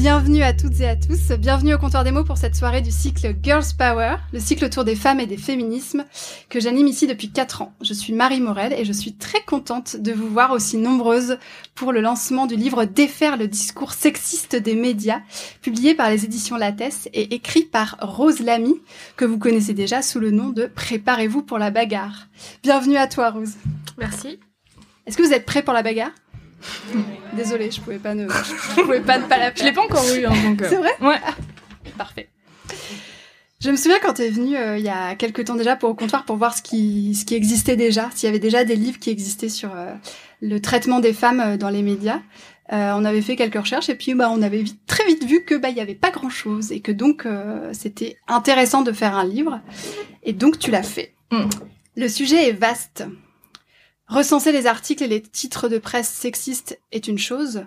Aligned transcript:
Bienvenue 0.00 0.44
à 0.44 0.52
toutes 0.52 0.78
et 0.78 0.86
à 0.86 0.94
tous, 0.94 1.32
bienvenue 1.32 1.74
au 1.74 1.78
comptoir 1.78 2.04
des 2.04 2.12
mots 2.12 2.22
pour 2.22 2.38
cette 2.38 2.54
soirée 2.54 2.82
du 2.82 2.92
cycle 2.92 3.34
Girls 3.42 3.64
Power, 3.76 4.14
le 4.32 4.38
cycle 4.38 4.64
autour 4.64 4.84
des 4.84 4.94
femmes 4.94 5.18
et 5.18 5.26
des 5.26 5.36
féminismes 5.36 6.04
que 6.48 6.60
j'anime 6.60 6.86
ici 6.86 7.08
depuis 7.08 7.32
4 7.32 7.62
ans. 7.62 7.72
Je 7.82 7.92
suis 7.94 8.12
Marie 8.12 8.40
Morel 8.40 8.72
et 8.72 8.84
je 8.84 8.92
suis 8.92 9.14
très 9.14 9.42
contente 9.42 9.96
de 9.96 10.12
vous 10.12 10.28
voir 10.28 10.52
aussi 10.52 10.76
nombreuses 10.76 11.38
pour 11.74 11.92
le 11.92 12.00
lancement 12.00 12.46
du 12.46 12.54
livre 12.54 12.84
Défaire 12.84 13.36
le 13.36 13.48
discours 13.48 13.92
sexiste 13.92 14.54
des 14.54 14.76
médias, 14.76 15.20
publié 15.62 15.96
par 15.96 16.10
les 16.10 16.24
éditions 16.24 16.56
Lattès 16.56 17.08
et 17.12 17.34
écrit 17.34 17.64
par 17.64 17.96
Rose 18.00 18.38
Lamy, 18.38 18.76
que 19.16 19.24
vous 19.24 19.38
connaissez 19.38 19.74
déjà 19.74 20.00
sous 20.00 20.20
le 20.20 20.30
nom 20.30 20.50
de 20.50 20.66
Préparez-vous 20.66 21.42
pour 21.42 21.58
la 21.58 21.72
bagarre. 21.72 22.28
Bienvenue 22.62 22.98
à 22.98 23.08
toi 23.08 23.30
Rose. 23.30 23.54
Merci. 23.98 24.38
Est-ce 25.06 25.16
que 25.16 25.24
vous 25.24 25.32
êtes 25.32 25.44
prêts 25.44 25.62
pour 25.62 25.74
la 25.74 25.82
bagarre? 25.82 26.12
Désolée, 27.34 27.70
je 27.70 27.80
pouvais 27.80 27.98
pas 27.98 28.14
ne, 28.14 28.28
je 28.76 28.80
pouvais 28.80 29.00
pas 29.00 29.18
ne 29.18 29.26
pas 29.26 29.38
la 29.38 29.54
Je 29.54 29.64
l'ai 29.64 29.72
pas 29.72 29.82
encore 29.82 30.04
eu, 30.14 30.24
hein, 30.24 30.32
donc. 30.44 30.62
C'est 30.68 30.76
vrai 30.76 30.92
Ouais. 31.00 31.18
Parfait. 31.96 32.28
Je 33.60 33.70
me 33.70 33.76
souviens 33.76 33.98
quand 34.00 34.14
tu 34.14 34.22
es 34.22 34.30
venue 34.30 34.56
euh, 34.56 34.78
il 34.78 34.84
y 34.84 34.88
a 34.88 35.16
quelques 35.16 35.44
temps 35.44 35.56
déjà 35.56 35.74
pour 35.74 35.90
au 35.90 35.94
comptoir 35.94 36.24
pour 36.24 36.36
voir 36.36 36.56
ce 36.56 36.62
qui, 36.62 37.16
ce 37.16 37.24
qui 37.24 37.34
existait 37.34 37.74
déjà, 37.74 38.08
s'il 38.14 38.28
y 38.28 38.30
avait 38.30 38.38
déjà 38.38 38.64
des 38.64 38.76
livres 38.76 39.00
qui 39.00 39.10
existaient 39.10 39.48
sur 39.48 39.74
euh, 39.74 39.92
le 40.40 40.60
traitement 40.60 41.00
des 41.00 41.12
femmes 41.12 41.40
euh, 41.40 41.56
dans 41.56 41.70
les 41.70 41.82
médias. 41.82 42.20
Euh, 42.72 42.92
on 42.94 43.04
avait 43.04 43.22
fait 43.22 43.34
quelques 43.34 43.58
recherches 43.58 43.88
et 43.88 43.94
puis 43.94 44.12
bah 44.12 44.30
on 44.30 44.42
avait 44.42 44.60
vite, 44.60 44.80
très 44.86 45.06
vite 45.06 45.24
vu 45.24 45.42
que 45.42 45.54
bah 45.54 45.70
il 45.70 45.76
y 45.76 45.80
avait 45.80 45.94
pas 45.94 46.10
grand 46.10 46.28
chose 46.28 46.70
et 46.70 46.80
que 46.80 46.92
donc 46.92 47.24
euh, 47.24 47.70
c'était 47.72 48.18
intéressant 48.28 48.82
de 48.82 48.92
faire 48.92 49.16
un 49.16 49.24
livre 49.24 49.60
et 50.22 50.34
donc 50.34 50.58
tu 50.58 50.70
l'as 50.70 50.82
fait. 50.82 51.14
Mm. 51.30 51.48
Le 51.96 52.08
sujet 52.08 52.50
est 52.50 52.52
vaste. 52.52 53.06
Recenser 54.08 54.52
les 54.52 54.66
articles 54.66 55.02
et 55.02 55.08
les 55.08 55.20
titres 55.20 55.68
de 55.68 55.78
presse 55.78 56.08
sexistes 56.08 56.80
est 56.92 57.08
une 57.08 57.18
chose. 57.18 57.64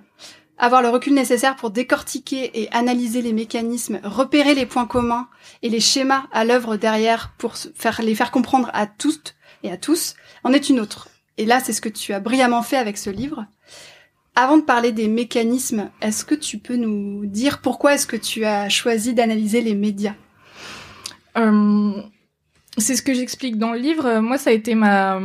Avoir 0.57 0.81
le 0.81 0.89
recul 0.89 1.13
nécessaire 1.13 1.55
pour 1.55 1.69
décortiquer 1.69 2.61
et 2.61 2.71
analyser 2.71 3.21
les 3.21 3.33
mécanismes, 3.33 3.99
repérer 4.03 4.55
les 4.55 4.65
points 4.65 4.87
communs 4.87 5.27
et 5.61 5.69
les 5.69 5.79
schémas 5.79 6.23
à 6.31 6.43
l'œuvre 6.43 6.77
derrière 6.77 7.33
pour 7.37 7.53
les 7.99 8.15
faire 8.15 8.31
comprendre 8.31 8.71
à 8.73 8.87
toutes 8.87 9.35
et 9.63 9.71
à 9.71 9.77
tous 9.77 10.15
en 10.43 10.53
est 10.53 10.69
une 10.69 10.79
autre. 10.79 11.09
Et 11.37 11.45
là, 11.45 11.59
c'est 11.59 11.73
ce 11.73 11.81
que 11.81 11.89
tu 11.89 12.13
as 12.13 12.19
brillamment 12.19 12.63
fait 12.63 12.77
avec 12.77 12.97
ce 12.97 13.09
livre. 13.09 13.45
Avant 14.35 14.57
de 14.57 14.63
parler 14.63 14.91
des 14.91 15.07
mécanismes, 15.07 15.89
est-ce 16.01 16.25
que 16.25 16.35
tu 16.35 16.57
peux 16.57 16.75
nous 16.75 17.25
dire 17.25 17.61
pourquoi 17.61 17.93
est-ce 17.93 18.07
que 18.07 18.15
tu 18.15 18.45
as 18.45 18.69
choisi 18.69 19.13
d'analyser 19.13 19.61
les 19.61 19.75
médias? 19.75 20.15
Euh, 21.37 22.01
c'est 22.77 22.95
ce 22.95 23.01
que 23.01 23.13
j'explique 23.13 23.57
dans 23.57 23.73
le 23.73 23.79
livre. 23.79 24.05
Euh, 24.05 24.21
Moi, 24.21 24.37
ça 24.37 24.49
a 24.49 24.53
été 24.53 24.75
ma. 24.75 25.19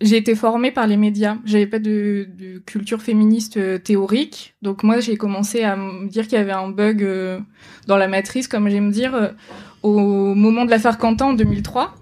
J'ai 0.00 0.16
été 0.16 0.34
formée 0.34 0.70
par 0.70 0.86
les 0.86 0.96
médias. 0.96 1.36
J'avais 1.44 1.66
pas 1.66 1.78
de, 1.78 2.28
de 2.38 2.58
culture 2.58 3.02
féministe 3.02 3.56
euh, 3.56 3.78
théorique, 3.78 4.54
donc 4.62 4.82
moi, 4.82 5.00
j'ai 5.00 5.16
commencé 5.16 5.62
à 5.62 5.76
me 5.76 6.08
dire 6.08 6.24
qu'il 6.24 6.38
y 6.38 6.40
avait 6.40 6.52
un 6.52 6.68
bug 6.68 7.02
euh, 7.02 7.38
dans 7.86 7.96
la 7.96 8.08
matrice, 8.08 8.48
comme 8.48 8.68
j'aime 8.68 8.90
dire, 8.90 9.34
au 9.82 10.34
moment 10.34 10.64
de 10.64 10.70
l'affaire 10.70 10.98
Quentin 10.98 11.26
en 11.26 11.34
2003. 11.34 11.94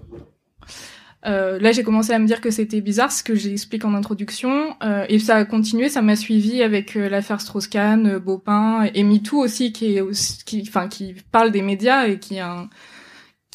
Euh, 1.25 1.59
là, 1.59 1.71
j'ai 1.71 1.83
commencé 1.83 2.13
à 2.13 2.19
me 2.19 2.25
dire 2.25 2.39
que 2.39 2.51
c'était 2.51 2.79
bizarre, 2.79 3.11
ce 3.11 3.23
que 3.23 3.35
j'explique 3.35 3.83
en 3.83 3.93
introduction, 3.93 4.75
euh, 4.83 5.05
et 5.09 5.19
ça 5.19 5.35
a 5.35 5.45
continué, 5.45 5.89
ça 5.89 6.01
m'a 6.01 6.15
suivi 6.15 6.61
avec 6.61 6.93
l'affaire 6.93 7.41
Strauss-Kahn, 7.41 8.17
Baupin 8.19 8.87
et 8.93 9.03
MeToo 9.03 9.37
aussi, 9.37 9.73
qui 9.73 9.97
est 9.97 10.01
aussi, 10.01 10.63
enfin, 10.67 10.87
qui 10.87 11.15
parle 11.31 11.51
des 11.51 11.61
médias 11.61 12.07
et 12.07 12.19
qui 12.19 12.35
est 12.35 12.41
un, 12.41 12.69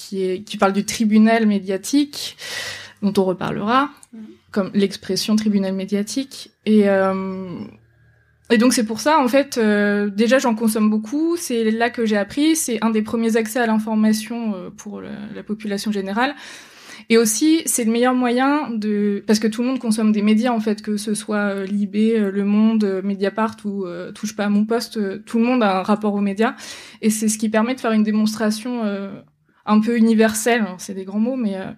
qui 0.03 0.25
est, 0.25 0.43
qui 0.43 0.57
parle 0.57 0.73
du 0.73 0.85
tribunal 0.85 1.47
médiatique, 1.47 2.37
dont 3.03 3.13
on 3.17 3.25
reparlera, 3.25 3.91
Mhm. 4.13 4.21
comme 4.51 4.71
l'expression 4.75 5.37
tribunal 5.37 5.73
médiatique. 5.75 6.51
Et, 6.67 6.83
euh, 6.89 7.59
et 8.51 8.59
donc 8.59 8.73
c'est 8.75 8.85
pour 8.85 9.01
ça, 9.01 9.19
en 9.19 9.29
fait, 9.29 9.57
euh, 9.59 10.11
déjà 10.11 10.39
j'en 10.39 10.55
consomme 10.55 10.91
beaucoup, 10.91 11.37
c'est 11.37 11.71
là 11.71 11.89
que 11.89 12.05
j'ai 12.05 12.19
appris, 12.19 12.57
c'est 12.57 12.79
un 12.85 12.91
des 12.91 13.03
premiers 13.03 13.37
accès 13.37 13.61
à 13.61 13.67
l'information 13.67 14.55
euh, 14.55 14.71
pour 14.71 15.01
la 15.01 15.43
population 15.43 15.91
générale. 15.93 16.35
Et 17.09 17.17
aussi, 17.19 17.63
c'est 17.67 17.85
le 17.85 17.91
meilleur 17.91 18.15
moyen 18.15 18.71
de... 18.71 19.25
Parce 19.27 19.41
que 19.41 19.49
tout 19.49 19.63
le 19.63 19.69
monde 19.69 19.81
consomme 19.81 20.13
des 20.13 20.23
médias, 20.23 20.53
en 20.53 20.61
fait, 20.61 20.83
que 20.83 20.97
ce 20.97 21.15
soit 21.15 21.37
euh, 21.55 21.65
Libé, 21.67 22.17
euh, 22.17 22.31
Le 22.31 22.45
Monde, 22.45 22.85
euh, 22.85 23.03
Mediapart 23.03 23.57
ou 23.65 23.87
euh, 23.87 24.13
Touche 24.13 24.37
pas 24.37 24.45
à 24.45 24.49
mon 24.49 24.65
poste, 24.65 24.99
tout 25.25 25.39
le 25.39 25.45
monde 25.45 25.63
a 25.63 25.81
un 25.81 25.83
rapport 25.83 26.15
aux 26.15 26.21
médias. 26.21 26.55
Et 27.01 27.11
c'est 27.11 27.29
ce 27.29 27.39
qui 27.39 27.49
permet 27.49 27.75
de 27.75 27.81
faire 27.81 27.93
une 27.93 28.05
démonstration 28.05 28.85
euh, 28.85 29.21
un 29.67 29.81
peu 29.81 29.97
universelle. 29.97 30.63
Alors, 30.63 30.81
C'est 30.81 30.95
des 30.95 31.05
grands 31.05 31.21
mots, 31.21 31.37
mais... 31.37 31.57
euh, 31.57 31.71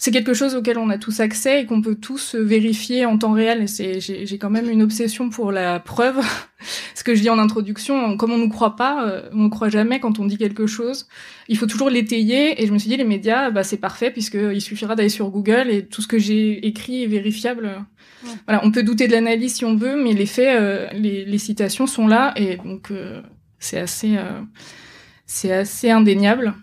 c'est 0.00 0.12
quelque 0.12 0.32
chose 0.32 0.54
auquel 0.54 0.78
on 0.78 0.88
a 0.88 0.96
tous 0.96 1.20
accès 1.20 1.60
et 1.60 1.66
qu'on 1.66 1.82
peut 1.82 1.94
tous 1.94 2.34
euh, 2.34 2.42
vérifier 2.42 3.04
en 3.04 3.18
temps 3.18 3.32
réel. 3.32 3.64
Et 3.64 3.66
c'est, 3.66 4.00
j'ai, 4.00 4.38
quand 4.38 4.48
même 4.48 4.70
une 4.70 4.80
obsession 4.80 5.28
pour 5.28 5.52
la 5.52 5.78
preuve. 5.78 6.24
Ce 6.94 7.04
que 7.04 7.14
je 7.14 7.20
dis 7.20 7.28
en 7.28 7.38
introduction, 7.38 8.16
comme 8.16 8.32
on 8.32 8.38
nous 8.38 8.48
croit 8.48 8.76
pas, 8.76 9.06
euh, 9.06 9.28
on 9.34 9.42
ne 9.44 9.48
croit 9.50 9.68
jamais 9.68 10.00
quand 10.00 10.18
on 10.18 10.24
dit 10.24 10.38
quelque 10.38 10.66
chose. 10.66 11.06
Il 11.48 11.58
faut 11.58 11.66
toujours 11.66 11.90
l'étayer. 11.90 12.62
Et 12.62 12.66
je 12.66 12.72
me 12.72 12.78
suis 12.78 12.88
dit, 12.88 12.96
les 12.96 13.04
médias, 13.04 13.50
bah, 13.50 13.62
c'est 13.62 13.76
parfait 13.76 14.10
puisqu'il 14.10 14.62
suffira 14.62 14.94
d'aller 14.94 15.10
sur 15.10 15.28
Google 15.28 15.68
et 15.68 15.84
tout 15.84 16.00
ce 16.00 16.08
que 16.08 16.18
j'ai 16.18 16.66
écrit 16.66 17.04
est 17.04 17.06
vérifiable. 17.06 17.84
Ouais. 18.24 18.30
Voilà, 18.46 18.64
on 18.64 18.70
peut 18.70 18.82
douter 18.82 19.06
de 19.06 19.12
l'analyse 19.12 19.56
si 19.56 19.66
on 19.66 19.76
veut, 19.76 20.02
mais 20.02 20.14
les 20.14 20.24
faits, 20.24 20.58
euh, 20.60 20.86
les, 20.94 21.26
les 21.26 21.38
citations 21.38 21.86
sont 21.86 22.06
là 22.06 22.32
et 22.36 22.56
donc 22.56 22.90
euh, 22.90 23.20
c'est 23.58 23.78
assez, 23.78 24.16
euh, 24.16 24.40
c'est 25.26 25.52
assez 25.52 25.90
indéniable. 25.90 26.54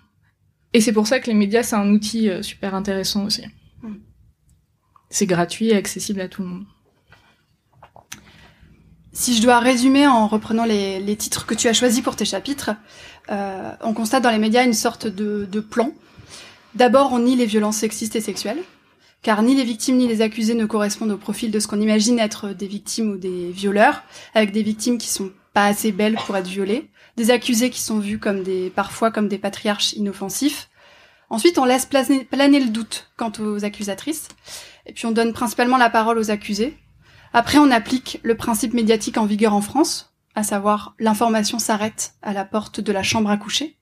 Et 0.73 0.81
c'est 0.81 0.91
pour 0.91 1.07
ça 1.07 1.19
que 1.19 1.27
les 1.27 1.33
médias, 1.33 1.63
c'est 1.63 1.75
un 1.75 1.89
outil 1.91 2.29
euh, 2.29 2.41
super 2.41 2.75
intéressant 2.75 3.25
aussi. 3.25 3.43
Mm. 3.81 3.95
C'est 5.09 5.25
gratuit 5.25 5.69
et 5.69 5.75
accessible 5.75 6.21
à 6.21 6.27
tout 6.27 6.41
le 6.41 6.49
monde. 6.49 6.65
Si 9.13 9.35
je 9.35 9.41
dois 9.41 9.59
résumer 9.59 10.05
en 10.05 10.27
reprenant 10.27 10.65
les, 10.65 10.99
les 10.99 11.15
titres 11.15 11.47
que 11.47 11.55
tu 11.55 11.67
as 11.67 11.73
choisis 11.73 12.01
pour 12.01 12.15
tes 12.15 12.25
chapitres, 12.25 12.71
euh, 13.31 13.71
on 13.81 13.93
constate 13.93 14.23
dans 14.23 14.29
les 14.29 14.37
médias 14.37 14.63
une 14.63 14.73
sorte 14.73 15.07
de, 15.07 15.47
de 15.51 15.59
plan. 15.59 15.91
D'abord, 16.75 17.11
on 17.13 17.19
nie 17.19 17.35
les 17.35 17.47
violences 17.47 17.77
sexistes 17.77 18.15
et 18.15 18.21
sexuelles, 18.21 18.61
car 19.23 19.41
ni 19.41 19.55
les 19.55 19.63
victimes 19.63 19.97
ni 19.97 20.07
les 20.07 20.21
accusés 20.21 20.53
ne 20.53 20.65
correspondent 20.65 21.11
au 21.11 21.17
profil 21.17 21.49
de 21.49 21.59
ce 21.59 21.67
qu'on 21.67 21.81
imagine 21.81 22.19
être 22.19 22.49
des 22.49 22.67
victimes 22.67 23.11
ou 23.11 23.17
des 23.17 23.49
violeurs, 23.51 24.03
avec 24.35 24.51
des 24.51 24.61
victimes 24.61 24.99
qui 24.99 25.07
sont 25.07 25.31
pas 25.53 25.65
assez 25.65 25.91
belles 25.91 26.17
pour 26.25 26.37
être 26.37 26.47
violées, 26.47 26.89
des 27.17 27.31
accusés 27.31 27.69
qui 27.69 27.81
sont 27.81 27.99
vus 27.99 28.19
comme 28.19 28.43
des, 28.43 28.69
parfois 28.69 29.11
comme 29.11 29.27
des 29.27 29.37
patriarches 29.37 29.93
inoffensifs. 29.93 30.69
Ensuite, 31.29 31.57
on 31.57 31.65
laisse 31.65 31.85
planer, 31.85 32.25
le 32.31 32.69
doute 32.69 33.11
quant 33.17 33.33
aux 33.39 33.65
accusatrices, 33.65 34.29
et 34.85 34.93
puis 34.93 35.05
on 35.05 35.11
donne 35.11 35.33
principalement 35.33 35.77
la 35.77 35.89
parole 35.89 36.17
aux 36.17 36.31
accusés, 36.31 36.77
après, 37.33 37.57
on 37.57 37.71
applique 37.71 38.19
le 38.23 38.35
principe 38.35 38.73
médiatique 38.73 39.17
en 39.17 39.25
vigueur 39.25 39.53
en 39.53 39.61
France, 39.61 40.13
à 40.35 40.43
savoir 40.43 40.95
l'information 40.99 41.59
s'arrête 41.59 42.13
à 42.21 42.33
la 42.33 42.45
porte 42.45 42.79
de 42.79 42.91
la 42.91 43.03
chambre 43.03 43.29
à 43.29 43.37
coucher. 43.37 43.77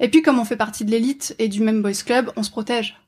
Et 0.00 0.08
puis, 0.08 0.22
comme 0.22 0.38
on 0.38 0.44
fait 0.44 0.56
partie 0.56 0.84
de 0.84 0.90
l'élite 0.90 1.34
et 1.38 1.48
du 1.48 1.62
même 1.62 1.82
boys 1.82 1.92
club, 2.04 2.32
on 2.36 2.42
se 2.42 2.50
protège. 2.50 3.00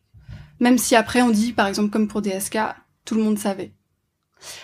Même 0.61 0.79
si 0.79 0.97
après 0.97 1.20
on 1.20 1.31
dit, 1.31 1.52
par 1.52 1.67
exemple 1.67 1.91
comme 1.91 2.09
pour 2.09 2.23
DSK, 2.23 2.59
tout 3.05 3.17
le 3.17 3.23
monde 3.23 3.38
savait. 3.38 3.73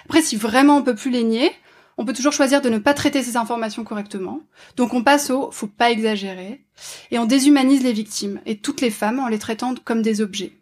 Après, 0.05 0.23
si 0.23 0.37
vraiment 0.37 0.77
on 0.77 0.83
peut 0.83 0.95
plus 0.95 1.11
les 1.11 1.25
nier, 1.25 1.53
on 1.99 2.05
peut 2.05 2.13
toujours 2.13 2.33
choisir 2.33 2.61
de 2.61 2.69
ne 2.69 2.79
pas 2.79 2.95
traiter 2.95 3.23
ces 3.23 3.37
informations 3.37 3.85
correctement. 3.85 4.41
Donc 4.77 4.95
on 4.95 5.03
passe 5.03 5.31
au 5.31 5.51
faut 5.51 5.67
pas 5.67 5.91
exagérer 5.91 6.65
et 7.11 7.19
on 7.19 7.27
déshumanise 7.27 7.83
les 7.83 7.93
victimes 7.93 8.41
et 8.47 8.59
toutes 8.59 8.81
les 8.81 8.91
femmes 8.91 9.19
en 9.19 9.29
les 9.29 9.39
traitant 9.39 9.75
comme 9.85 10.03
des 10.03 10.21
objets. 10.21 10.59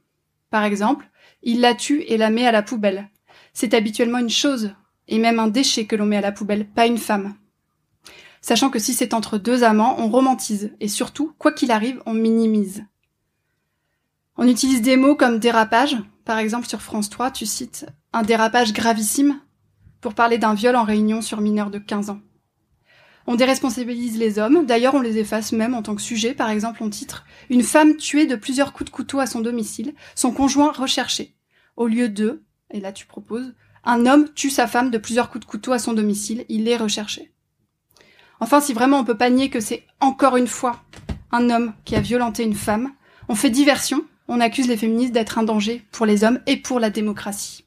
Par 0.50 0.65
exemple, 0.65 1.09
il 1.43 1.61
la 1.61 1.75
tue 1.75 2.03
et 2.03 2.17
la 2.17 2.31
met 2.31 2.47
à 2.47 2.53
la 2.53 2.62
poubelle 2.62 3.09
c'est 3.53 3.75
habituellement 3.75 4.19
une 4.19 4.31
chose, 4.31 4.73
et 5.09 5.19
même 5.19 5.38
un 5.38 5.49
déchet 5.49 5.87
que 5.87 5.97
l'on 5.97 6.06
met 6.06 6.17
à 6.17 6.23
la 6.23 6.32
poubelle, 6.32 6.67
pas 6.67 6.87
une 6.87 6.99
femme. 6.99 7.35
Sachant 8.41 8.71
que 8.71 8.79
si 8.79 8.94
c'est 8.94 9.12
entre 9.12 9.38
deux 9.38 9.65
amants, 9.65 9.97
on 9.99 10.09
romantise, 10.09 10.73
et 10.81 10.88
surtout, 10.88 11.35
quoi 11.38 11.53
qu'il 11.53 11.71
arrive, 11.71 12.03
on 12.06 12.15
minimise. 12.15 12.85
On 14.37 14.49
utilise 14.49 14.83
des 14.83 14.97
mots 14.97 15.17
comme 15.17 15.38
dérapage, 15.38 15.97
par 16.25 16.38
exemple 16.38 16.69
sur 16.69 16.81
France 16.81 17.11
3, 17.11 17.31
tu 17.33 17.44
cites 17.44 17.87
un 18.12 18.23
dérapage 18.23 18.73
gravissime 18.73 19.41
pour 20.00 20.14
parler 20.14 20.38
d'un 20.38 20.55
viol 20.55 20.76
en 20.76 20.85
réunion 20.85 21.23
sur 21.23 21.41
mineur 21.41 21.70
de 21.70 21.79
15 21.79 22.11
ans. 22.11 22.20
On 23.26 23.35
déresponsabilise 23.35 24.19
les 24.19 24.38
hommes, 24.38 24.64
d'ailleurs 24.67 24.94
on 24.94 25.00
les 25.00 25.19
efface 25.19 25.52
même 25.52 25.75
en 25.75 25.82
tant 25.82 25.94
que 25.94 26.02
sujet, 26.02 26.35
par 26.35 26.50
exemple 26.50 26.82
on 26.82 26.91
titre 26.91 27.25
Une 27.49 27.62
femme 27.62 27.97
tuée 27.97 28.26
de 28.26 28.35
plusieurs 28.35 28.73
coups 28.73 28.91
de 28.91 28.94
couteau 28.94 29.20
à 29.20 29.26
son 29.26 29.41
domicile, 29.41 29.94
son 30.14 30.32
conjoint 30.32 30.73
recherché, 30.73 31.37
au 31.76 31.87
lieu 31.87 32.08
de 32.08 32.43
et 32.70 32.81
là 32.81 32.93
tu 32.93 33.06
proposes, 33.06 33.55
Un 33.85 34.06
homme 34.06 34.29
tue 34.35 34.50
sa 34.50 34.67
femme 34.67 34.91
de 34.91 34.99
plusieurs 34.99 35.31
coups 35.31 35.44
de 35.44 35.50
couteau 35.50 35.73
à 35.73 35.79
son 35.79 35.93
domicile, 35.93 36.44
il 36.49 36.69
est 36.69 36.76
recherché. 36.76 37.32
Enfin, 38.41 38.61
si 38.61 38.73
vraiment 38.73 38.99
on 38.99 39.05
peut 39.05 39.17
pas 39.17 39.31
nier 39.31 39.50
que 39.50 39.61
c'est 39.61 39.87
encore 40.00 40.37
une 40.37 40.47
fois 40.47 40.82
un 41.31 41.50
homme 41.50 41.75
qui 41.85 41.94
a 41.94 42.00
violenté 42.00 42.43
une 42.43 42.55
femme, 42.55 42.91
on 43.29 43.35
fait 43.35 43.50
diversion, 43.50 44.05
on 44.29 44.41
accuse 44.41 44.67
les 44.67 44.76
féministes 44.76 45.12
d'être 45.12 45.38
un 45.38 45.43
danger 45.43 45.87
pour 45.93 46.06
les 46.06 46.25
hommes 46.25 46.41
et 46.47 46.56
pour 46.56 46.81
la 46.81 46.91
démocratie. 46.91 47.64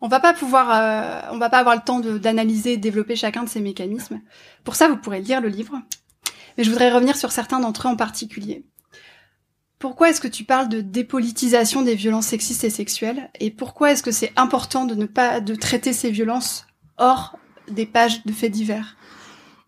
On 0.00 0.08
va 0.08 0.20
pas 0.20 0.32
pouvoir, 0.32 0.70
euh, 0.72 1.32
on 1.32 1.38
va 1.38 1.50
pas 1.50 1.58
avoir 1.58 1.74
le 1.74 1.82
temps 1.82 2.00
d'analyser 2.00 2.74
et 2.74 2.76
développer 2.78 3.16
chacun 3.16 3.42
de 3.42 3.48
ces 3.48 3.60
mécanismes. 3.60 4.20
Pour 4.64 4.74
ça, 4.74 4.88
vous 4.88 4.96
pourrez 4.96 5.20
lire 5.20 5.40
le 5.40 5.48
livre. 5.48 5.78
Mais 6.56 6.64
je 6.64 6.70
voudrais 6.70 6.90
revenir 6.90 7.16
sur 7.16 7.32
certains 7.32 7.60
d'entre 7.60 7.86
eux 7.86 7.90
en 7.90 7.96
particulier. 7.96 8.64
Pourquoi 9.78 10.10
est-ce 10.10 10.20
que 10.20 10.28
tu 10.28 10.44
parles 10.44 10.68
de 10.68 10.80
dépolitisation 10.80 11.82
des 11.82 11.94
violences 11.94 12.26
sexistes 12.26 12.64
et 12.64 12.70
sexuelles 12.70 13.30
Et 13.40 13.50
pourquoi 13.50 13.92
est-ce 13.92 14.02
que 14.02 14.10
c'est 14.10 14.32
important 14.36 14.84
de 14.84 14.94
ne 14.94 15.06
pas 15.06 15.40
de 15.40 15.54
traiter 15.54 15.92
ces 15.92 16.10
violences 16.10 16.66
hors 16.98 17.38
des 17.68 17.86
pages 17.86 18.24
de 18.24 18.32
faits 18.32 18.52
divers? 18.52 18.96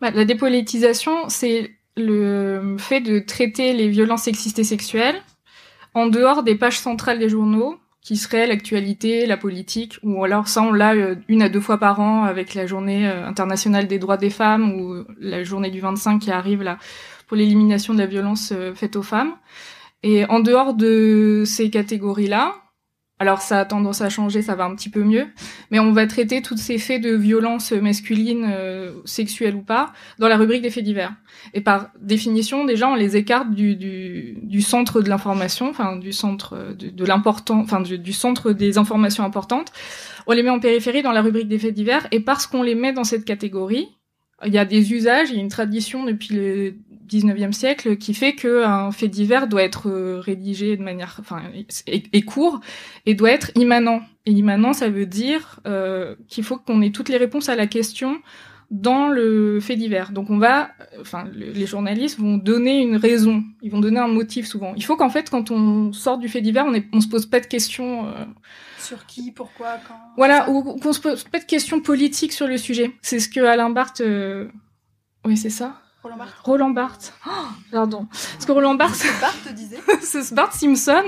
Bah, 0.01 0.11
La 0.11 0.25
dépolitisation, 0.25 1.29
c'est 1.29 1.71
le 1.95 2.75
fait 2.79 3.01
de 3.01 3.19
traiter 3.19 3.73
les 3.73 3.89
violences 3.89 4.23
sexistes 4.23 4.59
et 4.59 4.63
sexuelles 4.63 5.21
en 5.93 6.07
dehors 6.07 6.43
des 6.43 6.55
pages 6.55 6.79
centrales 6.79 7.19
des 7.19 7.29
journaux, 7.29 7.79
qui 8.03 8.17
seraient 8.17 8.47
l'actualité, 8.47 9.25
la 9.25 9.37
politique, 9.37 9.97
ou 10.03 10.23
alors 10.23 10.49
ça 10.49 10.61
on 10.61 10.73
l'a 10.73 10.93
euh, 10.93 11.15
une 11.29 11.41
à 11.41 11.49
deux 11.49 11.61
fois 11.61 11.77
par 11.77 12.01
an 12.01 12.23
avec 12.23 12.53
la 12.53 12.65
journée 12.65 13.07
euh, 13.07 13.25
internationale 13.25 13.87
des 13.87 13.97
droits 13.97 14.17
des 14.17 14.29
femmes 14.29 14.73
ou 14.73 15.05
la 15.19 15.43
journée 15.43 15.71
du 15.71 15.79
25 15.79 16.19
qui 16.19 16.31
arrive 16.31 16.63
là 16.63 16.77
pour 17.27 17.37
l'élimination 17.37 17.93
de 17.93 17.99
la 17.99 18.05
violence 18.05 18.51
euh, 18.51 18.73
faite 18.73 18.97
aux 18.97 19.03
femmes. 19.03 19.33
Et 20.03 20.25
en 20.25 20.41
dehors 20.41 20.73
de 20.73 21.43
ces 21.45 21.69
catégories-là, 21.69 22.62
alors 23.23 23.41
ça 23.41 23.61
a 23.61 23.65
tendance 23.65 24.01
à 24.01 24.09
changer, 24.09 24.41
ça 24.41 24.53
va 24.53 24.65
un 24.65 24.75
petit 24.75 24.89
peu 24.89 25.01
mieux, 25.01 25.27
mais 25.71 25.79
on 25.79 25.93
va 25.93 26.05
traiter 26.07 26.41
tous 26.41 26.57
ces 26.57 26.77
faits 26.77 27.01
de 27.01 27.15
violence 27.15 27.71
masculine, 27.71 28.45
euh, 28.51 28.91
sexuelle 29.05 29.55
ou 29.55 29.61
pas, 29.61 29.93
dans 30.19 30.27
la 30.27 30.35
rubrique 30.35 30.61
des 30.61 30.69
faits 30.69 30.83
divers. 30.83 31.13
Et 31.53 31.61
par 31.61 31.87
définition, 32.01 32.65
déjà, 32.65 32.89
on 32.89 32.95
les 32.95 33.15
écarte 33.15 33.51
du, 33.51 34.61
centre 34.61 35.01
de 35.01 35.07
l'information, 35.07 35.69
enfin 35.69 35.95
du 35.95 36.11
centre 36.11 36.75
de, 36.77 36.89
de 36.89 37.95
du, 37.95 38.11
centre 38.11 38.51
des 38.51 38.77
informations 38.77 39.23
importantes. 39.23 39.71
On 40.27 40.33
les 40.33 40.43
met 40.43 40.49
en 40.49 40.59
périphérie 40.59 41.01
dans 41.01 41.13
la 41.13 41.21
rubrique 41.21 41.47
des 41.47 41.59
faits 41.59 41.73
divers, 41.73 42.05
et 42.11 42.19
parce 42.19 42.45
qu'on 42.45 42.61
les 42.61 42.75
met 42.75 42.91
dans 42.91 43.05
cette 43.05 43.23
catégorie, 43.23 43.87
il 44.45 44.53
y 44.53 44.57
a 44.57 44.65
des 44.65 44.91
usages, 44.91 45.29
il 45.29 45.37
y 45.37 45.39
a 45.39 45.41
une 45.41 45.47
tradition 45.47 46.03
depuis 46.03 46.35
le 46.35 46.75
19e 47.07 47.51
siècle 47.51 47.97
qui 47.97 48.13
fait 48.13 48.33
que 48.33 48.63
un 48.63 48.91
fait 48.91 49.07
divers 49.07 49.47
doit 49.47 49.63
être 49.63 49.89
euh, 49.89 50.19
rédigé 50.19 50.77
de 50.77 50.83
manière, 50.83 51.17
enfin, 51.19 51.41
et, 51.87 52.21
court 52.23 52.59
et 53.05 53.13
doit 53.13 53.31
être 53.31 53.51
immanent. 53.55 54.01
Et 54.25 54.31
immanent, 54.31 54.73
ça 54.73 54.89
veut 54.89 55.05
dire 55.05 55.59
euh, 55.67 56.15
qu'il 56.27 56.43
faut 56.43 56.57
qu'on 56.57 56.81
ait 56.81 56.91
toutes 56.91 57.09
les 57.09 57.17
réponses 57.17 57.49
à 57.49 57.55
la 57.55 57.67
question 57.67 58.19
dans 58.73 59.07
le 59.07 59.59
fait 59.59 59.75
divers. 59.75 60.11
Donc 60.11 60.31
on 60.31 60.39
va, 60.39 60.71
enfin, 60.99 61.25
les 61.31 61.65
journalistes 61.67 62.19
vont 62.19 62.37
donner 62.37 62.81
une 62.81 62.95
raison, 62.95 63.43
ils 63.61 63.71
vont 63.71 63.79
donner 63.79 63.99
un 63.99 64.07
motif 64.07 64.47
souvent. 64.47 64.73
Il 64.75 64.83
faut 64.83 64.97
qu'en 64.97 65.11
fait, 65.11 65.29
quand 65.29 65.51
on 65.51 65.93
sort 65.93 66.17
du 66.17 66.27
fait 66.27 66.41
divers, 66.41 66.65
on, 66.65 66.73
est, 66.73 66.87
on 66.91 66.99
se 66.99 67.07
pose 67.07 67.27
pas 67.27 67.39
de 67.39 67.45
questions. 67.45 68.07
Euh, 68.07 68.25
sur 68.79 69.05
qui, 69.05 69.31
pourquoi, 69.31 69.77
quand. 69.87 69.95
Voilà, 70.17 70.49
ou 70.49 70.63
qu'on 70.79 70.91
se 70.91 70.99
pose 70.99 71.23
pas 71.25 71.39
de 71.39 71.45
questions 71.45 71.81
politiques 71.81 72.33
sur 72.33 72.47
le 72.47 72.57
sujet. 72.57 72.91
C'est 73.01 73.19
ce 73.19 73.29
que 73.29 73.39
Alain 73.41 73.69
Barthes. 73.69 74.01
Euh... 74.01 74.47
Oui, 75.23 75.37
c'est 75.37 75.51
ça? 75.51 75.82
Roland 76.03 76.17
Barthes. 76.17 76.33
Roland 76.43 76.69
Barthes. 76.71 77.13
Oh, 77.25 77.29
pardon. 77.71 78.07
Parce 78.11 78.45
que 78.45 78.51
Roland 78.51 78.75
Barthes. 78.75 79.05
Barthes 79.21 79.53
disait. 79.55 79.77
c'est 80.01 80.33
Bart 80.33 80.51
Simpson 80.51 81.05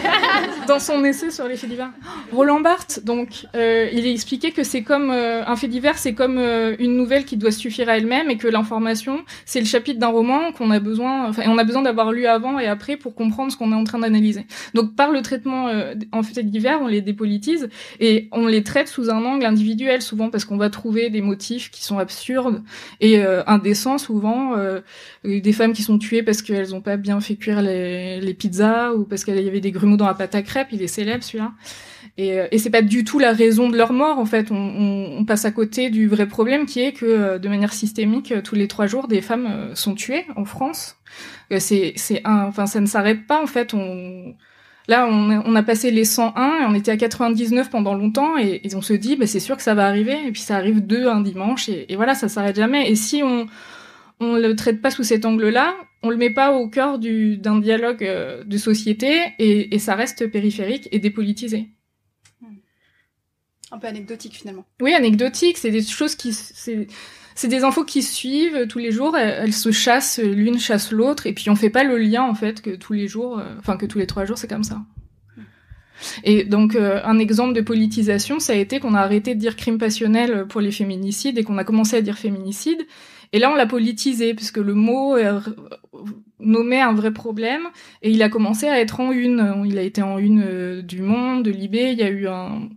dans 0.66 0.78
son 0.78 1.04
essai 1.04 1.30
sur 1.30 1.46
les 1.46 1.58
faits 1.58 1.68
divers. 1.68 1.90
Roland 2.32 2.60
Barthes, 2.60 3.04
donc, 3.04 3.44
euh, 3.54 3.90
il 3.92 4.06
a 4.06 4.10
expliqué 4.10 4.52
que 4.52 4.62
c'est 4.62 4.80
comme 4.80 5.10
euh, 5.10 5.44
un 5.46 5.54
fait 5.54 5.68
divers, 5.68 5.98
c'est 5.98 6.14
comme 6.14 6.38
euh, 6.38 6.74
une 6.78 6.96
nouvelle 6.96 7.26
qui 7.26 7.36
doit 7.36 7.50
suffire 7.50 7.90
à 7.90 7.98
elle-même 7.98 8.30
et 8.30 8.38
que 8.38 8.48
l'information, 8.48 9.20
c'est 9.44 9.60
le 9.60 9.66
chapitre 9.66 10.00
d'un 10.00 10.08
roman 10.08 10.50
qu'on 10.52 10.70
a 10.70 10.80
besoin, 10.80 11.28
enfin, 11.28 11.42
on 11.48 11.58
a 11.58 11.64
besoin 11.64 11.82
d'avoir 11.82 12.10
lu 12.10 12.24
avant 12.24 12.58
et 12.58 12.66
après 12.66 12.96
pour 12.96 13.14
comprendre 13.14 13.52
ce 13.52 13.58
qu'on 13.58 13.70
est 13.70 13.76
en 13.76 13.84
train 13.84 13.98
d'analyser. 13.98 14.46
Donc, 14.72 14.96
par 14.96 15.10
le 15.10 15.20
traitement 15.20 15.70
en 16.12 16.22
faits 16.22 16.38
divers, 16.46 16.80
on 16.80 16.86
les 16.86 17.02
dépolitise 17.02 17.68
et 18.00 18.30
on 18.32 18.46
les 18.46 18.62
traite 18.62 18.88
sous 18.88 19.10
un 19.10 19.22
angle 19.26 19.44
individuel 19.44 20.00
souvent 20.00 20.30
parce 20.30 20.46
qu'on 20.46 20.56
va 20.56 20.70
trouver 20.70 21.10
des 21.10 21.20
motifs 21.20 21.70
qui 21.70 21.84
sont 21.84 21.98
absurdes 21.98 22.62
et 23.00 23.22
indécents 23.46 23.98
souvent 24.22 24.56
euh, 24.56 24.80
des 25.24 25.52
femmes 25.52 25.72
qui 25.72 25.82
sont 25.82 25.98
tuées 25.98 26.22
parce 26.22 26.42
qu'elles 26.42 26.70
n'ont 26.70 26.80
pas 26.80 26.96
bien 26.96 27.20
fait 27.20 27.34
cuire 27.36 27.60
les, 27.60 28.36
pizzas 28.38 28.92
ou 28.92 29.04
parce 29.04 29.24
qu'il 29.24 29.40
y 29.40 29.48
avait 29.48 29.60
des 29.60 29.72
grumeaux 29.72 29.96
dans 29.96 30.06
la 30.06 30.14
pâte 30.14 30.34
à 30.34 30.42
crêpes. 30.42 30.68
Il 30.72 30.82
est 30.82 30.86
célèbre 30.86 31.24
celui-là. 31.24 31.52
Et, 32.18 32.38
euh, 32.38 32.46
et 32.50 32.58
c'est 32.58 32.70
pas 32.70 32.82
du 32.82 33.04
tout 33.04 33.18
la 33.18 33.32
raison 33.32 33.68
de 33.68 33.76
leur 33.76 33.92
mort 33.92 34.18
en 34.18 34.24
fait. 34.24 34.48
On, 34.50 35.24
passe 35.26 35.44
à 35.44 35.50
côté 35.50 35.90
du 35.90 36.08
vrai 36.08 36.26
problème 36.26 36.66
qui 36.66 36.80
est 36.80 36.92
que 36.92 37.06
euh, 37.06 37.38
de 37.38 37.48
manière 37.48 37.72
systémique, 37.72 38.34
tous 38.42 38.54
les 38.54 38.68
trois 38.68 38.86
jours, 38.86 39.08
des 39.08 39.20
femmes 39.20 39.70
sont 39.74 39.94
tuées 39.94 40.26
en 40.36 40.44
France. 40.44 40.96
C'est, 41.58 41.94
un, 42.24 42.44
enfin 42.44 42.66
ça 42.66 42.80
ne 42.80 42.86
s'arrête 42.86 43.26
pas 43.26 43.42
en 43.42 43.46
fait. 43.46 43.74
Là, 44.88 45.06
on, 45.08 45.54
a 45.54 45.62
passé 45.62 45.92
les 45.92 46.04
101 46.04 46.62
et 46.62 46.64
on 46.66 46.74
était 46.74 46.90
à 46.90 46.96
99 46.96 47.70
pendant 47.70 47.94
longtemps 47.94 48.36
et, 48.36 48.60
et 48.64 48.74
on 48.74 48.82
se 48.82 48.92
dit, 48.92 49.14
bah, 49.14 49.28
c'est 49.28 49.40
sûr 49.40 49.56
que 49.56 49.62
ça 49.62 49.74
va 49.74 49.86
arriver. 49.86 50.26
Et 50.26 50.32
puis 50.32 50.42
ça 50.42 50.56
arrive 50.56 50.84
deux 50.84 51.06
un 51.06 51.20
dimanche 51.20 51.68
et, 51.68 51.86
voilà, 51.94 52.14
ça 52.14 52.28
s'arrête 52.28 52.56
jamais. 52.56 52.90
Et 52.90 52.96
si 52.96 53.22
on, 53.22 53.46
on 54.22 54.36
le 54.36 54.56
traite 54.56 54.80
pas 54.80 54.90
sous 54.90 55.02
cet 55.02 55.24
angle-là, 55.24 55.74
on 56.02 56.10
le 56.10 56.16
met 56.16 56.30
pas 56.30 56.52
au 56.52 56.68
cœur 56.68 56.98
d'un 56.98 57.58
dialogue 57.58 58.04
euh, 58.04 58.44
de 58.44 58.56
société 58.56 59.20
et, 59.38 59.78
ça 59.78 59.94
reste 59.94 60.26
périphérique 60.28 60.88
et 60.92 60.98
dépolitisé. 60.98 61.68
Un 63.70 63.78
peu 63.78 63.86
anecdotique 63.86 64.34
finalement. 64.34 64.66
Oui, 64.80 64.92
anecdotique, 64.92 65.56
c'est 65.56 65.70
des 65.70 65.82
choses 65.82 66.14
qui 66.14 66.32
c'est 67.34 67.48
des 67.48 67.64
infos 67.64 67.84
qui 67.84 68.02
suivent 68.02 68.66
tous 68.68 68.78
les 68.78 68.92
jours, 68.92 69.16
elles, 69.16 69.54
se 69.54 69.72
chassent, 69.72 70.18
l'une 70.18 70.58
chasse 70.58 70.92
l'autre 70.92 71.26
et 71.26 71.32
puis 71.32 71.48
on 71.48 71.56
fait 71.56 71.70
pas 71.70 71.82
le 71.82 71.96
lien 71.96 72.22
en 72.22 72.34
fait 72.34 72.60
que 72.60 72.70
tous 72.70 72.92
les 72.92 73.08
jours 73.08 73.38
euh, 73.38 73.54
enfin 73.58 73.78
que 73.78 73.86
tous 73.86 73.98
les 73.98 74.06
trois 74.06 74.26
jours 74.26 74.36
c'est 74.36 74.48
comme 74.48 74.64
ça. 74.64 74.82
Et 76.24 76.44
donc 76.44 76.74
euh, 76.74 77.00
un 77.04 77.18
exemple 77.18 77.54
de 77.54 77.62
politisation, 77.62 78.40
ça 78.40 78.52
a 78.52 78.56
été 78.56 78.80
qu'on 78.80 78.94
a 78.94 79.00
arrêté 79.00 79.34
de 79.34 79.40
dire 79.40 79.56
crime 79.56 79.78
passionnel 79.78 80.46
pour 80.48 80.60
les 80.60 80.72
féminicides 80.72 81.38
et 81.38 81.44
qu'on 81.44 81.56
a 81.56 81.64
commencé 81.64 81.96
à 81.96 82.02
dire 82.02 82.18
féminicide 82.18 82.86
et 83.32 83.38
là, 83.38 83.50
on 83.50 83.54
l'a 83.54 83.66
politisé, 83.66 84.34
puisque 84.34 84.58
le 84.58 84.74
mot 84.74 85.16
euh, 85.16 85.40
nommait 86.38 86.80
un 86.80 86.92
vrai 86.92 87.12
problème, 87.12 87.62
et 88.02 88.10
il 88.10 88.22
a 88.22 88.28
commencé 88.28 88.68
à 88.68 88.80
être 88.80 89.00
en 89.00 89.10
une. 89.12 89.64
Il 89.66 89.78
a 89.78 89.82
été 89.82 90.02
en 90.02 90.18
une 90.18 90.44
euh, 90.46 90.82
du 90.82 91.02
Monde, 91.02 91.42
de 91.42 91.50
Libé, 91.50 91.92
il 91.92 91.98
y 91.98 92.02
a 92.02 92.10
eu 92.10 92.26
un, 92.26 92.68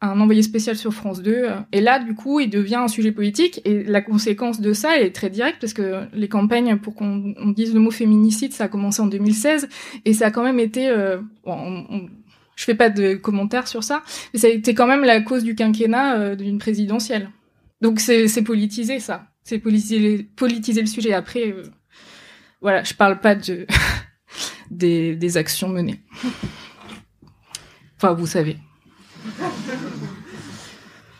envoyé 0.00 0.42
spécial 0.42 0.76
sur 0.76 0.92
France 0.92 1.22
2. 1.22 1.50
Et 1.72 1.80
là, 1.80 1.98
du 1.98 2.14
coup, 2.14 2.40
il 2.40 2.50
devient 2.50 2.76
un 2.76 2.88
sujet 2.88 3.12
politique. 3.12 3.60
Et 3.64 3.84
la 3.84 4.00
conséquence 4.00 4.60
de 4.60 4.72
ça, 4.72 4.98
est 5.00 5.14
très 5.14 5.30
directe, 5.30 5.58
parce 5.60 5.74
que 5.74 6.06
les 6.14 6.28
campagnes 6.28 6.76
pour 6.76 6.94
qu'on 6.94 7.34
dise 7.54 7.72
le 7.72 7.80
mot 7.80 7.92
féminicide, 7.92 8.52
ça 8.52 8.64
a 8.64 8.68
commencé 8.68 9.00
en 9.02 9.06
2016, 9.06 9.68
et 10.04 10.12
ça 10.14 10.26
a 10.26 10.30
quand 10.30 10.42
même 10.42 10.58
été... 10.58 10.88
Euh, 10.88 11.18
bon, 11.44 11.86
on, 11.90 12.08
je 12.56 12.66
fais 12.66 12.74
pas 12.74 12.90
de 12.90 13.14
commentaires 13.14 13.68
sur 13.68 13.82
ça, 13.82 14.02
mais 14.34 14.38
ça 14.38 14.46
a 14.48 14.50
été 14.50 14.74
quand 14.74 14.86
même 14.86 15.02
la 15.02 15.22
cause 15.22 15.44
du 15.44 15.54
quinquennat 15.54 16.18
euh, 16.18 16.34
d'une 16.36 16.58
présidentielle. 16.58 17.30
Donc 17.80 18.00
c'est 18.00 18.42
politisé, 18.42 19.00
ça 19.00 19.29
c'est 19.44 19.58
politiser, 19.58 20.28
le 20.80 20.86
sujet. 20.86 21.12
Après, 21.12 21.48
euh, 21.48 21.62
voilà, 22.60 22.84
je 22.84 22.94
parle 22.94 23.20
pas 23.20 23.34
de 23.34 23.66
des, 24.70 25.16
des 25.16 25.36
actions 25.36 25.68
menées. 25.68 26.00
Enfin, 27.96 28.12
vous 28.12 28.26
savez. 28.26 28.56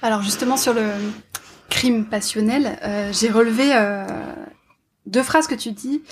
Alors 0.02 0.22
justement 0.22 0.56
sur 0.56 0.72
le 0.72 0.88
crime 1.68 2.06
passionnel, 2.06 2.78
euh, 2.82 3.12
j'ai 3.12 3.30
relevé 3.30 3.70
euh, 3.74 4.06
deux 5.06 5.22
phrases 5.22 5.46
que 5.46 5.54
tu 5.54 5.72
dis 5.72 6.02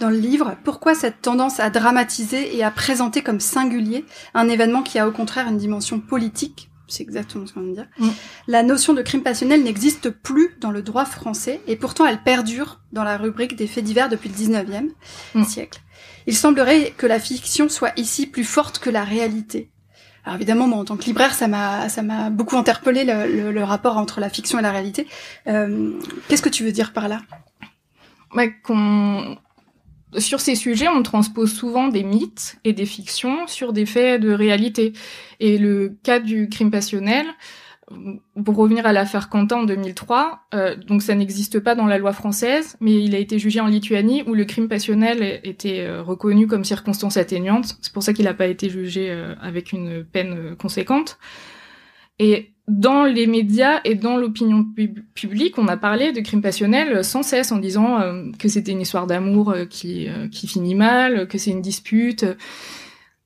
dans 0.00 0.10
le 0.10 0.18
livre. 0.18 0.56
Pourquoi 0.64 0.94
cette 0.94 1.22
tendance 1.22 1.58
à 1.60 1.70
dramatiser 1.70 2.56
et 2.56 2.62
à 2.62 2.70
présenter 2.70 3.22
comme 3.22 3.40
singulier 3.40 4.04
un 4.34 4.48
événement 4.48 4.82
qui 4.82 4.98
a 4.98 5.08
au 5.08 5.12
contraire 5.12 5.48
une 5.48 5.56
dimension 5.56 5.98
politique 5.98 6.70
c'est 6.88 7.02
exactement 7.02 7.46
ce 7.46 7.52
qu'on 7.52 7.60
vient 7.60 7.70
de 7.70 7.74
dire. 7.74 7.88
Mm. 7.98 8.08
La 8.48 8.62
notion 8.62 8.94
de 8.94 9.02
crime 9.02 9.22
passionnel 9.22 9.62
n'existe 9.62 10.10
plus 10.10 10.56
dans 10.60 10.70
le 10.70 10.82
droit 10.82 11.04
français 11.04 11.60
et 11.66 11.76
pourtant 11.76 12.06
elle 12.06 12.22
perdure 12.22 12.80
dans 12.92 13.04
la 13.04 13.16
rubrique 13.16 13.56
des 13.56 13.66
faits 13.66 13.84
divers 13.84 14.08
depuis 14.08 14.28
le 14.28 14.34
19e 14.34 14.90
mm. 15.34 15.44
siècle. 15.44 15.80
Il 16.26 16.36
semblerait 16.36 16.92
que 16.96 17.06
la 17.06 17.18
fiction 17.18 17.68
soit 17.68 17.92
ici 17.96 18.26
plus 18.26 18.44
forte 18.44 18.78
que 18.78 18.90
la 18.90 19.04
réalité. 19.04 19.70
Alors 20.24 20.36
évidemment, 20.36 20.66
moi, 20.66 20.78
en 20.78 20.84
tant 20.84 20.96
que 20.96 21.04
libraire, 21.04 21.34
ça 21.34 21.48
m'a 21.48 21.88
ça 21.88 22.02
m'a 22.02 22.28
beaucoup 22.28 22.56
interpellé 22.56 23.04
le, 23.04 23.50
le, 23.50 23.64
rapport 23.64 23.96
entre 23.96 24.20
la 24.20 24.28
fiction 24.28 24.58
et 24.58 24.62
la 24.62 24.72
réalité. 24.72 25.06
Euh, 25.46 25.98
Qu'est-ce 26.28 26.42
que 26.42 26.50
tu 26.50 26.64
veux 26.64 26.72
dire 26.72 26.92
par 26.92 27.08
là? 27.08 27.22
Bah, 28.34 28.46
qu'on 28.62 29.38
sur 30.16 30.40
ces 30.40 30.54
sujets, 30.54 30.88
on 30.88 31.02
transpose 31.02 31.52
souvent 31.52 31.88
des 31.88 32.02
mythes 32.02 32.58
et 32.64 32.72
des 32.72 32.86
fictions 32.86 33.46
sur 33.46 33.72
des 33.72 33.86
faits 33.86 34.20
de 34.20 34.32
réalité. 34.32 34.92
Et 35.40 35.58
le 35.58 35.96
cas 36.02 36.18
du 36.18 36.48
crime 36.48 36.70
passionnel, 36.70 37.26
pour 38.44 38.56
revenir 38.56 38.86
à 38.86 38.92
l'affaire 38.92 39.28
Quentin 39.28 39.60
en 39.60 39.64
2003, 39.64 40.40
euh, 40.54 40.76
donc 40.76 41.02
ça 41.02 41.14
n'existe 41.14 41.60
pas 41.60 41.74
dans 41.74 41.86
la 41.86 41.98
loi 41.98 42.12
française, 42.12 42.76
mais 42.80 43.02
il 43.02 43.14
a 43.14 43.18
été 43.18 43.38
jugé 43.38 43.60
en 43.60 43.66
Lituanie 43.66 44.22
où 44.26 44.34
le 44.34 44.44
crime 44.44 44.68
passionnel 44.68 45.40
était 45.44 45.80
euh, 45.80 46.02
reconnu 46.02 46.46
comme 46.46 46.64
circonstance 46.64 47.16
atténuante. 47.16 47.76
C'est 47.80 47.92
pour 47.92 48.02
ça 48.02 48.12
qu'il 48.12 48.26
n'a 48.26 48.34
pas 48.34 48.46
été 48.46 48.68
jugé 48.68 49.10
euh, 49.10 49.34
avec 49.40 49.72
une 49.72 50.04
peine 50.04 50.54
conséquente. 50.56 51.18
Et 52.18 52.52
dans 52.68 53.04
les 53.04 53.26
médias 53.26 53.80
et 53.84 53.94
dans 53.94 54.16
l'opinion 54.16 54.66
publique, 55.14 55.58
on 55.58 55.68
a 55.68 55.76
parlé 55.76 56.12
de 56.12 56.20
crime 56.20 56.42
passionnel 56.42 57.02
sans 57.02 57.22
cesse 57.22 57.50
en 57.50 57.56
disant 57.56 57.98
que 58.38 58.48
c'était 58.48 58.72
une 58.72 58.82
histoire 58.82 59.06
d'amour 59.06 59.54
qui, 59.70 60.08
qui 60.30 60.46
finit 60.46 60.74
mal, 60.74 61.28
que 61.28 61.38
c'est 61.38 61.50
une 61.50 61.62
dispute 61.62 62.24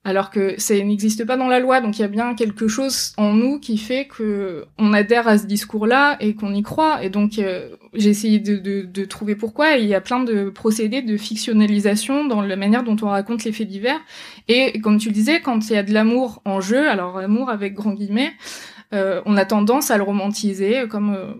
alors 0.04 0.30
que 0.30 0.60
ça 0.60 0.74
n'existe 0.74 1.24
pas 1.24 1.36
dans 1.36 1.46
la 1.46 1.60
loi. 1.60 1.80
Donc 1.80 1.98
il 1.98 2.02
y 2.02 2.04
a 2.04 2.08
bien 2.08 2.34
quelque 2.34 2.66
chose 2.66 3.12
en 3.16 3.32
nous 3.32 3.60
qui 3.60 3.78
fait 3.78 4.06
que 4.06 4.64
on 4.78 4.92
adhère 4.92 5.28
à 5.28 5.38
ce 5.38 5.46
discours-là 5.46 6.16
et 6.20 6.34
qu'on 6.34 6.52
y 6.54 6.62
croit. 6.62 7.04
Et 7.04 7.10
donc 7.10 7.38
euh, 7.38 7.76
j'ai 7.94 8.10
essayé 8.10 8.40
de, 8.40 8.56
de, 8.56 8.82
de, 8.82 9.04
trouver 9.04 9.36
pourquoi. 9.36 9.76
Il 9.76 9.86
y 9.86 9.94
a 9.94 10.00
plein 10.00 10.24
de 10.24 10.50
procédés 10.50 11.02
de 11.02 11.16
fictionnalisation 11.16 12.24
dans 12.24 12.42
la 12.42 12.56
manière 12.56 12.82
dont 12.82 12.96
on 13.02 13.08
raconte 13.08 13.44
les 13.44 13.52
faits 13.52 13.68
divers. 13.68 14.00
Et 14.48 14.80
comme 14.80 14.98
tu 14.98 15.08
le 15.08 15.14
disais, 15.14 15.40
quand 15.40 15.70
il 15.70 15.74
y 15.74 15.76
a 15.76 15.82
de 15.84 15.92
l'amour 15.92 16.42
en 16.44 16.60
jeu, 16.60 16.88
alors 16.88 17.18
amour 17.18 17.48
avec 17.48 17.74
grand 17.74 17.92
guillemets, 17.92 18.32
euh, 18.32 18.71
on 18.92 19.36
a 19.36 19.44
tendance 19.44 19.90
à 19.90 19.96
le 19.96 20.02
romantiser 20.02 20.86
comme 20.88 21.14
euh, 21.14 21.32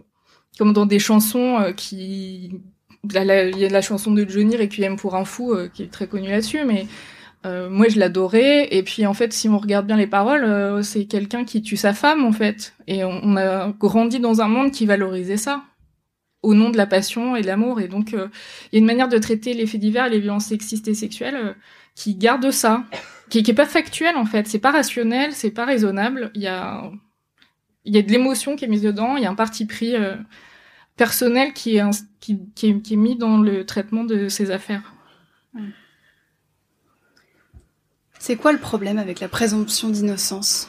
comme 0.59 0.73
dans 0.73 0.87
des 0.87 0.99
chansons 0.99 1.61
euh, 1.61 1.73
qui 1.73 2.61
il 3.05 3.13
y 3.15 3.65
a 3.65 3.69
la 3.69 3.83
chanson 3.83 4.13
de 4.13 4.29
Johnny 4.29 4.57
Requiem 4.57 4.97
pour 4.97 5.17
un 5.17 5.25
fou 5.25 5.57
qui 5.75 5.83
est 5.83 5.91
très 5.91 6.07
connue 6.07 6.31
là-dessus, 6.31 6.65
mais 6.65 6.87
euh, 7.45 7.69
moi, 7.69 7.89
je 7.89 7.99
l'adorais. 7.99 8.69
Et 8.71 8.83
puis, 8.83 9.07
en 9.07 9.15
fait, 9.15 9.33
si 9.33 9.49
on 9.49 9.59
regarde 9.59 9.87
bien 9.87 9.97
les 9.97 10.07
paroles, 10.07 10.45
euh, 10.45 10.83
c'est 10.83 11.07
quelqu'un 11.07 11.45
qui 11.45 11.63
tue 11.63 11.77
sa 11.77 11.93
femme, 11.95 12.25
en 12.25 12.33
fait. 12.33 12.75
Et 12.87 13.05
on, 13.05 13.37
a 13.37 13.73
grandi 13.73 14.21
dans 14.21 14.41
un 14.41 14.49
monde 14.49 14.71
qui 14.71 14.87
valorisait 14.87 15.37
ça, 15.37 15.63
au 16.43 16.55
nom 16.55 16.71
de 16.71 16.77
la 16.77 16.87
passion 16.87 17.37
et 17.37 17.43
de 17.43 17.47
l'amour. 17.47 17.81
Et 17.81 17.89
donc, 17.89 18.15
euh, 18.15 18.29
il 18.73 18.77
y 18.77 18.79
a 18.79 18.81
une 18.81 18.87
manière 18.87 19.09
de 19.09 19.19
traiter 19.19 19.55
les 19.55 19.67
faits 19.67 19.81
divers, 19.81 20.09
les 20.09 20.21
violences 20.21 20.47
sexistes 20.47 20.89
et 20.89 20.95
sexuelles, 20.95 21.57
qui 21.95 22.15
garde 22.15 22.51
ça, 22.51 22.85
qui, 23.29 23.43
qui 23.43 23.51
est 23.51 23.55
pas 23.55 23.67
factuel, 23.67 24.17
en 24.17 24.25
fait. 24.27 24.47
C'est 24.47 24.59
pas 24.61 24.71
rationnel, 24.71 25.33
c'est 25.33 25.51
pas 25.51 25.65
raisonnable. 25.65 26.31
Il 26.35 26.43
y 26.43 26.47
a, 26.47 26.91
il 27.85 27.95
y 27.95 27.99
a 27.99 28.03
de 28.03 28.11
l'émotion 28.11 28.57
qui 28.57 28.65
est 28.65 28.69
mise 28.69 28.83
dedans. 28.83 29.17
Il 29.17 29.23
y 29.23 29.27
a 29.27 29.31
un 29.31 29.35
parti 29.35 29.67
pris 29.67 29.95
personnel 30.97 31.53
qui 31.53 31.77
est, 31.77 31.83
qui, 32.21 32.39
qui, 32.55 32.69
est, 32.69 32.81
qui 32.81 32.95
est 32.95 32.97
mis 32.97 33.17
dans 33.17 33.39
le 33.39 33.65
traitement 33.67 34.05
de 34.05 34.29
ces 34.29 34.51
affaires. 34.51 34.93
C'est 38.19 38.37
quoi 38.37 38.53
le 38.53 38.59
problème 38.59 38.99
avec 38.99 39.19
la 39.19 39.29
présomption 39.29 39.89
d'innocence? 39.89 40.69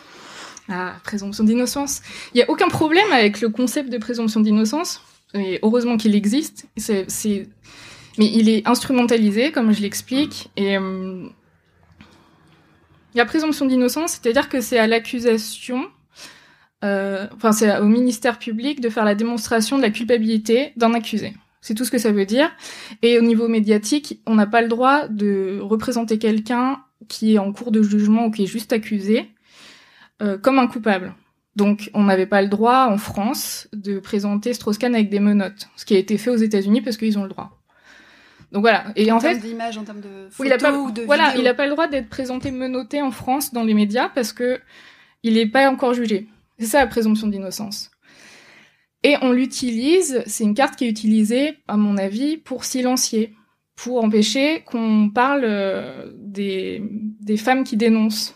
Ah, 0.69 0.95
présomption 1.03 1.43
d'innocence. 1.43 2.01
Il 2.33 2.37
n'y 2.37 2.43
a 2.43 2.49
aucun 2.49 2.69
problème 2.69 3.11
avec 3.11 3.41
le 3.41 3.49
concept 3.49 3.89
de 3.89 3.97
présomption 3.97 4.39
d'innocence. 4.39 5.01
Et 5.35 5.59
heureusement 5.61 5.97
qu'il 5.97 6.15
existe. 6.15 6.67
C'est, 6.77 7.05
Mais 8.17 8.25
il 8.25 8.49
est 8.49 8.67
instrumentalisé, 8.67 9.51
comme 9.51 9.71
je 9.71 9.81
l'explique. 9.81 10.49
Et 10.55 10.77
euh... 10.77 11.27
la 13.13 13.25
présomption 13.25 13.65
d'innocence, 13.65 14.13
c'est-à-dire 14.13 14.49
que 14.49 14.61
c'est 14.61 14.79
à 14.79 14.87
l'accusation, 14.87 15.87
euh... 16.83 17.27
enfin 17.35 17.51
c'est 17.51 17.77
au 17.77 17.85
ministère 17.85 18.37
public 18.37 18.81
de 18.81 18.89
faire 18.89 19.05
la 19.05 19.15
démonstration 19.15 19.77
de 19.77 19.81
la 19.81 19.89
culpabilité 19.89 20.73
d'un 20.77 20.93
accusé. 20.93 21.33
C'est 21.61 21.75
tout 21.75 21.85
ce 21.85 21.91
que 21.91 21.97
ça 21.97 22.11
veut 22.11 22.25
dire. 22.25 22.51
Et 23.01 23.17
au 23.17 23.21
niveau 23.21 23.47
médiatique, 23.47 24.19
on 24.27 24.35
n'a 24.35 24.45
pas 24.45 24.61
le 24.61 24.67
droit 24.67 25.07
de 25.07 25.59
représenter 25.61 26.17
quelqu'un 26.17 26.83
qui 27.07 27.35
est 27.35 27.37
en 27.39 27.53
cours 27.53 27.71
de 27.71 27.81
jugement 27.81 28.25
ou 28.25 28.31
qui 28.31 28.43
est 28.43 28.47
juste 28.47 28.73
accusé 28.73 29.31
euh, 30.21 30.37
comme 30.37 30.59
un 30.59 30.67
coupable. 30.67 31.15
Donc, 31.55 31.89
on 31.93 32.03
n'avait 32.03 32.25
pas 32.25 32.41
le 32.41 32.49
droit 32.49 32.87
en 32.89 32.97
France 32.97 33.69
de 33.71 33.99
présenter 33.99 34.53
Strauss-Kahn 34.53 34.93
avec 34.93 35.09
des 35.09 35.19
menottes, 35.19 35.69
ce 35.75 35.85
qui 35.85 35.95
a 35.95 35.99
été 35.99 36.17
fait 36.17 36.31
aux 36.31 36.35
États-Unis 36.35 36.81
parce 36.81 36.97
qu'ils 36.97 37.17
ont 37.17 37.23
le 37.23 37.29
droit. 37.29 37.61
Donc 38.51 38.61
voilà. 38.61 38.85
Et 38.95 39.11
en, 39.11 39.17
en 39.17 39.19
fait, 39.19 39.37
d'image, 39.37 39.77
en 39.77 39.83
termes 39.83 40.01
de 40.01 40.29
oui, 40.39 40.47
il 40.47 40.53
a 40.53 40.57
pas, 40.57 40.77
ou 40.77 40.91
de 40.91 41.03
voilà, 41.03 41.33
il 41.37 41.43
n'a 41.43 41.53
pas 41.53 41.65
le 41.65 41.71
droit 41.71 41.87
d'être 41.87 42.09
présenté 42.09 42.51
menotté 42.51 43.01
en 43.01 43.11
France 43.11 43.53
dans 43.53 43.63
les 43.63 43.73
médias 43.73 44.09
parce 44.09 44.33
que 44.33 44.59
il 45.23 45.35
n'est 45.35 45.47
pas 45.47 45.69
encore 45.69 45.93
jugé. 45.93 46.27
C'est 46.59 46.65
ça 46.65 46.79
la 46.79 46.87
présomption 46.87 47.27
d'innocence. 47.27 47.91
Et 49.03 49.15
on 49.21 49.31
l'utilise, 49.31 50.23
c'est 50.27 50.43
une 50.43 50.53
carte 50.53 50.75
qui 50.77 50.85
est 50.85 50.89
utilisée, 50.89 51.57
à 51.67 51.75
mon 51.75 51.97
avis, 51.97 52.37
pour 52.37 52.63
silencier 52.63 53.33
pour 53.75 54.03
empêcher 54.03 54.61
qu'on 54.65 55.09
parle 55.09 55.41
euh, 55.45 56.11
des, 56.15 56.81
des 57.21 57.37
femmes 57.37 57.63
qui 57.63 57.75
dénoncent. 57.75 58.35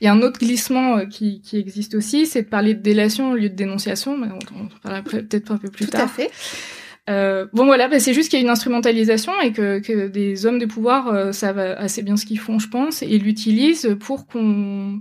Il 0.00 0.04
y 0.04 0.08
a 0.08 0.12
un 0.12 0.22
autre 0.22 0.38
glissement 0.40 0.98
euh, 0.98 1.06
qui, 1.06 1.40
qui 1.40 1.56
existe 1.56 1.94
aussi, 1.94 2.26
c'est 2.26 2.42
de 2.42 2.48
parler 2.48 2.74
de 2.74 2.80
délation 2.82 3.30
au 3.30 3.34
lieu 3.34 3.48
de 3.48 3.54
dénonciation, 3.54 4.18
mais 4.18 4.26
on, 4.26 4.60
on 4.64 4.68
parlera 4.82 5.02
peut-être 5.02 5.52
un 5.52 5.58
peu 5.58 5.68
plus 5.68 5.86
Tout 5.86 5.92
tard. 5.92 6.02
à 6.02 6.08
fait. 6.08 6.30
Euh, 7.08 7.46
bon 7.52 7.64
voilà, 7.66 7.86
bah, 7.86 8.00
c'est 8.00 8.12
juste 8.12 8.28
qu'il 8.30 8.40
y 8.40 8.42
a 8.42 8.44
une 8.44 8.50
instrumentalisation 8.50 9.32
et 9.40 9.52
que, 9.52 9.78
que 9.78 10.08
des 10.08 10.44
hommes 10.44 10.58
de 10.58 10.66
pouvoir 10.66 11.08
euh, 11.08 11.30
savent 11.30 11.60
assez 11.60 12.02
bien 12.02 12.16
ce 12.16 12.26
qu'ils 12.26 12.40
font, 12.40 12.58
je 12.58 12.68
pense, 12.68 13.02
et 13.02 13.18
l'utilisent 13.18 13.96
pour 14.00 14.26
qu'on 14.26 15.00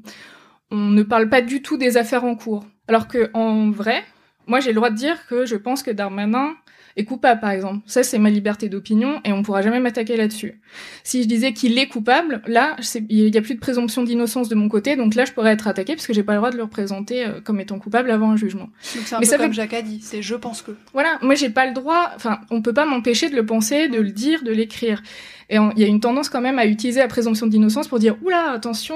on 0.71 0.89
ne 0.89 1.03
parle 1.03 1.29
pas 1.29 1.41
du 1.41 1.61
tout 1.61 1.77
des 1.77 1.97
affaires 1.97 2.23
en 2.23 2.35
cours. 2.35 2.65
Alors 2.87 3.07
que 3.07 3.29
en 3.33 3.69
vrai, 3.71 4.03
moi 4.47 4.59
j'ai 4.59 4.69
le 4.69 4.75
droit 4.75 4.89
de 4.89 4.95
dire 4.95 5.25
que 5.27 5.45
je 5.45 5.55
pense 5.55 5.83
que 5.83 5.91
Darmanin 5.91 6.53
est 6.97 7.03
coupable, 7.03 7.41
par 7.41 7.49
exemple. 7.49 7.79
Ça, 7.87 8.03
c'est 8.03 8.17
ma 8.17 8.29
liberté 8.29 8.69
d'opinion 8.69 9.19
et 9.25 9.33
on 9.33 9.43
pourra 9.43 9.61
jamais 9.61 9.81
m'attaquer 9.81 10.15
là-dessus. 10.15 10.61
Si 11.03 11.23
je 11.23 11.27
disais 11.27 11.51
qu'il 11.51 11.77
est 11.77 11.87
coupable, 11.89 12.41
là, 12.47 12.77
il 13.09 13.35
y 13.35 13.37
a 13.37 13.41
plus 13.41 13.55
de 13.55 13.59
présomption 13.59 14.03
d'innocence 14.03 14.47
de 14.47 14.55
mon 14.55 14.69
côté, 14.69 14.95
donc 14.95 15.13
là, 15.13 15.25
je 15.25 15.33
pourrais 15.33 15.51
être 15.51 15.67
attaqué 15.67 15.95
parce 15.95 16.07
que 16.07 16.13
j'ai 16.13 16.23
pas 16.23 16.31
le 16.31 16.37
droit 16.37 16.51
de 16.51 16.55
le 16.55 16.63
représenter 16.63 17.25
euh, 17.25 17.41
comme 17.41 17.59
étant 17.59 17.79
coupable 17.79 18.09
avant 18.11 18.31
un 18.31 18.37
jugement. 18.37 18.69
Donc 18.95 19.03
c'est 19.07 19.13
un 19.15 19.19
Mais 19.19 19.25
peu 19.25 19.29
ça 19.31 19.37
comme 19.37 19.47
fait- 19.47 19.53
Jacques 19.53 19.73
a 19.73 19.81
dit, 19.81 19.99
c'est 20.01 20.21
je 20.21 20.35
pense 20.35 20.61
que. 20.61 20.71
Voilà, 20.93 21.19
moi 21.21 21.35
j'ai 21.35 21.49
pas 21.49 21.65
le 21.67 21.73
droit, 21.73 22.11
enfin, 22.15 22.39
on 22.49 22.61
peut 22.61 22.71
pas 22.73 22.85
m'empêcher 22.85 23.29
de 23.29 23.35
le 23.35 23.45
penser, 23.45 23.89
de 23.89 23.99
le 23.99 24.11
dire, 24.11 24.43
de 24.43 24.51
l'écrire. 24.53 25.03
Et 25.49 25.57
il 25.57 25.79
y 25.79 25.83
a 25.83 25.87
une 25.87 25.99
tendance 25.99 26.29
quand 26.29 26.41
même 26.41 26.59
à 26.59 26.65
utiliser 26.65 27.01
la 27.01 27.07
présomption 27.09 27.45
d'innocence 27.45 27.89
pour 27.89 27.99
dire 27.99 28.15
oula, 28.23 28.51
attention, 28.51 28.95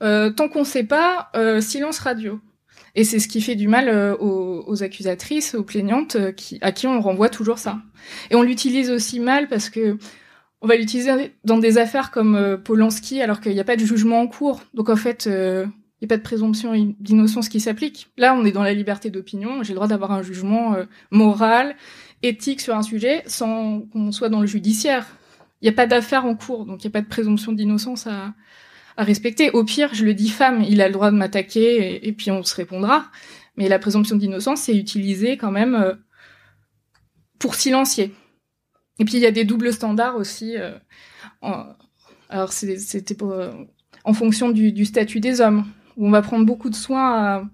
tant 0.00 0.48
qu'on 0.48 0.64
sait 0.64 0.84
pas, 0.84 1.30
euh, 1.34 1.60
silence 1.60 1.98
radio. 1.98 2.40
Et 2.94 3.04
c'est 3.04 3.18
ce 3.18 3.28
qui 3.28 3.40
fait 3.40 3.54
du 3.54 3.68
mal 3.68 3.88
euh, 3.88 4.16
aux, 4.16 4.64
aux 4.66 4.82
accusatrices, 4.82 5.54
aux 5.54 5.62
plaignantes, 5.62 6.16
euh, 6.16 6.32
qui, 6.32 6.58
à 6.60 6.72
qui 6.72 6.86
on 6.86 7.00
renvoie 7.00 7.28
toujours 7.28 7.58
ça. 7.58 7.78
Et 8.30 8.34
on 8.34 8.42
l'utilise 8.42 8.90
aussi 8.90 9.20
mal 9.20 9.48
parce 9.48 9.70
que 9.70 9.96
on 10.62 10.66
va 10.66 10.76
l'utiliser 10.76 11.32
dans 11.44 11.58
des 11.58 11.78
affaires 11.78 12.10
comme 12.10 12.34
euh, 12.34 12.56
Polanski 12.56 13.22
alors 13.22 13.40
qu'il 13.40 13.52
n'y 13.52 13.60
a 13.60 13.64
pas 13.64 13.76
de 13.76 13.84
jugement 13.84 14.20
en 14.20 14.26
cours. 14.26 14.60
Donc 14.74 14.88
en 14.88 14.96
fait, 14.96 15.26
euh, 15.26 15.66
il 16.00 16.04
n'y 16.04 16.06
a 16.06 16.08
pas 16.08 16.18
de 16.18 16.22
présomption 16.22 16.72
d'innocence 16.98 17.48
qui 17.48 17.60
s'applique. 17.60 18.10
Là, 18.18 18.34
on 18.34 18.44
est 18.44 18.52
dans 18.52 18.62
la 18.62 18.74
liberté 18.74 19.10
d'opinion. 19.10 19.62
J'ai 19.62 19.72
le 19.72 19.76
droit 19.76 19.88
d'avoir 19.88 20.12
un 20.12 20.22
jugement 20.22 20.74
euh, 20.74 20.84
moral, 21.10 21.76
éthique 22.22 22.60
sur 22.60 22.74
un 22.74 22.82
sujet 22.82 23.22
sans 23.26 23.80
qu'on 23.92 24.12
soit 24.12 24.28
dans 24.28 24.40
le 24.40 24.46
judiciaire. 24.46 25.06
Il 25.62 25.66
n'y 25.66 25.70
a 25.70 25.76
pas 25.76 25.86
d'affaire 25.86 26.24
en 26.24 26.34
cours, 26.34 26.64
donc 26.64 26.82
il 26.82 26.86
n'y 26.86 26.90
a 26.90 26.92
pas 26.92 27.02
de 27.02 27.08
présomption 27.08 27.52
d'innocence 27.52 28.06
à, 28.06 28.34
respecter. 29.04 29.50
Au 29.50 29.64
pire, 29.64 29.94
je 29.94 30.04
le 30.04 30.14
diffame, 30.14 30.62
il 30.62 30.80
a 30.80 30.86
le 30.86 30.92
droit 30.92 31.10
de 31.10 31.16
m'attaquer 31.16 32.06
et, 32.06 32.12
puis 32.12 32.30
on 32.30 32.42
se 32.42 32.54
répondra. 32.54 33.06
Mais 33.56 33.68
la 33.68 33.78
présomption 33.78 34.16
d'innocence, 34.16 34.62
c'est 34.62 34.76
utilisé 34.76 35.36
quand 35.36 35.50
même 35.50 35.74
euh, 35.74 35.94
pour 37.38 37.54
silencier. 37.54 38.14
Et 38.98 39.04
puis 39.04 39.14
il 39.14 39.20
y 39.20 39.26
a 39.26 39.30
des 39.30 39.44
doubles 39.44 39.72
standards 39.72 40.16
aussi. 40.16 40.56
euh, 40.56 40.78
en- 41.42 41.66
alors 42.28 42.52
c'était 42.52 43.16
euh, 43.22 43.52
en 44.04 44.12
fonction 44.12 44.50
du, 44.50 44.84
statut 44.84 45.20
des 45.20 45.40
hommes, 45.40 45.66
on 45.96 46.10
va 46.10 46.22
prendre 46.22 46.46
beaucoup 46.46 46.70
de 46.70 46.74
soin 46.74 47.50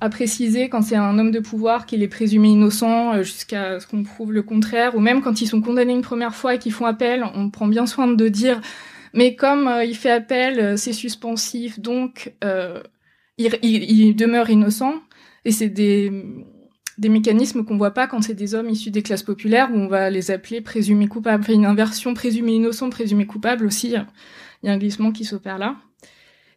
à, 0.00 0.10
préciser 0.10 0.68
quand 0.68 0.82
c'est 0.82 0.96
un 0.96 1.18
homme 1.18 1.30
de 1.30 1.40
pouvoir 1.40 1.86
qu'il 1.86 2.02
est 2.02 2.08
présumé 2.08 2.48
innocent 2.48 3.22
jusqu'à 3.22 3.78
ce 3.80 3.86
qu'on 3.86 4.02
prouve 4.02 4.32
le 4.32 4.42
contraire, 4.42 4.96
ou 4.96 5.00
même 5.00 5.20
quand 5.20 5.42
ils 5.42 5.46
sont 5.46 5.60
condamnés 5.60 5.92
une 5.92 6.02
première 6.02 6.34
fois 6.34 6.54
et 6.54 6.58
qu'ils 6.58 6.72
font 6.72 6.86
appel, 6.86 7.24
on 7.34 7.50
prend 7.50 7.68
bien 7.68 7.86
soin 7.86 8.08
de 8.08 8.28
dire 8.28 8.60
mais 9.14 9.34
comme 9.36 9.68
euh, 9.68 9.84
il 9.84 9.96
fait 9.96 10.10
appel, 10.10 10.58
euh, 10.60 10.76
c'est 10.76 10.92
suspensif, 10.92 11.80
donc 11.80 12.34
euh, 12.44 12.82
il, 13.38 13.58
il- 13.62 13.90
il 13.90 14.14
demeure 14.16 14.50
innocent. 14.50 14.94
Et 15.44 15.52
c'est 15.52 15.68
des, 15.70 16.12
des 16.98 17.08
mécanismes 17.08 17.64
qu'on 17.64 17.78
voit 17.78 17.92
pas 17.92 18.06
quand 18.06 18.20
c'est 18.22 18.34
des 18.34 18.54
hommes 18.54 18.68
issus 18.68 18.90
des 18.90 19.02
classes 19.02 19.22
populaires 19.22 19.70
où 19.72 19.76
on 19.76 19.88
va 19.88 20.10
les 20.10 20.30
appeler 20.30 20.60
présumés 20.60 21.06
coupables. 21.08 21.42
Enfin, 21.42 21.54
une 21.54 21.64
inversion 21.66 22.12
présumé 22.14 22.52
innocent, 22.52 22.90
présumé 22.90 23.26
coupable 23.26 23.64
aussi. 23.66 23.94
Il 24.62 24.66
y 24.66 24.68
a 24.68 24.72
un 24.72 24.78
glissement 24.78 25.10
qui 25.12 25.24
s'opère 25.24 25.58
là. 25.58 25.76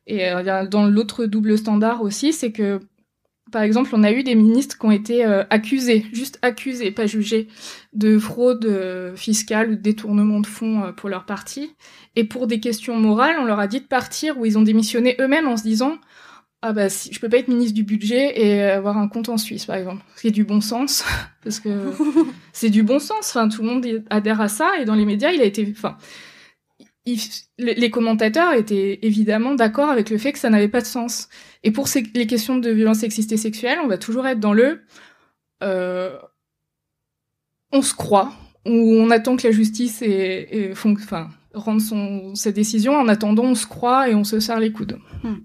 Et 0.05 0.29
dans 0.69 0.85
l'autre 0.85 1.25
double 1.25 1.57
standard 1.57 2.01
aussi, 2.01 2.33
c'est 2.33 2.51
que 2.51 2.81
par 3.53 3.61
exemple, 3.61 3.91
on 3.93 4.03
a 4.03 4.11
eu 4.11 4.23
des 4.23 4.33
ministres 4.33 4.79
qui 4.79 4.85
ont 4.85 4.91
été 4.91 5.23
euh, 5.23 5.43
accusés, 5.51 6.07
juste 6.11 6.39
accusés, 6.41 6.89
pas 6.89 7.05
jugés, 7.05 7.47
de 7.93 8.17
fraude 8.17 8.65
euh, 8.65 9.15
fiscale 9.15 9.69
ou 9.69 9.75
de 9.75 9.81
détournement 9.81 10.39
de 10.39 10.47
fonds 10.47 10.83
euh, 10.83 10.91
pour 10.91 11.07
leur 11.07 11.25
parti. 11.25 11.75
Et 12.15 12.23
pour 12.23 12.47
des 12.47 12.59
questions 12.59 12.97
morales, 12.97 13.35
on 13.39 13.45
leur 13.45 13.59
a 13.59 13.67
dit 13.67 13.79
de 13.79 13.85
partir 13.85 14.39
ou 14.39 14.47
ils 14.47 14.57
ont 14.57 14.63
démissionné 14.63 15.15
eux-mêmes 15.21 15.47
en 15.47 15.55
se 15.55 15.61
disant 15.63 15.99
ah 16.63 16.73
bah 16.73 16.89
si, 16.89 17.13
je 17.13 17.19
peux 17.19 17.29
pas 17.29 17.37
être 17.37 17.47
ministre 17.49 17.75
du 17.75 17.83
budget 17.83 18.41
et 18.41 18.63
avoir 18.63 18.97
un 18.97 19.07
compte 19.07 19.29
en 19.29 19.37
Suisse 19.37 19.65
par 19.65 19.75
exemple. 19.75 20.01
Ce 20.15 20.21
qui 20.21 20.29
est 20.29 20.31
du 20.31 20.45
bon 20.45 20.59
sens 20.59 21.05
parce 21.43 21.59
que 21.59 21.69
c'est 22.53 22.71
du 22.71 22.81
bon 22.81 22.97
sens. 22.97 23.35
Enfin 23.35 23.49
tout 23.49 23.61
le 23.61 23.67
monde 23.67 23.85
adhère 24.09 24.41
à 24.41 24.47
ça 24.47 24.71
et 24.79 24.85
dans 24.85 24.95
les 24.95 25.05
médias 25.05 25.31
il 25.31 25.41
a 25.41 25.45
été 25.45 25.71
enfin 25.77 25.95
les 27.05 27.89
commentateurs 27.89 28.53
étaient 28.53 28.99
évidemment 29.01 29.55
d'accord 29.55 29.89
avec 29.89 30.09
le 30.09 30.17
fait 30.17 30.31
que 30.31 30.39
ça 30.39 30.49
n'avait 30.49 30.69
pas 30.69 30.81
de 30.81 30.85
sens. 30.85 31.27
Et 31.63 31.71
pour 31.71 31.87
ces, 31.87 32.03
les 32.13 32.27
questions 32.27 32.57
de 32.57 32.69
violence 32.69 32.99
sexiste 32.99 33.31
et 33.31 33.37
sexuelle, 33.37 33.79
on 33.83 33.87
va 33.87 33.97
toujours 33.97 34.25
être 34.25 34.39
dans 34.39 34.53
le 34.53 34.81
euh, 35.63 36.17
on 37.71 37.81
se 37.81 37.93
croit, 37.93 38.31
ou 38.65 38.71
on 38.71 39.09
attend 39.09 39.35
que 39.35 39.47
la 39.47 39.51
justice 39.51 40.03
enfin, 40.71 41.29
rende 41.53 41.81
son, 41.81 42.35
sa 42.35 42.51
décision. 42.51 42.95
En 42.95 43.07
attendant, 43.07 43.43
on 43.43 43.55
se 43.55 43.65
croit 43.65 44.09
et 44.09 44.15
on 44.15 44.23
se 44.23 44.39
serre 44.39 44.59
les 44.59 44.71
coudes. 44.71 44.99
Hmm. 45.23 45.37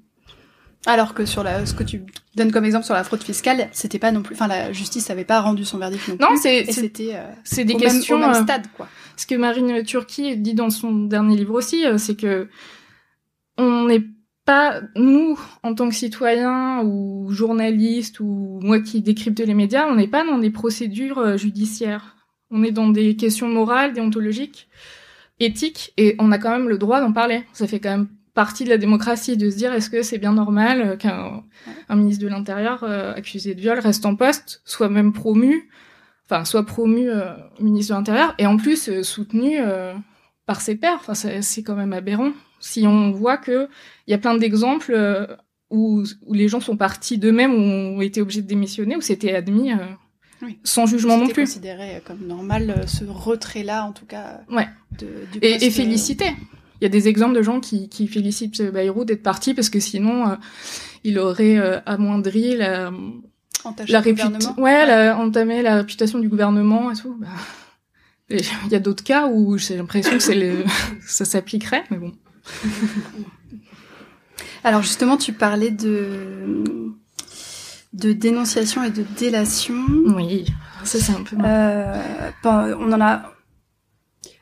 Alors 0.87 1.15
que 1.15 1.25
sur 1.27 1.43
la, 1.43 1.67
ce 1.67 1.75
que 1.75 1.83
tu 1.83 2.03
donnes 2.37 2.53
comme 2.53 2.65
exemple 2.65 2.85
sur 2.85 2.95
la 2.95 3.03
fraude 3.03 3.23
fiscale, 3.23 3.69
c'était 3.73 3.99
pas 3.99 4.13
non 4.13 4.23
plus, 4.23 4.35
enfin 4.35 4.47
la 4.47 4.73
justice 4.73 5.09
n'avait 5.09 5.25
pas 5.25 5.41
rendu 5.41 5.65
son 5.65 5.79
verdict 5.79 6.07
non 6.09 6.17
plus. 6.17 6.25
Non, 6.25 6.37
c'est 6.41 6.71
c'était 6.71 7.15
euh, 7.15 7.25
c'est 7.43 7.65
des 7.65 7.75
questions 7.75 8.19
même, 8.19 8.31
au 8.31 8.33
même 8.33 8.43
stade 8.45 8.67
quoi. 8.77 8.89
Ce 9.19 9.27
que 9.27 9.35
Marine 9.35 9.83
Turki 9.83 10.37
dit 10.37 10.55
dans 10.55 10.71
son 10.71 10.93
dernier 10.93 11.37
livre 11.37 11.55
aussi, 11.55 11.85
euh, 11.85 11.99
c'est 11.99 12.15
que 12.15 12.49
on 13.57 13.87
n'est 13.87 14.05
pas 14.45 14.81
nous 14.95 15.37
en 15.65 15.75
tant 15.75 15.89
que 15.89 15.95
citoyens 15.95 16.83
ou 16.85 17.27
journalistes 17.31 18.21
ou 18.21 18.61
moi 18.63 18.79
qui 18.79 19.03
décrypte 19.03 19.41
les 19.41 19.55
médias, 19.55 19.89
on 19.89 19.97
n'est 19.97 20.07
pas 20.07 20.25
dans 20.25 20.39
des 20.39 20.51
procédures 20.51 21.19
euh, 21.19 21.37
judiciaires. 21.37 22.17
On 22.53 22.63
est 22.63 22.71
dans 22.71 22.89
des 22.89 23.17
questions 23.17 23.49
morales, 23.49 23.93
déontologiques, 23.93 24.69
éthiques, 25.41 25.93
et 25.97 26.15
on 26.21 26.31
a 26.31 26.39
quand 26.39 26.51
même 26.51 26.69
le 26.69 26.79
droit 26.79 27.01
d'en 27.01 27.13
parler. 27.13 27.45
Ça 27.53 27.67
fait 27.67 27.81
quand 27.81 27.91
même 27.91 28.09
partie 28.35 28.63
de 28.63 28.71
la 28.71 28.79
démocratie 28.79 29.37
de 29.37 29.51
se 29.51 29.57
dire 29.57 29.73
est-ce 29.73 29.91
que 29.91 30.03
c'est 30.03 30.19
bien 30.19 30.33
normal 30.33 30.97
qu'un 30.97 31.43
ministre 31.91 32.23
de 32.23 32.29
l'Intérieur 32.29 32.85
euh, 32.85 33.13
accusé 33.15 33.57
de 33.57 33.61
viol 33.61 33.81
reste 33.81 34.07
en 34.07 34.15
poste, 34.15 34.63
soit 34.65 34.89
même 34.89 35.13
promu, 35.13 35.69
enfin 36.29 36.45
soit 36.45 36.65
promu 36.65 37.11
euh, 37.11 37.33
ministre 37.61 37.95
de 37.95 37.99
l'Intérieur 37.99 38.35
et 38.39 38.47
en 38.47 38.57
plus 38.57 38.89
euh, 38.89 39.03
soutenu 39.03 39.59
par 40.47 40.61
ses 40.61 40.77
pairs. 40.77 40.99
Enfin 41.07 41.15
c'est 41.15 41.63
quand 41.63 41.77
même 41.77 41.93
aberrant. 41.93 42.33
Si 42.61 42.87
on 42.87 43.13
voit 43.13 43.37
que 43.37 43.69
il 44.07 44.11
y 44.11 44.15
a 44.15 44.19
plein 44.19 44.37
d'exemples 44.37 45.37
où, 45.71 46.03
où, 46.27 46.35
les 46.35 46.49
gens 46.49 46.61
sont 46.61 46.77
partis 46.77 47.19
d'eux-mêmes 47.19 47.55
ou 47.55 47.99
ont 47.99 48.01
été 48.01 48.21
obligés 48.21 48.43
de 48.43 48.49
démissionner 48.49 48.97
où 48.97 49.01
c'était 49.01 49.35
admis 49.35 49.73
sans 50.65 50.87
jugement 50.87 51.19
non 51.19 51.29
plus. 51.29 51.45
considéré 51.45 52.01
comme 52.05 52.27
normal 52.27 52.85
ce 52.87 53.05
retrait-là 53.05 53.85
en 53.85 53.93
tout 53.93 54.07
cas. 54.07 54.41
Ouais. 54.51 54.69
De, 54.99 55.07
du 55.33 55.39
et, 55.43 55.65
et 55.65 55.71
félicité 55.71 56.35
il 56.81 56.85
y 56.85 56.87
a 56.87 56.91
des 56.91 57.09
exemples 57.09 57.37
de 57.37 57.43
gens 57.43 57.61
qui, 57.61 57.89
qui 57.89 58.07
félicitent 58.07 58.63
Bayrou 58.63 59.05
d'être 59.05 59.23
parti 59.23 59.55
parce 59.55 59.69
que 59.69 59.81
sinon 59.81 60.29
euh, 60.29 60.35
il 61.05 61.19
aurait 61.19 61.59
euh, 61.59 61.81
amoindri 61.87 62.57
la 62.57 62.93
la 63.89 64.01
réputation 64.01 64.55
ouais, 64.59 64.87
La, 64.87 65.17
entamé 65.17 65.63
la 65.63 65.77
réputation 65.77 66.19
du 66.19 66.29
gouvernement 66.29 66.91
et 66.91 66.97
tout 66.97 67.17
bah, 67.19 67.29
il 68.31 68.71
y 68.71 68.75
a 68.75 68.79
d'autres 68.79 69.05
cas 69.05 69.27
où 69.29 69.59
j'ai 69.59 69.77
l'impression 69.77 70.13
que 70.13 70.23
c'est 70.23 70.35
le 70.35 70.65
ça 71.07 71.25
s'appliquerait 71.25 71.85
mais 71.91 71.99
bon. 71.99 72.13
Alors 74.65 74.83
justement 74.83 75.17
tu 75.17 75.33
parlais 75.33 75.71
de 75.71 76.95
de 77.95 78.13
dénonciation 78.13 78.85
et 78.85 78.91
de 78.91 79.05
délation. 79.19 79.85
Oui 80.17 80.47
ça 80.85 80.99
c'est 80.99 81.13
un 81.13 81.23
peu 81.23 81.37
euh, 81.43 82.03
on 82.45 82.93
en 82.93 83.01
a 83.01 83.33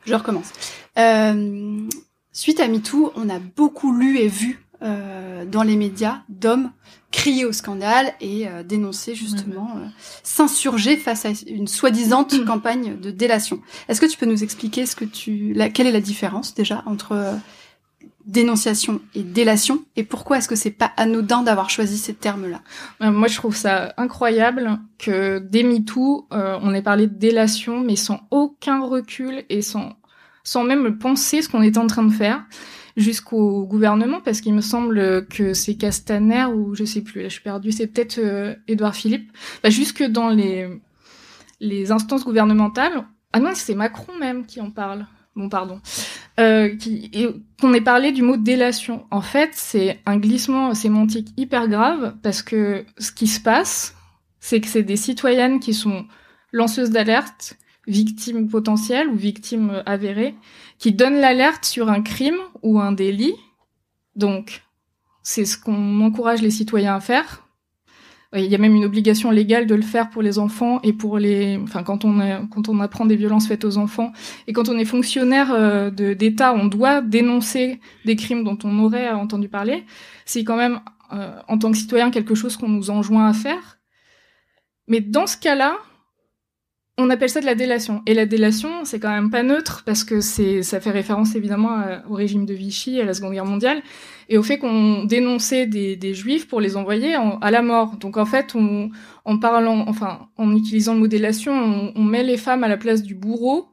je 0.04 0.14
recommence. 0.14 0.52
Euh, 0.98 1.88
Suite 2.36 2.60
à 2.60 2.68
MeToo, 2.68 3.12
on 3.16 3.30
a 3.30 3.38
beaucoup 3.38 3.96
lu 3.96 4.18
et 4.18 4.28
vu 4.28 4.62
euh, 4.82 5.44
dans 5.44 5.62
les 5.62 5.76
médias 5.76 6.20
d'hommes 6.28 6.70
crier 7.16 7.46
au 7.46 7.52
scandale 7.52 8.12
et 8.20 8.46
euh, 8.46 8.62
dénoncer 8.62 9.14
justement, 9.14 9.70
euh, 9.76 9.86
s'insurger 10.22 10.96
face 10.96 11.24
à 11.24 11.30
une 11.46 11.66
soi-disant 11.66 12.26
mm. 12.30 12.44
campagne 12.44 13.00
de 13.00 13.10
délation. 13.10 13.60
Est-ce 13.88 14.00
que 14.00 14.06
tu 14.06 14.18
peux 14.18 14.26
nous 14.26 14.44
expliquer 14.44 14.84
ce 14.86 14.94
que 14.94 15.04
tu, 15.04 15.52
la, 15.54 15.70
quelle 15.70 15.86
est 15.86 15.92
la 15.92 16.00
différence 16.00 16.54
déjà 16.54 16.82
entre 16.84 17.12
euh, 17.12 17.32
dénonciation 18.26 19.00
et 19.14 19.22
délation 19.22 19.84
et 19.96 20.02
pourquoi 20.02 20.38
est-ce 20.38 20.48
que 20.48 20.56
c'est 20.56 20.70
pas 20.70 20.92
anodin 20.96 21.42
d'avoir 21.42 21.70
choisi 21.70 21.96
ces 21.96 22.12
termes-là? 22.12 22.60
Moi, 23.00 23.28
je 23.28 23.36
trouve 23.36 23.54
ça 23.54 23.94
incroyable 23.96 24.78
que 24.98 25.38
dès 25.38 25.62
MeToo, 25.62 26.26
on 26.32 26.74
ait 26.74 26.82
parlé 26.82 27.06
de 27.06 27.14
délation, 27.14 27.80
mais 27.80 27.94
sans 27.94 28.20
aucun 28.32 28.84
recul 28.84 29.44
et 29.48 29.62
sans 29.62 29.92
sans 30.42 30.62
même 30.62 30.98
penser 30.98 31.42
ce 31.42 31.48
qu'on 31.48 31.62
était 31.62 31.78
en 31.78 31.88
train 31.88 32.04
de 32.04 32.12
faire 32.12 32.44
jusqu'au 32.96 33.66
gouvernement 33.66 34.20
parce 34.24 34.40
qu'il 34.40 34.54
me 34.54 34.60
semble 34.60 35.26
que 35.26 35.52
c'est 35.52 35.74
Castaner 35.74 36.46
ou 36.46 36.74
je 36.74 36.84
sais 36.84 37.02
plus 37.02 37.22
là 37.22 37.28
je 37.28 37.34
suis 37.34 37.42
perdue 37.42 37.72
c'est 37.72 37.86
peut-être 37.86 38.18
euh, 38.18 38.54
Édouard 38.68 38.94
Philippe. 38.94 39.30
Bah, 39.62 39.70
jusque 39.70 40.02
dans 40.02 40.30
les 40.30 40.68
les 41.60 41.92
instances 41.92 42.24
gouvernementales 42.24 43.04
ah 43.32 43.40
non 43.40 43.50
c'est 43.54 43.74
Macron 43.74 44.14
même 44.18 44.46
qui 44.46 44.60
en 44.60 44.70
parle. 44.70 45.06
Bon 45.34 45.50
pardon. 45.50 45.80
Euh, 46.40 46.74
qu'on 47.60 47.74
ait 47.74 47.82
parlé 47.82 48.12
du 48.12 48.22
mot 48.22 48.38
délation. 48.38 49.06
En 49.10 49.20
fait 49.20 49.50
c'est 49.52 50.00
un 50.06 50.16
glissement 50.16 50.74
sémantique 50.74 51.28
hyper 51.36 51.68
grave 51.68 52.14
parce 52.22 52.42
que 52.42 52.86
ce 52.98 53.12
qui 53.12 53.26
se 53.26 53.40
passe 53.40 53.94
c'est 54.40 54.60
que 54.60 54.68
c'est 54.68 54.82
des 54.82 54.96
citoyennes 54.96 55.60
qui 55.60 55.74
sont 55.74 56.06
lanceuses 56.52 56.90
d'alerte 56.90 57.58
victime 57.86 58.48
potentielle 58.48 59.08
ou 59.08 59.14
victime 59.14 59.82
avérée, 59.86 60.34
qui 60.78 60.92
donne 60.92 61.16
l'alerte 61.16 61.64
sur 61.64 61.88
un 61.88 62.02
crime 62.02 62.38
ou 62.62 62.80
un 62.80 62.92
délit. 62.92 63.34
Donc, 64.14 64.62
c'est 65.22 65.44
ce 65.44 65.58
qu'on 65.58 66.00
encourage 66.02 66.42
les 66.42 66.50
citoyens 66.50 66.94
à 66.94 67.00
faire. 67.00 67.46
Il 68.34 68.44
y 68.44 68.54
a 68.54 68.58
même 68.58 68.74
une 68.74 68.84
obligation 68.84 69.30
légale 69.30 69.66
de 69.66 69.74
le 69.74 69.82
faire 69.82 70.10
pour 70.10 70.20
les 70.20 70.38
enfants 70.38 70.80
et 70.82 70.92
pour 70.92 71.18
les, 71.18 71.58
enfin 71.62 71.82
quand 71.82 72.04
on 72.04 72.46
quand 72.48 72.68
on 72.68 72.80
apprend 72.80 73.06
des 73.06 73.16
violences 73.16 73.46
faites 73.46 73.64
aux 73.64 73.78
enfants 73.78 74.12
et 74.46 74.52
quand 74.52 74.68
on 74.68 74.76
est 74.78 74.84
fonctionnaire 74.84 75.52
euh, 75.52 75.90
de 75.90 76.12
d'État, 76.12 76.52
on 76.52 76.66
doit 76.66 77.00
dénoncer 77.00 77.80
des 78.04 78.16
crimes 78.16 78.44
dont 78.44 78.58
on 78.64 78.78
aurait 78.80 79.10
entendu 79.10 79.48
parler. 79.48 79.84
C'est 80.26 80.44
quand 80.44 80.56
même 80.56 80.80
euh, 81.12 81.38
en 81.46 81.56
tant 81.56 81.70
que 81.70 81.78
citoyen 81.78 82.10
quelque 82.10 82.34
chose 82.34 82.56
qu'on 82.56 82.68
nous 82.68 82.90
enjoint 82.90 83.28
à 83.28 83.32
faire. 83.32 83.78
Mais 84.88 85.00
dans 85.00 85.26
ce 85.26 85.36
cas-là, 85.36 85.76
on 86.98 87.10
appelle 87.10 87.28
ça 87.28 87.40
de 87.40 87.46
la 87.46 87.54
délation. 87.54 88.02
Et 88.06 88.14
la 88.14 88.24
délation, 88.24 88.84
c'est 88.84 88.98
quand 88.98 89.10
même 89.10 89.30
pas 89.30 89.42
neutre 89.42 89.82
parce 89.84 90.02
que 90.02 90.20
ça 90.20 90.80
fait 90.80 90.90
référence 90.90 91.34
évidemment 91.34 91.78
au 92.08 92.14
régime 92.14 92.46
de 92.46 92.54
Vichy, 92.54 93.00
à 93.00 93.04
la 93.04 93.12
Seconde 93.12 93.34
Guerre 93.34 93.44
mondiale, 93.44 93.82
et 94.28 94.38
au 94.38 94.42
fait 94.42 94.58
qu'on 94.58 95.04
dénonçait 95.04 95.66
des, 95.66 96.14
juifs 96.14 96.48
pour 96.48 96.60
les 96.60 96.76
envoyer 96.76 97.14
à 97.14 97.50
la 97.50 97.62
mort. 97.62 97.96
Donc 97.98 98.16
en 98.16 98.24
fait, 98.24 98.54
on, 98.54 98.90
en 99.24 99.38
parlant, 99.38 99.84
enfin, 99.88 100.28
en 100.38 100.56
utilisant 100.56 100.94
le 100.94 101.00
mot 101.00 101.06
délation, 101.06 101.92
on, 101.94 102.02
met 102.02 102.22
les 102.22 102.38
femmes 102.38 102.64
à 102.64 102.68
la 102.68 102.78
place 102.78 103.02
du 103.02 103.14
bourreau 103.14 103.68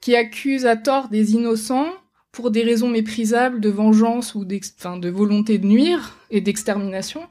qui 0.00 0.14
accuse 0.14 0.64
à 0.64 0.76
tort 0.76 1.08
des 1.08 1.32
innocents 1.34 1.88
pour 2.30 2.52
des 2.52 2.62
raisons 2.62 2.88
méprisables 2.88 3.60
de 3.60 3.70
vengeance 3.70 4.36
ou 4.36 4.44
de 4.44 5.08
volonté 5.08 5.58
de 5.58 5.66
nuire 5.66 6.16
et 6.30 6.40
d'extermination. 6.40 7.22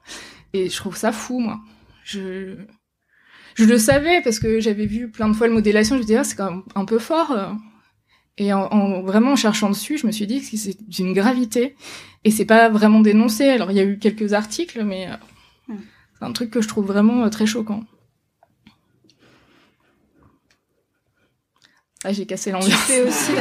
Et 0.52 0.70
je 0.70 0.76
trouve 0.76 0.98
ça 0.98 1.14
fou, 1.14 1.40
moi. 1.40 1.60
Je, 2.04 2.56
je 3.58 3.66
le 3.66 3.78
savais 3.78 4.22
parce 4.22 4.40
que 4.40 4.60
j'avais 4.60 4.86
vu 4.86 5.10
plein 5.10 5.28
de 5.28 5.34
fois 5.34 5.48
le 5.48 5.54
modélation. 5.54 5.96
Je 5.96 6.02
me 6.02 6.06
disais, 6.06 6.18
ah, 6.20 6.24
c'est 6.24 6.36
quand 6.36 6.52
même 6.52 6.64
un 6.76 6.86
peu 6.86 7.00
fort. 7.00 7.36
Et 8.38 8.54
en, 8.54 9.02
vraiment 9.02 9.32
en 9.32 9.36
cherchant 9.36 9.70
dessus, 9.70 9.98
je 9.98 10.06
me 10.06 10.12
suis 10.12 10.28
dit 10.28 10.42
que 10.42 10.58
c'est 10.58 10.78
d'une 10.88 11.14
gravité. 11.14 11.76
Et 12.24 12.32
c'est 12.32 12.46
pas 12.46 12.70
vraiment 12.70 13.00
dénoncé. 13.00 13.46
Alors 13.46 13.72
il 13.72 13.78
y 13.78 13.80
a 13.80 13.84
eu 13.84 13.98
quelques 13.98 14.34
articles, 14.34 14.84
mais 14.84 15.08
euh, 15.08 15.74
hmm. 15.74 15.80
c'est 16.20 16.26
un 16.26 16.32
truc 16.34 16.52
que 16.52 16.62
je 16.62 16.68
trouve 16.68 16.86
vraiment 16.86 17.24
euh, 17.24 17.30
très 17.30 17.46
choquant. 17.46 17.84
Ah, 22.04 22.14
j'ai 22.14 22.26
cassé 22.26 22.52
l'ambiance. 22.52 22.74
aussi 23.08 23.32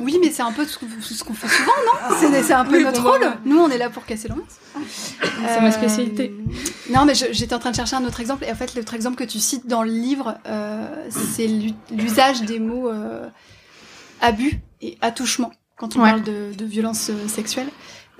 Oui, 0.00 0.18
mais 0.20 0.30
c'est 0.30 0.42
un 0.42 0.50
peu 0.50 0.66
ce 0.66 0.78
qu'on 0.78 1.34
fait 1.34 1.48
souvent, 1.48 1.72
non 1.86 2.16
C'est 2.20 2.52
un 2.52 2.64
peu 2.64 2.82
notre 2.82 3.02
rôle. 3.02 3.24
Nous, 3.44 3.58
on 3.58 3.70
est 3.70 3.78
là 3.78 3.88
pour 3.88 4.04
casser 4.04 4.28
l'ambiance. 4.28 4.58
C'est 5.46 5.60
ma 5.60 5.70
spécialité. 5.70 6.32
Euh, 6.32 6.92
non, 6.92 7.04
mais 7.04 7.14
j'étais 7.14 7.54
en 7.54 7.58
train 7.60 7.70
de 7.70 7.76
chercher 7.76 7.96
un 7.96 8.04
autre 8.04 8.20
exemple. 8.20 8.44
Et 8.44 8.50
en 8.50 8.56
fait, 8.56 8.74
l'autre 8.74 8.94
exemple 8.94 9.16
que 9.16 9.24
tu 9.24 9.38
cites 9.38 9.66
dans 9.68 9.84
le 9.84 9.90
livre, 9.90 10.38
euh, 10.46 11.08
c'est 11.10 11.48
l'usage 11.90 12.42
des 12.42 12.58
mots 12.58 12.88
euh, 12.88 13.28
abus 14.20 14.60
et 14.80 14.98
attouchement 15.00 15.52
quand 15.76 15.96
on 15.96 16.00
parle 16.00 16.22
de, 16.22 16.52
de 16.56 16.64
violence 16.64 17.10
sexuelle. 17.28 17.68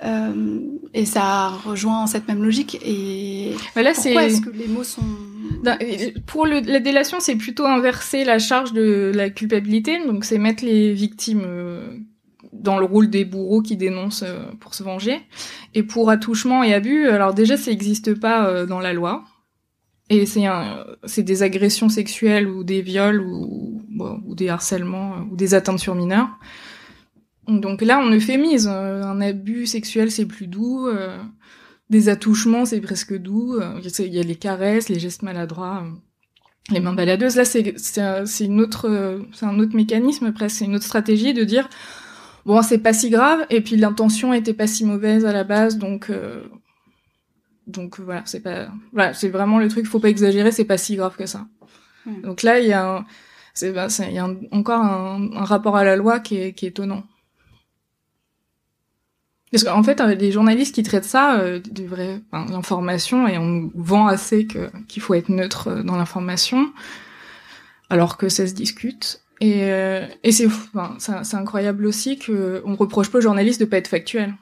Euh, 0.03 0.59
et 0.93 1.05
ça 1.05 1.49
rejoint 1.49 2.05
cette 2.07 2.27
même 2.27 2.43
logique. 2.43 2.77
Et 2.85 3.55
là, 3.75 3.93
pourquoi 3.93 4.23
est-ce 4.23 4.41
que 4.41 4.49
les 4.49 4.67
mots 4.67 4.83
sont 4.83 5.03
pour 6.25 6.45
la 6.45 6.79
délation, 6.79 7.19
c'est 7.19 7.35
plutôt 7.35 7.65
inverser 7.65 8.23
la 8.23 8.39
charge 8.39 8.73
de 8.73 9.11
la 9.13 9.29
culpabilité. 9.29 10.05
Donc, 10.05 10.25
c'est 10.25 10.37
mettre 10.37 10.63
les 10.63 10.93
victimes 10.93 11.43
euh, 11.45 11.97
dans 12.53 12.77
le 12.77 12.85
rôle 12.85 13.09
des 13.09 13.25
bourreaux 13.25 13.61
qui 13.61 13.77
dénoncent 13.77 14.23
euh, 14.23 14.45
pour 14.59 14.73
se 14.73 14.83
venger. 14.83 15.19
Et 15.73 15.83
pour 15.83 16.09
attouchement 16.09 16.63
et 16.63 16.73
abus, 16.73 17.07
alors 17.07 17.33
déjà, 17.33 17.57
ça 17.57 17.71
n'existe 17.71 18.19
pas 18.19 18.65
dans 18.65 18.79
la 18.79 18.93
loi. 18.93 19.23
Et 20.09 20.25
c'est 20.27 21.23
des 21.23 21.43
agressions 21.43 21.89
sexuelles 21.89 22.47
ou 22.47 22.63
des 22.63 22.81
viols 22.83 23.21
ou, 23.21 23.81
ou 24.25 24.35
des 24.35 24.49
harcèlements 24.49 25.25
ou 25.31 25.35
des 25.35 25.55
atteintes 25.55 25.79
sur 25.79 25.95
mineurs. 25.95 26.29
Donc 27.47 27.81
là, 27.81 27.99
on 27.99 28.11
euphémise. 28.11 28.69
Euh, 28.71 29.03
un 29.03 29.21
abus 29.21 29.67
sexuel, 29.67 30.11
c'est 30.11 30.25
plus 30.25 30.47
doux. 30.47 30.87
Euh, 31.89 31.91
des 31.91 32.09
attouchements, 32.09 32.65
c'est 32.65 32.81
presque 32.81 33.17
doux. 33.17 33.55
Euh, 33.55 33.79
il 33.99 34.13
y 34.13 34.19
a 34.19 34.23
les 34.23 34.35
caresses, 34.35 34.89
les 34.89 34.99
gestes 34.99 35.23
maladroits, 35.23 35.85
les 36.71 36.79
mains 36.79 36.93
baladeuses. 36.93 37.35
Là, 37.35 37.45
c'est 37.45 37.75
c'est 37.77 38.45
une 38.45 38.61
autre, 38.61 39.21
c'est 39.33 39.45
un 39.45 39.59
autre 39.59 39.75
mécanisme 39.75 40.33
presque, 40.33 40.57
c'est 40.57 40.65
une 40.65 40.75
autre 40.75 40.85
stratégie 40.85 41.33
de 41.33 41.43
dire 41.43 41.69
bon, 42.45 42.61
c'est 42.61 42.79
pas 42.79 42.93
si 42.93 43.09
grave. 43.09 43.45
Et 43.49 43.61
puis 43.61 43.75
l'intention 43.77 44.33
était 44.33 44.53
pas 44.53 44.67
si 44.67 44.85
mauvaise 44.85 45.25
à 45.25 45.33
la 45.33 45.43
base, 45.43 45.77
donc 45.77 46.09
donc 47.67 47.99
voilà, 47.99 48.21
c'est 48.25 48.41
pas, 48.41 48.67
voilà, 48.93 49.13
c'est 49.13 49.29
vraiment 49.29 49.59
le 49.59 49.67
truc. 49.67 49.85
Faut 49.85 49.99
pas 49.99 50.09
exagérer, 50.09 50.51
c'est 50.51 50.65
pas 50.65 50.77
si 50.77 50.95
grave 50.95 51.15
que 51.15 51.25
ça. 51.25 51.47
Hmm. 52.05 52.21
Donc 52.21 52.43
là, 52.43 52.59
il 52.59 52.67
y 52.67 52.73
a, 52.73 53.05
c'est, 53.53 53.71
bah, 53.71 53.87
il 53.99 54.13
y 54.13 54.19
a 54.19 54.29
encore 54.51 54.81
un, 54.81 55.31
un, 55.33 55.43
rapport 55.43 55.75
à 55.75 55.83
la 55.83 55.95
loi 55.95 56.19
qui 56.19 56.37
est, 56.37 56.53
qui 56.53 56.65
est 56.65 56.69
étonnant. 56.69 57.03
Parce 59.55 59.63
qu'en 59.63 59.83
fait, 59.83 60.01
les 60.01 60.33
journalistes 60.33 60.75
qui 60.75 60.83
traitent 60.83 61.05
ça, 61.05 61.39
euh, 61.39 61.61
de 61.61 61.85
vrai, 61.85 62.19
l'information, 62.33 63.25
et 63.25 63.37
on 63.37 63.45
nous 63.45 63.71
vend 63.73 64.07
assez 64.07 64.47
qu'il 64.47 65.01
faut 65.01 65.13
être 65.13 65.29
neutre 65.29 65.69
euh, 65.69 65.81
dans 65.81 65.95
l'information, 65.95 66.73
alors 67.89 68.17
que 68.17 68.27
ça 68.27 68.47
se 68.47 68.53
discute. 68.53 69.21
Et, 69.39 69.71
euh, 69.71 70.05
c'est, 70.29 71.35
incroyable 71.35 71.85
aussi 71.85 72.19
que 72.19 72.61
on 72.65 72.75
reproche 72.75 73.09
pas 73.09 73.19
aux 73.19 73.21
journalistes 73.21 73.61
de 73.61 73.65
pas 73.65 73.77
être 73.77 73.87
factuels, 73.87 74.33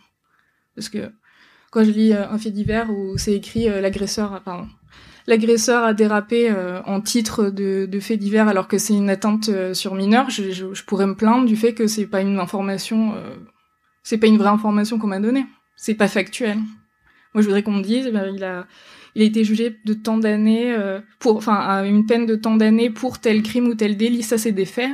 parce 0.76 0.90
que 0.90 1.12
quand 1.70 1.84
je 1.84 1.92
lis 1.92 2.14
euh, 2.14 2.28
un 2.30 2.38
fait 2.38 2.52
divers 2.52 2.90
où 2.90 3.18
c'est 3.18 3.34
écrit 3.34 3.68
euh, 3.70 3.82
l'agresseur, 3.82 4.42
pardon, 4.44 4.68
l'agresseur 5.26 5.84
a 5.84 5.94
dérapé 5.94 6.50
euh, 6.50 6.82
en 6.86 7.02
titre 7.02 7.50
de, 7.50 7.86
de 7.86 8.00
fait 8.00 8.18
divers 8.18 8.48
alors 8.48 8.68
que 8.68 8.78
c'est 8.78 8.94
une 8.94 9.10
atteinte 9.10 9.50
sur 9.74 9.96
mineur, 9.96 10.30
je, 10.30 10.52
je, 10.52 10.84
pourrais 10.84 11.08
me 11.08 11.16
plaindre 11.16 11.46
du 11.46 11.56
fait 11.56 11.74
que 11.74 11.88
c'est 11.88 12.06
pas 12.06 12.22
une 12.22 12.40
information, 12.40 13.14
c'est 14.04 14.18
pas 14.18 14.28
une 14.28 14.38
vraie 14.38 14.50
information 14.50 15.00
qu'on 15.00 15.08
m'a 15.08 15.20
donnée, 15.20 15.46
c'est 15.76 15.96
pas 15.96 16.08
factuel. 16.08 16.58
Moi, 17.34 17.42
je 17.42 17.48
voudrais 17.48 17.64
qu'on 17.64 17.72
me 17.72 17.82
dise, 17.82 18.08
ben, 18.10 18.32
il 18.36 18.44
a, 18.44 18.68
il 19.16 19.24
a 19.24 19.26
été 19.26 19.44
jugé 19.44 19.80
de 19.86 19.94
tant 19.94 20.18
d'années 20.18 20.78
pour, 21.20 21.38
enfin, 21.38 21.84
une 21.84 22.06
peine 22.06 22.26
de 22.28 22.36
tant 22.36 22.56
d'années 22.56 22.92
pour 22.92 23.20
tel 23.20 23.42
crime 23.42 23.68
ou 23.68 23.76
tel 23.76 23.98
délit. 23.98 24.22
Ça, 24.22 24.38
c'est 24.38 24.52
des 24.52 24.66
faits. 24.66 24.92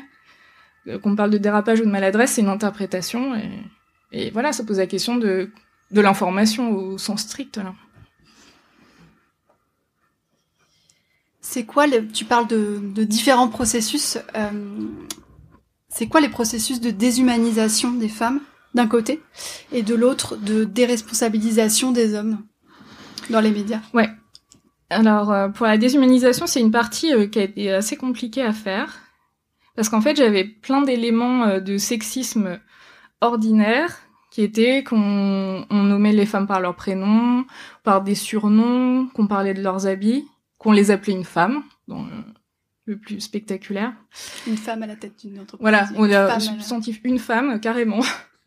Qu'on 1.03 1.17
parle 1.17 1.31
de 1.31 1.37
dérapage 1.37 1.81
ou 1.81 1.85
de 1.85 1.89
maladresse, 1.89 2.31
c'est 2.31 2.41
une 2.41 2.47
interprétation. 2.47 3.33
Et, 4.13 4.31
voilà, 4.31 4.53
ça 4.53 4.63
pose 4.63 4.77
la 4.77 4.87
question 4.87 5.17
de 5.17 5.51
de 5.91 6.01
l'information 6.01 6.71
au 6.71 6.97
sens 6.97 7.21
strict. 7.21 7.57
Là. 7.57 7.73
C'est 11.41 11.65
quoi, 11.65 11.85
tu 12.13 12.25
parles 12.25 12.47
de, 12.47 13.03
différents 13.03 13.47
processus, 13.47 14.17
euh, 14.35 14.87
c'est 15.87 16.07
quoi 16.07 16.21
les 16.21 16.29
processus 16.29 16.79
de 16.79 16.91
déshumanisation 16.91 17.91
des 17.91 18.09
femmes? 18.09 18.41
D'un 18.73 18.87
côté 18.87 19.21
et 19.71 19.83
de 19.83 19.95
l'autre 19.95 20.35
de 20.37 20.63
déresponsabilisation 20.63 21.91
des 21.91 22.13
hommes 22.13 22.39
dans 23.29 23.41
les 23.41 23.51
médias 23.51 23.81
Ouais. 23.93 24.09
Alors 24.89 25.31
euh, 25.31 25.49
pour 25.49 25.65
la 25.65 25.77
déshumanisation, 25.77 26.47
c'est 26.47 26.61
une 26.61 26.71
partie 26.71 27.13
euh, 27.13 27.27
qui 27.27 27.39
a 27.39 27.43
été 27.43 27.71
assez 27.71 27.95
compliquée 27.95 28.43
à 28.43 28.53
faire 28.53 28.99
parce 29.75 29.89
qu'en 29.89 30.01
fait 30.01 30.15
j'avais 30.15 30.43
plein 30.43 30.81
d'éléments 30.81 31.59
de 31.59 31.77
sexisme 31.77 32.59
ordinaire 33.21 33.99
qui 34.29 34.43
était 34.43 34.83
qu'on 34.83 35.65
on 35.69 35.83
nommait 35.83 36.13
les 36.13 36.25
femmes 36.25 36.47
par 36.47 36.59
leur 36.59 36.75
prénom, 36.75 37.45
par 37.83 38.03
des 38.03 38.15
surnoms, 38.15 39.07
qu'on 39.13 39.27
parlait 39.27 39.53
de 39.53 39.61
leurs 39.61 39.87
habits, 39.87 40.27
qu'on 40.57 40.71
les 40.71 40.91
appelait 40.91 41.13
une 41.13 41.25
femme, 41.25 41.63
dans 41.87 42.05
le, 42.85 42.97
plus 42.97 43.19
spectaculaire. 43.19 43.93
Une 44.47 44.57
femme 44.57 44.81
à 44.81 44.87
la 44.87 44.95
tête 44.95 45.19
d'une 45.19 45.39
entreprise. 45.39 45.61
Voilà, 45.61 45.87
on 45.95 46.11
a 46.11 46.39
senti 46.39 46.99
une 47.03 47.19
femme 47.19 47.59
carrément. 47.59 47.99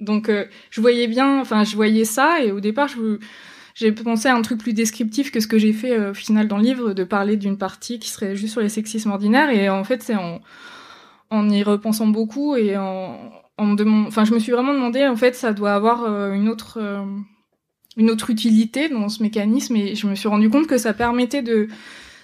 Donc 0.02 0.28
euh, 0.28 0.44
je 0.70 0.80
voyais 0.80 1.06
bien, 1.06 1.40
enfin 1.40 1.64
je 1.64 1.76
voyais 1.76 2.04
ça 2.04 2.42
et 2.42 2.50
au 2.50 2.60
départ 2.60 2.88
j'ai 3.74 3.92
pensé 3.92 4.28
à 4.28 4.34
un 4.34 4.42
truc 4.42 4.58
plus 4.58 4.74
descriptif 4.74 5.30
que 5.30 5.40
ce 5.40 5.46
que 5.46 5.58
j'ai 5.58 5.72
fait 5.72 5.92
euh, 5.92 6.10
au 6.10 6.14
final 6.14 6.48
dans 6.48 6.58
le 6.58 6.64
livre, 6.64 6.92
de 6.92 7.04
parler 7.04 7.36
d'une 7.36 7.56
partie 7.56 7.98
qui 7.98 8.10
serait 8.10 8.34
juste 8.34 8.52
sur 8.52 8.60
les 8.60 8.68
sexismes 8.68 9.12
ordinaires. 9.12 9.50
Et 9.50 9.70
en 9.70 9.84
fait, 9.84 10.02
c'est 10.02 10.16
en, 10.16 11.50
y 11.50 11.62
repensant 11.62 12.08
beaucoup 12.08 12.56
et 12.56 12.76
en, 12.76 13.16
enfin, 13.56 14.24
je 14.24 14.34
me 14.34 14.40
suis 14.40 14.52
vraiment 14.52 14.74
demandé, 14.74 15.06
en 15.06 15.16
fait, 15.16 15.34
ça 15.34 15.52
doit 15.52 15.72
avoir 15.72 16.02
euh, 16.02 16.32
une 16.32 16.48
autre, 16.48 16.78
une 17.96 18.10
autre 18.10 18.28
utilité 18.30 18.88
dans 18.88 19.08
ce 19.08 19.22
mécanisme, 19.22 19.76
et 19.76 19.94
je 19.94 20.06
me 20.08 20.14
suis 20.14 20.28
rendu 20.28 20.50
compte 20.50 20.66
que 20.66 20.78
ça 20.78 20.92
permettait 20.92 21.42
de, 21.42 21.68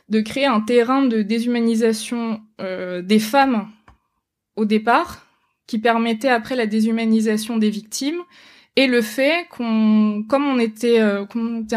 de 0.09 0.21
créer 0.21 0.47
un 0.47 0.61
terrain 0.61 1.03
de 1.03 1.23
déshumanisation 1.23 2.41
des 2.59 3.19
femmes 3.21 3.69
au 4.57 4.65
départ, 4.65 5.28
qui 5.69 5.79
permettait 5.79 6.31
après 6.31 6.57
la 6.57 6.67
déshumanisation 6.67 7.57
des 7.57 7.71
victimes, 7.71 8.19
et 8.75 8.89
le 8.89 9.03
fait 9.03 9.47
qu'on, 9.51 10.25
comme 10.29 10.45
on 10.47 10.59
était, 10.59 10.97
était 10.97 11.77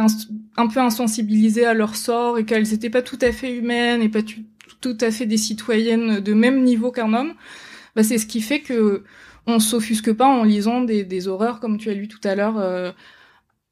un, 0.58 0.68
peu 0.68 0.80
insensibilisés 0.80 1.66
à 1.66 1.74
leur 1.74 1.96
sort 1.96 2.38
et 2.38 2.46
qu'elles 2.46 2.70
n'étaient 2.70 2.92
pas 2.92 3.02
tout 3.02 3.18
à 3.22 3.32
fait 3.32 3.56
humaines 3.56 4.02
et 4.02 4.10
pas 4.10 4.22
tout 4.82 4.98
à 5.00 5.12
fait 5.12 5.26
des 5.26 5.38
citoyennes 5.38 6.20
de 6.20 6.34
même 6.34 6.64
niveau 6.64 6.92
qu'un 6.92 7.14
homme, 7.14 7.34
bah 7.96 8.04
c'est 8.04 8.18
ce 8.18 8.26
qui 8.26 8.42
fait 8.42 8.60
que 8.60 9.04
on 9.48 9.60
s'offusque 9.60 10.14
pas 10.14 10.28
en 10.28 10.44
lisant 10.44 10.82
des, 10.82 11.28
horreurs 11.28 11.60
comme 11.60 11.78
tu 11.78 11.90
as 11.90 11.94
lu 11.94 12.08
tout 12.08 12.20
à 12.24 12.36
l'heure. 12.36 12.58
Euh, 12.58 12.92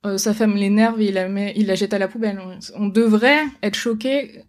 euh, 0.06 0.18
sa 0.18 0.34
femme 0.34 0.56
l'énerve 0.56 1.02
et 1.02 1.08
il 1.08 1.16
la, 1.16 1.28
met, 1.28 1.54
il 1.58 1.68
la 1.68 1.76
jette 1.76 1.94
à 1.94 2.00
la 2.00 2.08
poubelle. 2.08 2.42
On 2.76 2.88
devrait 2.88 3.44
être 3.62 3.76
choqué 3.76 4.44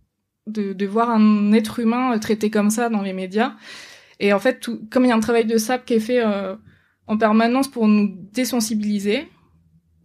de, 0.47 0.73
de 0.73 0.87
voir 0.87 1.11
un 1.11 1.53
être 1.53 1.81
humain 1.81 2.17
traité 2.21 2.51
comme 2.51 2.71
ça 2.71 2.89
dans 2.89 3.03
les 3.03 3.13
médias. 3.13 3.55
Et 4.21 4.33
en 4.33 4.39
fait, 4.39 4.61
tout, 4.61 4.81
comme 4.91 5.05
il 5.05 5.09
y 5.09 5.13
a 5.13 5.17
un 5.17 5.21
travail 5.21 5.47
de 5.47 5.57
sap 5.57 5.85
qui 5.85 5.95
est 5.95 6.01
fait 6.01 6.23
euh, 6.25 6.55
en 7.07 7.17
permanence 7.17 7.69
pour 7.69 7.89
nous 7.89 8.15
désensibiliser, 8.33 9.29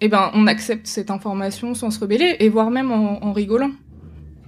eh 0.02 0.08
ben, 0.08 0.32
on 0.34 0.48
accepte 0.48 0.88
cette 0.88 1.12
information 1.12 1.74
sans 1.74 1.92
se 1.92 2.00
rebeller 2.00 2.38
et 2.40 2.50
voire 2.50 2.72
même 2.72 2.92
en, 2.92 3.24
en 3.24 3.34
rigolant. 3.34 3.72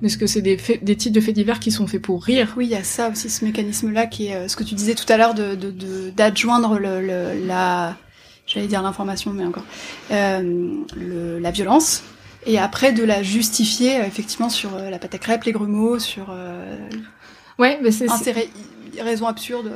Parce 0.01 0.15
que 0.15 0.27
c'est 0.27 0.41
des, 0.41 0.58
des 0.82 0.95
titres 0.95 1.15
de 1.15 1.21
faits 1.21 1.36
divers 1.36 1.60
qui 1.60 1.71
sont 1.71 1.88
faits 1.88 2.01
pour 2.01 2.23
rire. 2.23 2.53
Oui, 2.56 2.65
il 2.65 2.71
y 2.71 2.75
a 2.75 2.84
ça 2.84 3.10
aussi, 3.10 3.30
ce 3.30 3.43
mécanisme-là, 3.43 4.06
qui 4.06 4.27
est 4.27 4.36
euh, 4.36 4.47
ce 4.47 4.56
que 4.56 4.63
tu 4.63 4.75
disais 4.75 4.95
tout 4.95 5.12
à 5.12 5.17
l'heure, 5.17 5.34
de, 5.34 5.56
d'adjoindre 6.12 6.77
le, 6.77 7.01
le, 7.01 7.45
la, 7.45 7.97
j'allais 8.45 8.67
dire 8.67 8.82
l'information, 8.84 9.34
mais 9.34 9.43
encore, 9.43 9.65
euh, 10.12 10.84
le, 10.95 11.39
la 11.39 11.51
violence, 11.51 12.03
et 12.45 12.60
après 12.60 12.93
de 12.93 13.03
la 13.03 13.23
justifier 13.23 13.99
effectivement 14.06 14.49
sur 14.49 14.75
euh, 14.75 14.91
la 14.91 14.99
pâte 14.99 15.15
à 15.15 15.17
crêpes, 15.17 15.45
les 15.45 15.51
grumeaux, 15.51 15.97
sur. 15.97 16.34
ouais, 17.58 17.80
mais 17.82 17.91
c'est. 17.91 18.10
Insérer 18.10 18.49
raison 19.01 19.27
absurde. 19.27 19.71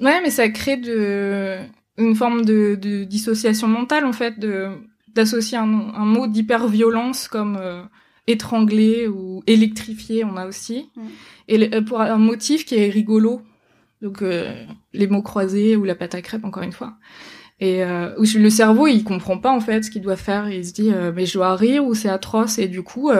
Ouais, 0.00 0.20
mais 0.22 0.30
ça 0.30 0.48
crée 0.48 0.76
de 0.76 1.56
une 1.98 2.14
forme 2.14 2.44
de, 2.44 2.74
de 2.74 3.04
dissociation 3.04 3.68
mentale 3.68 4.04
en 4.04 4.12
fait, 4.12 4.38
de 4.38 4.68
d'associer 5.14 5.56
un, 5.56 5.62
un 5.62 6.04
mot 6.04 6.26
d'hyper-violence 6.26 7.26
comme 7.28 7.58
étranglé 8.26 9.08
ou 9.08 9.42
électrifié, 9.46 10.24
on 10.24 10.36
a 10.36 10.46
aussi. 10.46 10.90
Mm. 10.96 11.02
Et 11.48 11.74
euh, 11.74 11.82
pour 11.82 12.00
un 12.00 12.18
motif 12.18 12.64
qui 12.64 12.76
est 12.76 12.90
rigolo, 12.90 13.42
donc 14.02 14.22
euh, 14.22 14.64
les 14.92 15.06
mots 15.06 15.22
croisés 15.22 15.76
ou 15.76 15.84
la 15.84 15.94
pâte 15.94 16.14
à 16.14 16.22
crêpes, 16.22 16.44
encore 16.44 16.62
une 16.62 16.72
fois. 16.72 16.94
Et 17.58 17.82
euh, 17.84 18.14
le 18.18 18.50
cerveau, 18.50 18.86
il 18.86 19.04
comprend 19.04 19.38
pas 19.38 19.52
en 19.52 19.60
fait 19.60 19.82
ce 19.82 19.90
qu'il 19.90 20.02
doit 20.02 20.16
faire. 20.16 20.50
Il 20.50 20.64
se 20.64 20.72
dit, 20.72 20.92
mais 21.14 21.24
je 21.24 21.34
dois 21.34 21.56
rire 21.56 21.84
ou 21.86 21.94
c'est 21.94 22.10
atroce. 22.10 22.58
Et 22.58 22.68
du 22.68 22.82
coup, 22.82 23.10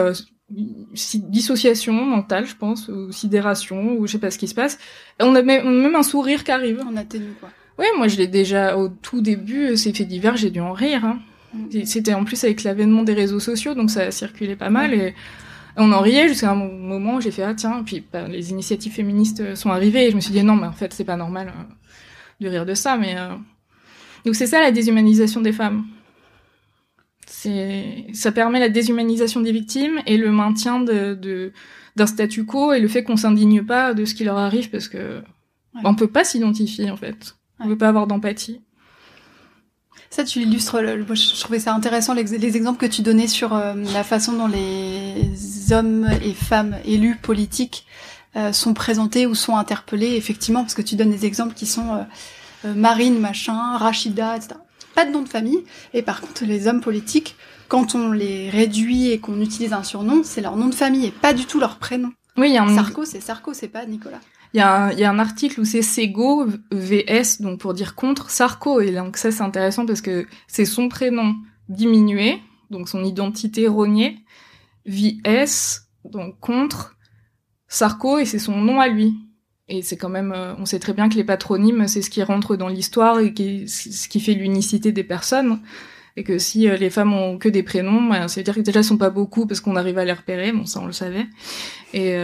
dissociation 0.49 1.93
mentale, 1.93 2.45
je 2.45 2.55
pense, 2.55 2.87
ou 2.87 3.11
sidération, 3.11 3.97
ou 3.97 4.07
je 4.07 4.13
sais 4.13 4.19
pas 4.19 4.31
ce 4.31 4.37
qui 4.37 4.47
se 4.47 4.55
passe. 4.55 4.77
on 5.19 5.35
a 5.35 5.41
même, 5.41 5.95
un 5.95 6.03
sourire 6.03 6.43
qui 6.43 6.51
arrive. 6.51 6.81
On 6.89 6.95
atténue 6.95 7.33
quoi. 7.39 7.49
Oui, 7.79 7.85
moi 7.97 8.07
je 8.07 8.17
l'ai 8.17 8.27
déjà 8.27 8.77
au 8.77 8.89
tout 8.89 9.21
début, 9.21 9.77
ces 9.77 9.93
faits 9.93 10.07
divers, 10.07 10.37
j'ai 10.37 10.49
dû 10.49 10.59
en 10.59 10.73
rire. 10.73 11.05
Hein. 11.05 11.19
C'était 11.85 12.13
en 12.13 12.23
plus 12.23 12.43
avec 12.43 12.63
l'avènement 12.63 13.03
des 13.03 13.13
réseaux 13.13 13.39
sociaux, 13.39 13.73
donc 13.73 13.91
ça 13.91 14.11
circulait 14.11 14.55
pas 14.55 14.69
mal 14.69 14.93
et 14.93 15.13
on 15.77 15.91
en 15.91 16.01
riait 16.01 16.27
jusqu'à 16.27 16.51
un 16.51 16.55
moment 16.55 17.15
où 17.15 17.21
j'ai 17.21 17.31
fait 17.31 17.43
ah 17.43 17.53
tiens, 17.53 17.83
puis 17.85 18.03
bah, 18.11 18.27
les 18.27 18.51
initiatives 18.51 18.91
féministes 18.91 19.55
sont 19.55 19.69
arrivées 19.69 20.07
et 20.07 20.11
je 20.11 20.15
me 20.15 20.21
suis 20.21 20.31
dit 20.31 20.43
non 20.43 20.55
mais 20.55 20.67
en 20.67 20.73
fait 20.73 20.93
c'est 20.93 21.03
pas 21.03 21.15
normal 21.15 21.53
euh, 21.55 22.43
de 22.43 22.49
rire 22.49 22.65
de 22.65 22.73
ça, 22.73 22.97
mais 22.97 23.15
euh... 23.17 23.35
donc 24.25 24.35
c'est 24.35 24.47
ça 24.47 24.59
la 24.59 24.71
déshumanisation 24.71 25.41
des 25.41 25.53
femmes. 25.53 25.85
Ça 28.13 28.31
permet 28.31 28.59
la 28.59 28.69
déshumanisation 28.69 29.41
des 29.41 29.51
victimes 29.51 29.99
et 30.05 30.17
le 30.17 30.31
maintien 30.31 30.79
de 30.79 31.51
d'un 31.95 32.05
statu 32.05 32.45
quo 32.45 32.73
et 32.73 32.79
le 32.79 32.87
fait 32.87 33.03
qu'on 33.03 33.17
s'indigne 33.17 33.63
pas 33.63 33.95
de 33.95 34.05
ce 34.05 34.13
qui 34.13 34.23
leur 34.23 34.37
arrive 34.37 34.69
parce 34.69 34.87
que 34.87 35.23
on 35.83 35.95
peut 35.95 36.07
pas 36.07 36.23
s'identifier 36.23 36.91
en 36.91 36.97
fait, 36.97 37.35
on 37.59 37.67
peut 37.67 37.77
pas 37.77 37.89
avoir 37.89 38.07
d'empathie. 38.07 38.61
Ça, 40.09 40.23
tu 40.23 40.39
illustres, 40.39 40.81
le, 40.81 41.05
je 41.13 41.39
trouvais 41.41 41.59
ça 41.59 41.73
intéressant, 41.73 42.13
les, 42.13 42.57
exemples 42.57 42.79
que 42.79 42.91
tu 42.91 43.01
donnais 43.01 43.27
sur 43.27 43.53
euh, 43.53 43.73
la 43.93 44.03
façon 44.03 44.33
dont 44.33 44.47
les 44.47 45.73
hommes 45.73 46.07
et 46.23 46.33
femmes 46.33 46.77
élus 46.85 47.17
politiques 47.17 47.85
euh, 48.35 48.53
sont 48.53 48.73
présentés 48.73 49.27
ou 49.27 49.35
sont 49.35 49.57
interpellés, 49.57 50.15
effectivement, 50.15 50.61
parce 50.61 50.75
que 50.75 50.81
tu 50.81 50.95
donnes 50.95 51.11
des 51.11 51.25
exemples 51.25 51.53
qui 51.53 51.65
sont 51.65 52.05
euh, 52.65 52.73
Marine, 52.73 53.19
machin, 53.19 53.77
Rachida, 53.77 54.37
etc. 54.37 54.55
Pas 54.97 55.05
de 55.05 55.11
nom 55.11 55.21
de 55.21 55.29
famille. 55.29 55.63
Et 55.93 56.01
par 56.01 56.21
contre, 56.21 56.43
les 56.43 56.67
hommes 56.67 56.81
politiques, 56.81 57.35
quand 57.67 57.93
on 57.93 58.11
les 58.11 58.49
réduit 58.49 59.11
et 59.11 59.19
qu'on 59.19 59.39
utilise 59.41 59.71
un 59.71 59.83
surnom, 59.83 60.23
c'est 60.23 60.41
leur 60.41 60.57
nom 60.57 60.69
de 60.69 60.73
famille 60.73 61.05
et 61.05 61.11
pas 61.11 61.35
du 61.35 61.45
tout 61.45 61.59
leur 61.59 61.77
prénom. 61.77 62.11
Oui, 62.35 62.49
il 62.49 62.55
y 62.55 62.57
a 62.57 62.63
un... 62.63 62.73
Sarko, 62.73 63.05
c'est 63.05 63.19
Sarko, 63.19 63.53
c'est 63.53 63.67
pas 63.67 63.85
Nicolas. 63.85 64.19
Il 64.55 64.57
y, 64.57 64.61
a 64.61 64.85
un, 64.85 64.91
y 64.93 65.03
a 65.03 65.11
un 65.11 65.19
article 65.19 65.59
où 65.59 65.65
c'est 65.65 65.83
Sego 65.83 66.47
VS, 66.71 67.41
donc 67.41 67.59
pour 67.59 67.75
dire 67.75 67.93
contre 67.93 68.31
Sarko. 68.31 68.81
Et 68.81 68.89
donc 68.89 69.17
ça, 69.17 69.29
c'est 69.29 69.43
intéressant 69.43 69.85
parce 69.85 70.01
que 70.01 70.25
c'est 70.47 70.65
son 70.65 70.89
prénom 70.89 71.35
diminué, 71.69 72.41
donc 72.71 72.89
son 72.89 73.03
identité 73.03 73.67
rognée, 73.67 74.17
VS, 74.87 75.83
donc 76.05 76.39
contre 76.39 76.95
Sarko, 77.67 78.17
et 78.17 78.25
c'est 78.25 78.39
son 78.39 78.57
nom 78.57 78.79
à 78.79 78.87
lui. 78.87 79.13
Et 79.69 79.81
c'est 79.81 79.97
quand 79.97 80.09
même, 80.09 80.33
on 80.57 80.65
sait 80.65 80.79
très 80.79 80.93
bien 80.93 81.09
que 81.09 81.15
les 81.15 81.23
patronymes, 81.23 81.87
c'est 81.87 82.01
ce 82.01 82.09
qui 82.09 82.23
rentre 82.23 82.55
dans 82.55 82.67
l'histoire 82.67 83.19
et 83.19 83.33
qui, 83.33 83.67
ce 83.67 84.07
qui 84.07 84.19
fait 84.19 84.33
l'unicité 84.33 84.91
des 84.91 85.03
personnes 85.03 85.59
et 86.15 86.23
que 86.23 86.39
si 86.39 86.67
les 86.67 86.89
femmes 86.89 87.13
ont 87.13 87.37
que 87.37 87.49
des 87.49 87.63
prénoms, 87.63 88.01
bah, 88.01 88.27
ça 88.27 88.39
veut 88.39 88.43
dire 88.43 88.55
que 88.55 88.61
déjà 88.61 88.79
elles 88.79 88.85
sont 88.85 88.97
pas 88.97 89.11
beaucoup 89.11 89.45
parce 89.45 89.59
qu'on 89.59 89.75
arrive 89.75 89.97
à 89.99 90.05
les 90.05 90.13
repérer, 90.13 90.51
bon 90.51 90.65
ça 90.65 90.79
on 90.79 90.87
le 90.87 90.91
savait, 90.93 91.27
et 91.93 92.15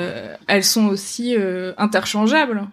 elles 0.47 0.63
sont 0.63 0.87
aussi 0.87 1.35
interchangeables. 1.77 2.67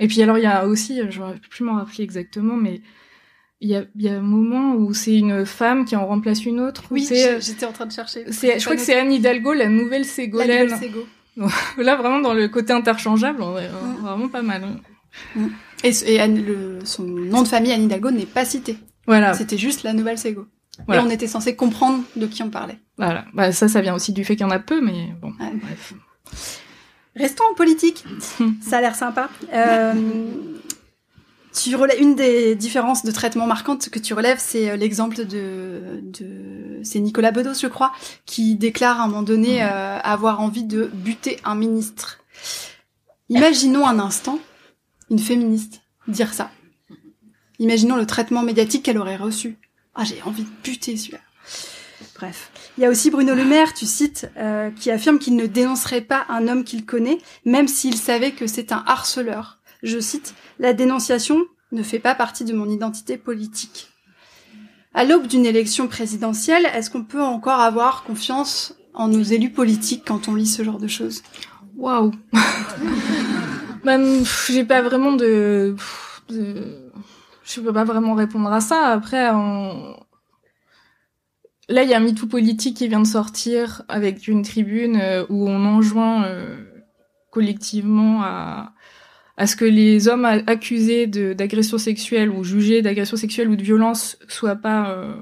Et 0.00 0.08
puis 0.08 0.22
alors 0.22 0.36
il 0.36 0.44
y 0.44 0.46
a 0.46 0.66
aussi, 0.66 1.00
je 1.08 1.22
ne 1.22 1.38
plus 1.38 1.64
m'en 1.64 1.76
rappeler 1.76 2.04
exactement, 2.04 2.56
mais 2.56 2.82
il 3.60 3.70
y 3.70 3.76
a, 3.76 3.84
y 3.96 4.08
a 4.08 4.14
un 4.14 4.20
moment 4.20 4.74
où 4.74 4.92
c'est 4.92 5.16
une 5.16 5.46
femme 5.46 5.86
qui 5.86 5.96
en 5.96 6.06
remplace 6.06 6.44
une 6.44 6.60
autre. 6.60 6.84
Oui, 6.90 7.08
euh, 7.10 7.40
j'étais 7.40 7.64
en 7.64 7.72
train 7.72 7.86
de 7.86 7.92
chercher. 7.92 8.24
Je 8.28 8.62
crois 8.62 8.76
que 8.76 8.82
c'est 8.82 8.94
Anne 8.94 9.10
Hidalgo, 9.10 9.54
la 9.54 9.68
nouvelle 9.68 10.04
Ségolène. 10.04 10.68
La 10.68 10.78
Là, 11.36 11.96
vraiment, 11.96 12.20
dans 12.20 12.34
le 12.34 12.48
côté 12.48 12.72
interchangeable, 12.72 13.42
on 13.42 13.58
est 13.58 13.68
vraiment 14.00 14.28
pas 14.28 14.42
mal. 14.42 14.62
Et, 15.82 15.92
et 16.06 16.20
Anne, 16.20 16.44
le, 16.44 16.78
son 16.84 17.02
nom 17.02 17.42
de 17.42 17.48
famille, 17.48 17.72
Anne 17.72 17.84
Hidalgo, 17.84 18.10
n'est 18.10 18.26
pas 18.26 18.44
cité. 18.44 18.78
Voilà. 19.06 19.34
C'était 19.34 19.58
juste 19.58 19.82
la 19.82 19.92
nouvelle 19.92 20.18
Ségo. 20.18 20.46
Et 20.92 20.98
on 20.98 21.10
était 21.10 21.26
censé 21.26 21.54
comprendre 21.54 22.02
de 22.16 22.26
qui 22.26 22.42
on 22.42 22.50
parlait. 22.50 22.78
Voilà. 22.98 23.26
Bah, 23.32 23.52
ça, 23.52 23.68
ça 23.68 23.80
vient 23.80 23.94
aussi 23.94 24.12
du 24.12 24.24
fait 24.24 24.36
qu'il 24.36 24.46
y 24.46 24.48
en 24.48 24.52
a 24.52 24.58
peu, 24.58 24.80
mais 24.80 25.12
bon, 25.20 25.32
bref. 25.38 25.94
Restons 27.16 27.44
en 27.52 27.54
politique. 27.54 28.04
ça 28.60 28.78
a 28.78 28.80
l'air 28.80 28.94
sympa. 28.96 29.28
Euh, 29.52 29.92
tu 31.54 31.76
relèves 31.76 32.00
une 32.00 32.16
des 32.16 32.54
différences 32.54 33.04
de 33.04 33.10
traitement 33.10 33.46
marquantes 33.46 33.88
que 33.88 33.98
tu 33.98 34.12
relèves, 34.14 34.38
c'est 34.40 34.70
euh, 34.70 34.76
l'exemple 34.76 35.24
de, 35.24 36.00
de 36.02 36.80
c'est 36.82 37.00
Nicolas 37.00 37.30
Bedos, 37.30 37.54
je 37.54 37.66
crois, 37.66 37.92
qui 38.26 38.56
déclare 38.56 39.00
à 39.00 39.04
un 39.04 39.06
moment 39.06 39.22
donné 39.22 39.62
euh, 39.62 39.98
avoir 40.00 40.40
envie 40.40 40.64
de 40.64 40.90
buter 40.92 41.38
un 41.44 41.54
ministre. 41.54 42.20
Imaginons 43.28 43.86
un 43.86 43.98
instant 43.98 44.38
une 45.10 45.18
féministe 45.18 45.82
dire 46.08 46.32
ça. 46.32 46.50
Imaginons 47.58 47.96
le 47.96 48.06
traitement 48.06 48.42
médiatique 48.42 48.84
qu'elle 48.84 48.98
aurait 48.98 49.16
reçu. 49.16 49.56
Ah, 49.94 50.04
j'ai 50.04 50.20
envie 50.22 50.42
de 50.42 50.48
buter 50.62 50.96
celui-là. 50.96 51.20
Bref. 52.16 52.50
Il 52.76 52.82
y 52.82 52.86
a 52.86 52.90
aussi 52.90 53.10
Bruno 53.10 53.34
Le 53.34 53.44
Maire, 53.44 53.74
tu 53.74 53.86
cites, 53.86 54.28
euh, 54.36 54.70
qui 54.70 54.90
affirme 54.90 55.18
qu'il 55.18 55.36
ne 55.36 55.46
dénoncerait 55.46 56.00
pas 56.00 56.26
un 56.28 56.48
homme 56.48 56.64
qu'il 56.64 56.84
connaît, 56.84 57.18
même 57.44 57.68
s'il 57.68 57.96
savait 57.96 58.32
que 58.32 58.46
c'est 58.46 58.72
un 58.72 58.82
harceleur 58.86 59.60
je 59.84 59.98
cite, 60.00 60.34
La 60.58 60.72
dénonciation 60.72 61.44
ne 61.72 61.82
fait 61.82 61.98
pas 61.98 62.14
partie 62.14 62.44
de 62.44 62.52
mon 62.52 62.68
identité 62.68 63.16
politique. 63.16 63.88
À 64.94 65.04
l'aube 65.04 65.26
d'une 65.26 65.46
élection 65.46 65.88
présidentielle, 65.88 66.66
est-ce 66.74 66.90
qu'on 66.90 67.04
peut 67.04 67.22
encore 67.22 67.60
avoir 67.60 68.04
confiance 68.04 68.74
en 68.94 69.08
nos 69.08 69.22
élus 69.22 69.50
politiques 69.50 70.04
quand 70.06 70.28
on 70.28 70.34
lit 70.34 70.46
ce 70.46 70.62
genre 70.62 70.78
de 70.78 70.86
choses? 70.86 71.22
Waouh 71.76 72.12
Ben, 73.84 74.24
j'ai 74.48 74.64
pas 74.64 74.82
vraiment 74.82 75.12
de... 75.12 75.76
Je 76.30 77.60
peux 77.60 77.72
pas 77.72 77.84
vraiment 77.84 78.14
répondre 78.14 78.50
à 78.50 78.60
ça. 78.60 78.86
Après, 78.86 79.30
là, 79.30 79.96
il 81.68 81.88
y 81.88 81.92
a 81.92 81.98
un 81.98 82.00
MeToo 82.00 82.26
politique 82.26 82.76
qui 82.78 82.88
vient 82.88 83.00
de 83.00 83.06
sortir 83.06 83.82
avec 83.88 84.28
une 84.28 84.42
tribune 84.42 84.96
euh, 84.96 85.26
où 85.28 85.48
on 85.48 85.66
enjoint 85.66 86.24
euh, 86.24 86.64
collectivement 87.30 88.22
à 88.22 88.73
à 89.36 89.46
ce 89.46 89.56
que 89.56 89.64
les 89.64 90.08
hommes 90.08 90.24
accusés 90.24 91.06
d'agression 91.06 91.78
sexuelle 91.78 92.30
ou 92.30 92.44
jugés 92.44 92.82
d'agression 92.82 93.16
sexuelle 93.16 93.48
ou 93.48 93.56
de 93.56 93.62
violence 93.62 94.16
soient 94.28 94.56
pas 94.56 94.90
euh, 94.90 95.14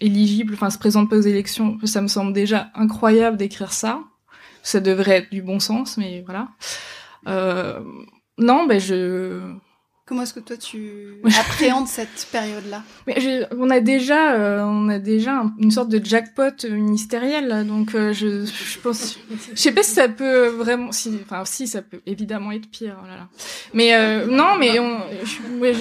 éligibles, 0.00 0.54
enfin 0.54 0.70
se 0.70 0.78
présentent 0.78 1.08
pas 1.08 1.16
aux 1.16 1.22
élections, 1.22 1.78
ça 1.84 2.02
me 2.02 2.08
semble 2.08 2.32
déjà 2.32 2.70
incroyable 2.74 3.36
d'écrire 3.36 3.72
ça. 3.72 4.02
Ça 4.62 4.80
devrait 4.80 5.18
être 5.18 5.30
du 5.30 5.42
bon 5.42 5.60
sens, 5.60 5.96
mais 5.96 6.22
voilà. 6.26 6.48
Euh, 7.28 7.80
non, 8.36 8.66
ben 8.66 8.80
je 8.80 9.40
Comment 10.06 10.22
est-ce 10.22 10.34
que 10.34 10.40
toi 10.40 10.56
tu 10.56 11.16
appréhendes 11.36 11.88
cette 11.88 12.28
période-là? 12.30 12.84
On 13.58 13.68
a 13.70 13.80
déjà, 13.80 14.34
euh, 14.34 14.62
on 14.62 14.88
a 14.88 15.00
déjà 15.00 15.42
une 15.58 15.72
sorte 15.72 15.88
de 15.88 16.00
jackpot 16.02 16.64
ministériel, 16.70 17.48
là, 17.48 17.64
donc 17.64 17.92
euh, 17.96 18.12
je, 18.12 18.44
je 18.44 18.78
pense, 18.78 19.18
je 19.52 19.60
sais 19.60 19.72
pas 19.72 19.82
si 19.82 19.90
ça 19.90 20.08
peut 20.08 20.46
vraiment, 20.46 20.92
si, 20.92 21.18
enfin 21.24 21.44
si 21.44 21.66
ça 21.66 21.82
peut 21.82 22.02
évidemment 22.06 22.52
être 22.52 22.70
pire. 22.70 22.96
Oh 23.02 23.06
là 23.08 23.16
là. 23.16 23.28
Mais 23.74 23.96
euh, 23.96 24.26
non, 24.26 24.54
mais 24.60 24.78
on, 24.78 25.00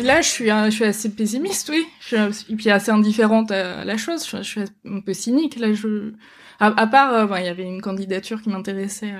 là 0.03 0.21
je 0.21 0.27
suis, 0.27 0.47
je 0.47 0.69
suis 0.71 0.85
assez 0.85 1.09
pessimiste, 1.09 1.69
oui, 1.69 1.85
je 1.99 2.31
suis, 2.31 2.45
et 2.51 2.55
puis 2.55 2.71
assez 2.71 2.89
indifférente 2.89 3.51
à 3.51 3.85
la 3.85 3.95
chose. 3.95 4.27
Je, 4.27 4.41
suis 4.41 4.61
un 4.89 5.01
peu 5.01 5.13
cynique 5.13 5.59
là. 5.59 5.71
Je, 5.71 6.13
à, 6.59 6.87
part, 6.87 7.37
il 7.37 7.45
y 7.45 7.47
avait 7.47 7.61
une 7.61 7.81
candidature 7.81 8.41
qui 8.41 8.49
m'intéressait 8.49 9.13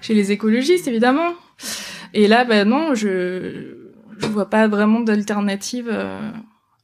chez 0.00 0.14
les 0.14 0.30
écologistes 0.30 0.86
évidemment. 0.86 1.32
Et 2.14 2.28
là, 2.28 2.44
ben 2.44 2.68
non, 2.68 2.94
je 2.94 3.79
je 4.20 4.26
vois 4.26 4.48
pas 4.48 4.68
vraiment 4.68 5.00
d'alternative 5.00 5.88
euh, 5.90 6.30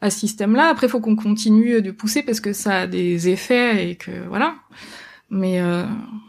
à 0.00 0.10
ce 0.10 0.18
système-là. 0.20 0.68
Après, 0.68 0.88
faut 0.88 1.00
qu'on 1.00 1.16
continue 1.16 1.82
de 1.82 1.90
pousser 1.90 2.22
parce 2.22 2.40
que 2.40 2.52
ça 2.52 2.80
a 2.80 2.86
des 2.86 3.28
effets 3.28 3.90
et 3.90 3.96
que 3.96 4.26
voilà. 4.28 4.54
Mais 5.30 5.60
euh, 5.60 5.84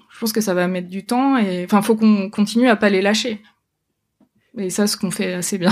je 0.10 0.20
pense 0.20 0.34
que 0.34 0.42
ça 0.42 0.54
va 0.54 0.68
mettre 0.68 0.90
du 0.90 1.06
temps 1.06 1.38
et 1.38 1.66
enfin, 1.66 1.82
faut 1.82 1.96
qu'on 1.96 2.30
continue 2.30 2.70
à 2.70 2.76
pas 2.76 2.90
les 2.90 3.02
lâcher. 3.02 3.42
Et 4.58 4.70
ça, 4.70 4.88
ce 4.88 4.98
qu'on 4.98 5.12
fait 5.12 5.34
assez 5.34 5.58
bien. 5.58 5.72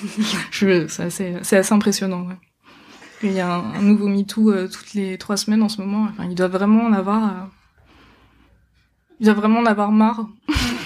je, 0.50 0.86
c'est 0.88 1.04
assez, 1.04 1.34
c'est 1.42 1.56
assez 1.56 1.72
impressionnant. 1.72 2.28
Il 3.22 3.32
y 3.32 3.40
a 3.40 3.54
un, 3.54 3.80
nouveau 3.80 4.08
MeToo 4.08 4.50
euh, 4.50 4.68
toutes 4.68 4.92
les 4.92 5.16
trois 5.16 5.38
semaines 5.38 5.62
en 5.62 5.70
ce 5.70 5.80
moment. 5.80 6.08
Enfin, 6.10 6.24
ils 6.28 6.34
doivent 6.34 6.52
vraiment 6.52 6.84
en 6.84 6.92
avoir. 6.92 7.24
Euh... 7.24 7.46
Ils 9.20 9.24
doivent 9.24 9.38
vraiment 9.38 9.60
en 9.60 9.66
avoir 9.66 9.90
marre. 9.90 10.26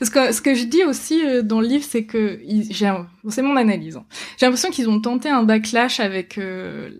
Parce 0.00 0.08
que 0.10 0.32
ce 0.32 0.40
que 0.40 0.54
je 0.54 0.64
dis 0.64 0.82
aussi 0.82 1.22
euh, 1.24 1.42
dans 1.42 1.60
le 1.60 1.66
livre, 1.66 1.84
c'est 1.86 2.04
que 2.04 2.40
c'est 3.28 3.42
mon 3.42 3.56
analyse. 3.56 3.98
Hein. 3.98 4.06
J'ai 4.38 4.46
l'impression 4.46 4.70
qu'ils 4.70 4.88
ont 4.88 4.98
tenté 4.98 5.28
un 5.28 5.42
backlash 5.42 6.00
avec 6.00 6.38
euh, 6.38 6.98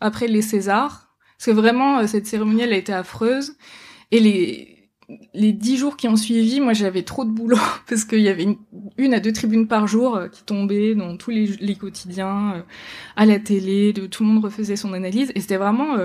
après 0.00 0.28
les 0.28 0.42
Césars, 0.42 1.08
parce 1.38 1.46
que 1.46 1.50
vraiment 1.50 2.00
euh, 2.00 2.06
cette 2.06 2.26
cérémonie 2.26 2.60
elle 2.60 2.74
a 2.74 2.76
été 2.76 2.92
affreuse 2.92 3.54
et 4.12 4.20
les 4.20 4.68
les 5.34 5.52
dix 5.52 5.76
jours 5.76 5.96
qui 5.96 6.08
ont 6.08 6.16
suivi, 6.16 6.60
moi 6.60 6.72
j'avais 6.72 7.02
trop 7.02 7.24
de 7.24 7.30
boulot 7.30 7.58
parce 7.88 8.04
qu'il 8.04 8.20
y 8.20 8.28
avait 8.28 8.46
une, 8.96 9.14
à 9.14 9.20
deux 9.20 9.32
tribunes 9.32 9.66
par 9.66 9.86
jour 9.86 10.18
qui 10.30 10.42
tombaient 10.42 10.94
dans 10.94 11.16
tous 11.16 11.30
les, 11.30 11.46
les 11.46 11.74
quotidiens, 11.74 12.64
à 13.16 13.26
la 13.26 13.38
télé, 13.38 13.92
de, 13.92 14.06
tout 14.06 14.22
le 14.22 14.30
monde 14.30 14.44
refaisait 14.44 14.76
son 14.76 14.94
analyse 14.94 15.30
et 15.34 15.40
c'était 15.40 15.58
vraiment 15.58 15.96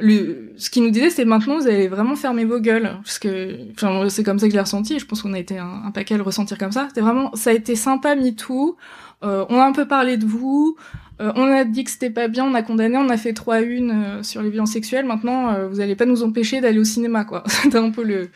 le, 0.00 0.52
ce 0.56 0.70
qu'il 0.70 0.82
nous 0.82 0.90
disait, 0.90 1.10
c'est 1.10 1.24
maintenant 1.24 1.58
vous 1.58 1.66
allez 1.66 1.88
vraiment 1.88 2.16
fermer 2.16 2.44
vos 2.44 2.60
gueules, 2.60 2.90
parce 3.04 3.18
que, 3.18 3.70
enfin, 3.72 4.08
c'est 4.08 4.22
comme 4.22 4.38
ça 4.38 4.46
que 4.46 4.52
je 4.52 4.56
l'ai 4.56 4.62
ressenti. 4.62 4.98
Je 4.98 5.06
pense 5.06 5.22
qu'on 5.22 5.32
a 5.32 5.38
été 5.38 5.58
un, 5.58 5.90
paquet 5.92 6.14
à 6.14 6.16
le 6.16 6.22
ressentir 6.22 6.58
comme 6.58 6.72
ça. 6.72 6.86
C'était 6.88 7.00
vraiment, 7.00 7.30
ça 7.34 7.50
a 7.50 7.52
été 7.52 7.76
sympa, 7.76 8.14
MeToo. 8.14 8.76
Euh, 9.24 9.44
on 9.48 9.58
a 9.58 9.64
un 9.64 9.72
peu 9.72 9.86
parlé 9.86 10.16
de 10.16 10.26
vous. 10.26 10.76
Euh, 11.20 11.32
on 11.34 11.50
a 11.50 11.64
dit 11.64 11.84
que 11.84 11.90
c'était 11.90 12.10
pas 12.10 12.28
bien, 12.28 12.44
on 12.44 12.54
a 12.54 12.62
condamné, 12.62 12.96
on 12.96 13.08
a 13.08 13.16
fait 13.16 13.32
trois 13.32 13.60
une 13.60 13.90
euh, 13.90 14.22
sur 14.22 14.42
les 14.42 14.50
violences 14.50 14.72
sexuelles. 14.72 15.04
Maintenant, 15.04 15.52
euh, 15.52 15.68
vous 15.68 15.80
allez 15.80 15.96
pas 15.96 16.06
nous 16.06 16.22
empêcher 16.22 16.60
d'aller 16.60 16.78
au 16.78 16.84
cinéma, 16.84 17.24
quoi. 17.24 17.42
c'était 17.46 17.78
un 17.78 17.90
peu 17.90 18.04
le, 18.04 18.30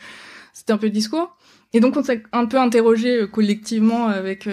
c'était 0.53 0.73
un 0.73 0.77
peu 0.77 0.87
le 0.87 0.91
discours. 0.91 1.37
Et 1.75 1.79
donc 1.79 1.97
on 1.97 2.03
s'est 2.03 2.21
un 2.33 2.45
peu 2.45 2.57
interrogé 2.57 3.25
collectivement 3.31 4.05
avec 4.05 4.47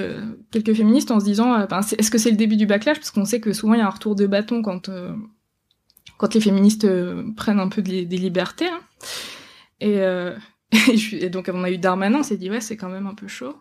quelques 0.50 0.72
féministes 0.72 1.10
en 1.10 1.20
se 1.20 1.26
disant, 1.26 1.66
ben, 1.66 1.80
est-ce 1.98 2.10
que 2.10 2.16
c'est 2.16 2.30
le 2.30 2.36
début 2.38 2.56
du 2.56 2.64
backlash? 2.64 2.96
Parce 2.96 3.10
qu'on 3.10 3.26
sait 3.26 3.40
que 3.40 3.52
souvent 3.52 3.74
il 3.74 3.80
y 3.80 3.82
a 3.82 3.86
un 3.86 3.90
retour 3.90 4.14
de 4.14 4.26
bâton 4.26 4.62
quand 4.62 4.88
quand 6.20 6.34
les 6.34 6.40
féministes 6.42 6.84
euh, 6.84 7.24
prennent 7.34 7.60
un 7.60 7.68
peu 7.68 7.80
des, 7.80 8.04
libertés. 8.04 8.68
Hein. 8.68 8.80
Et, 9.80 10.00
euh, 10.00 10.36
et, 11.12 11.30
donc 11.30 11.50
on 11.52 11.64
a 11.64 11.70
eu 11.70 11.78
Darmanin, 11.78 12.18
on 12.18 12.22
s'est 12.22 12.36
dit 12.36 12.50
ouais 12.50 12.60
c'est 12.60 12.76
quand 12.76 12.90
même 12.90 13.06
un 13.06 13.14
peu 13.14 13.26
chaud. 13.26 13.56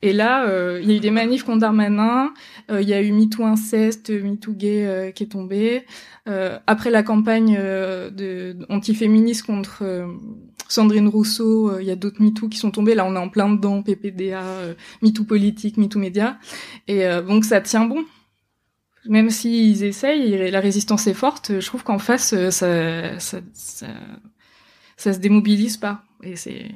Et 0.00 0.12
là, 0.12 0.46
euh, 0.46 0.78
il 0.80 0.88
y 0.88 0.92
a 0.92 0.96
eu 0.96 1.00
des 1.00 1.10
manifs 1.10 1.42
contre 1.42 1.58
Darmanin, 1.58 2.32
il 2.70 2.88
y 2.88 2.94
a 2.94 3.02
eu 3.02 3.10
MeToo 3.10 3.44
inceste, 3.44 4.10
MeToo 4.10 4.52
gay 4.52 5.12
qui 5.12 5.24
est 5.24 5.26
tombé. 5.26 5.84
après 6.68 6.90
la 6.90 7.02
campagne 7.02 7.56
de 7.56 8.56
antiféministe 8.68 9.44
contre 9.44 10.06
Sandrine 10.68 11.08
Rousseau, 11.08 11.80
il 11.80 11.86
y 11.86 11.90
a 11.90 11.96
d'autres 11.96 12.22
MeToo 12.22 12.48
qui 12.48 12.58
sont 12.58 12.70
tombés. 12.70 12.94
Là, 12.94 13.06
on 13.06 13.16
est 13.16 13.18
en 13.18 13.28
plein 13.28 13.48
dedans, 13.48 13.82
PPDA, 13.82 14.44
MeToo 15.02 15.24
politique, 15.24 15.76
MeToo 15.76 15.98
média. 15.98 16.38
Et 16.86 17.02
donc 17.26 17.44
ça 17.44 17.60
tient 17.60 17.84
bon 17.84 18.04
même 19.06 19.30
s'ils 19.30 19.84
essayent, 19.84 20.50
la 20.50 20.60
résistance 20.60 21.06
est 21.06 21.14
forte, 21.14 21.60
je 21.60 21.66
trouve 21.66 21.84
qu'en 21.84 21.98
face, 21.98 22.32
euh, 22.32 22.50
ça, 22.50 23.18
ça, 23.20 23.40
ça, 23.52 23.86
ça, 24.96 25.12
se 25.12 25.18
démobilise 25.18 25.76
pas. 25.76 26.02
Et 26.22 26.36
c'est, 26.36 26.70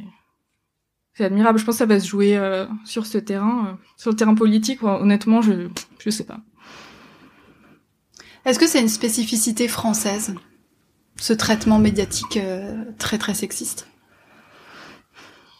c'est 1.14 1.24
admirable. 1.24 1.58
Je 1.58 1.64
pense 1.64 1.74
que 1.74 1.78
ça 1.78 1.86
va 1.86 1.98
se 1.98 2.08
jouer 2.08 2.36
euh, 2.36 2.66
sur 2.84 3.06
ce 3.06 3.18
terrain, 3.18 3.66
euh, 3.66 3.84
sur 3.96 4.10
le 4.10 4.16
terrain 4.16 4.34
politique. 4.34 4.82
honnêtement, 4.82 5.42
je, 5.42 5.68
je 5.98 6.10
sais 6.10 6.24
pas. 6.24 6.40
Est-ce 8.44 8.58
que 8.58 8.66
c'est 8.66 8.80
une 8.80 8.88
spécificité 8.88 9.68
française, 9.68 10.34
ce 11.16 11.32
traitement 11.32 11.78
médiatique 11.78 12.38
très 12.98 13.18
très 13.18 13.34
sexiste? 13.34 13.86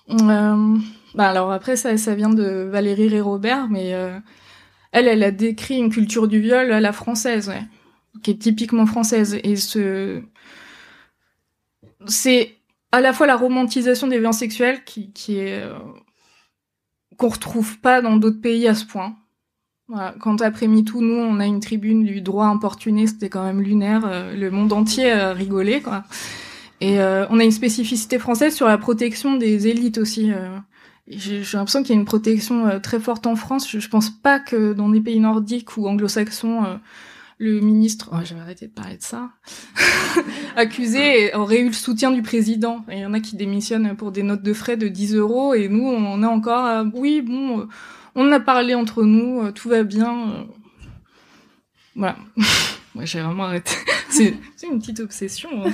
Bah 0.08 1.28
alors 1.28 1.52
après 1.52 1.76
ça, 1.76 1.96
ça 1.96 2.16
vient 2.16 2.28
de 2.30 2.68
Valérie 2.68 3.20
Robert, 3.20 3.68
mais 3.68 3.94
elle, 4.92 5.08
elle 5.08 5.22
a 5.22 5.30
décrit 5.30 5.78
une 5.78 5.90
culture 5.90 6.28
du 6.28 6.40
viol 6.40 6.70
à 6.70 6.80
la 6.80 6.92
française, 6.92 7.48
ouais, 7.48 7.62
qui 8.22 8.30
est 8.30 8.38
typiquement 8.38 8.86
française. 8.86 9.38
Et 9.42 9.56
ce, 9.56 10.22
c'est 12.06 12.54
à 12.92 13.00
la 13.00 13.14
fois 13.14 13.26
la 13.26 13.36
romantisation 13.36 14.06
des 14.06 14.18
violences 14.18 14.38
sexuelles 14.38 14.84
qui, 14.84 15.10
qui 15.12 15.38
est, 15.38 15.62
euh, 15.62 15.78
qu'on 17.16 17.28
retrouve 17.28 17.78
pas 17.80 18.02
dans 18.02 18.16
d'autres 18.16 18.40
pays 18.40 18.68
à 18.68 18.74
ce 18.74 18.84
point. 18.84 19.16
Quand 20.20 20.40
après 20.40 20.68
MeToo, 20.68 21.02
nous, 21.02 21.16
on 21.16 21.38
a 21.38 21.44
une 21.44 21.60
tribune 21.60 22.04
du 22.04 22.22
droit 22.22 22.46
importuné, 22.46 23.06
c'était 23.06 23.28
quand 23.28 23.44
même 23.44 23.60
lunaire. 23.60 24.04
Euh, 24.06 24.34
le 24.34 24.50
monde 24.50 24.72
entier 24.72 25.10
a 25.10 25.34
rigolé, 25.34 25.82
quoi. 25.82 26.04
Et 26.80 26.98
euh, 26.98 27.26
on 27.28 27.38
a 27.38 27.44
une 27.44 27.52
spécificité 27.52 28.18
française 28.18 28.54
sur 28.54 28.66
la 28.66 28.78
protection 28.78 29.36
des 29.36 29.68
élites 29.68 29.98
aussi. 29.98 30.32
Euh. 31.10 31.14
J'ai 31.16 31.42
l'impression 31.54 31.82
qu'il 31.82 31.94
y 31.94 31.98
a 31.98 32.00
une 32.00 32.06
protection 32.06 32.80
très 32.80 33.00
forte 33.00 33.26
en 33.26 33.36
France. 33.36 33.68
Je, 33.70 33.78
je, 33.78 33.88
pense 33.88 34.10
pas 34.10 34.38
que 34.38 34.72
dans 34.72 34.88
des 34.88 35.00
pays 35.00 35.20
nordiques 35.20 35.76
ou 35.76 35.88
anglo-saxons, 35.88 36.78
le 37.38 37.60
ministre, 37.60 38.10
oh, 38.12 38.18
j'avais 38.22 38.40
arrêté 38.40 38.68
de 38.68 38.72
parler 38.72 38.96
de 38.96 39.02
ça, 39.02 39.30
accusé 40.56 41.34
aurait 41.34 41.60
eu 41.60 41.66
le 41.66 41.72
soutien 41.72 42.12
du 42.12 42.22
président. 42.22 42.84
Il 42.88 42.98
y 42.98 43.06
en 43.06 43.14
a 43.14 43.20
qui 43.20 43.36
démissionnent 43.36 43.96
pour 43.96 44.12
des 44.12 44.22
notes 44.22 44.42
de 44.42 44.52
frais 44.52 44.76
de 44.76 44.86
10 44.86 45.16
euros 45.16 45.54
et 45.54 45.68
nous, 45.68 45.84
on 45.84 46.22
a 46.22 46.28
encore, 46.28 46.84
oui, 46.94 47.20
bon 47.20 47.66
on 48.14 48.30
a 48.32 48.40
parlé 48.40 48.74
entre 48.74 49.04
nous, 49.04 49.42
euh, 49.42 49.52
tout 49.52 49.68
va 49.68 49.82
bien. 49.82 50.30
Euh. 50.30 50.44
Voilà. 51.96 52.16
Moi, 52.94 53.04
j'ai 53.04 53.20
vraiment 53.20 53.44
arrêté. 53.44 53.72
C'est 54.10 54.36
une 54.62 54.78
petite 54.78 55.00
obsession. 55.00 55.48
Hein. 55.64 55.72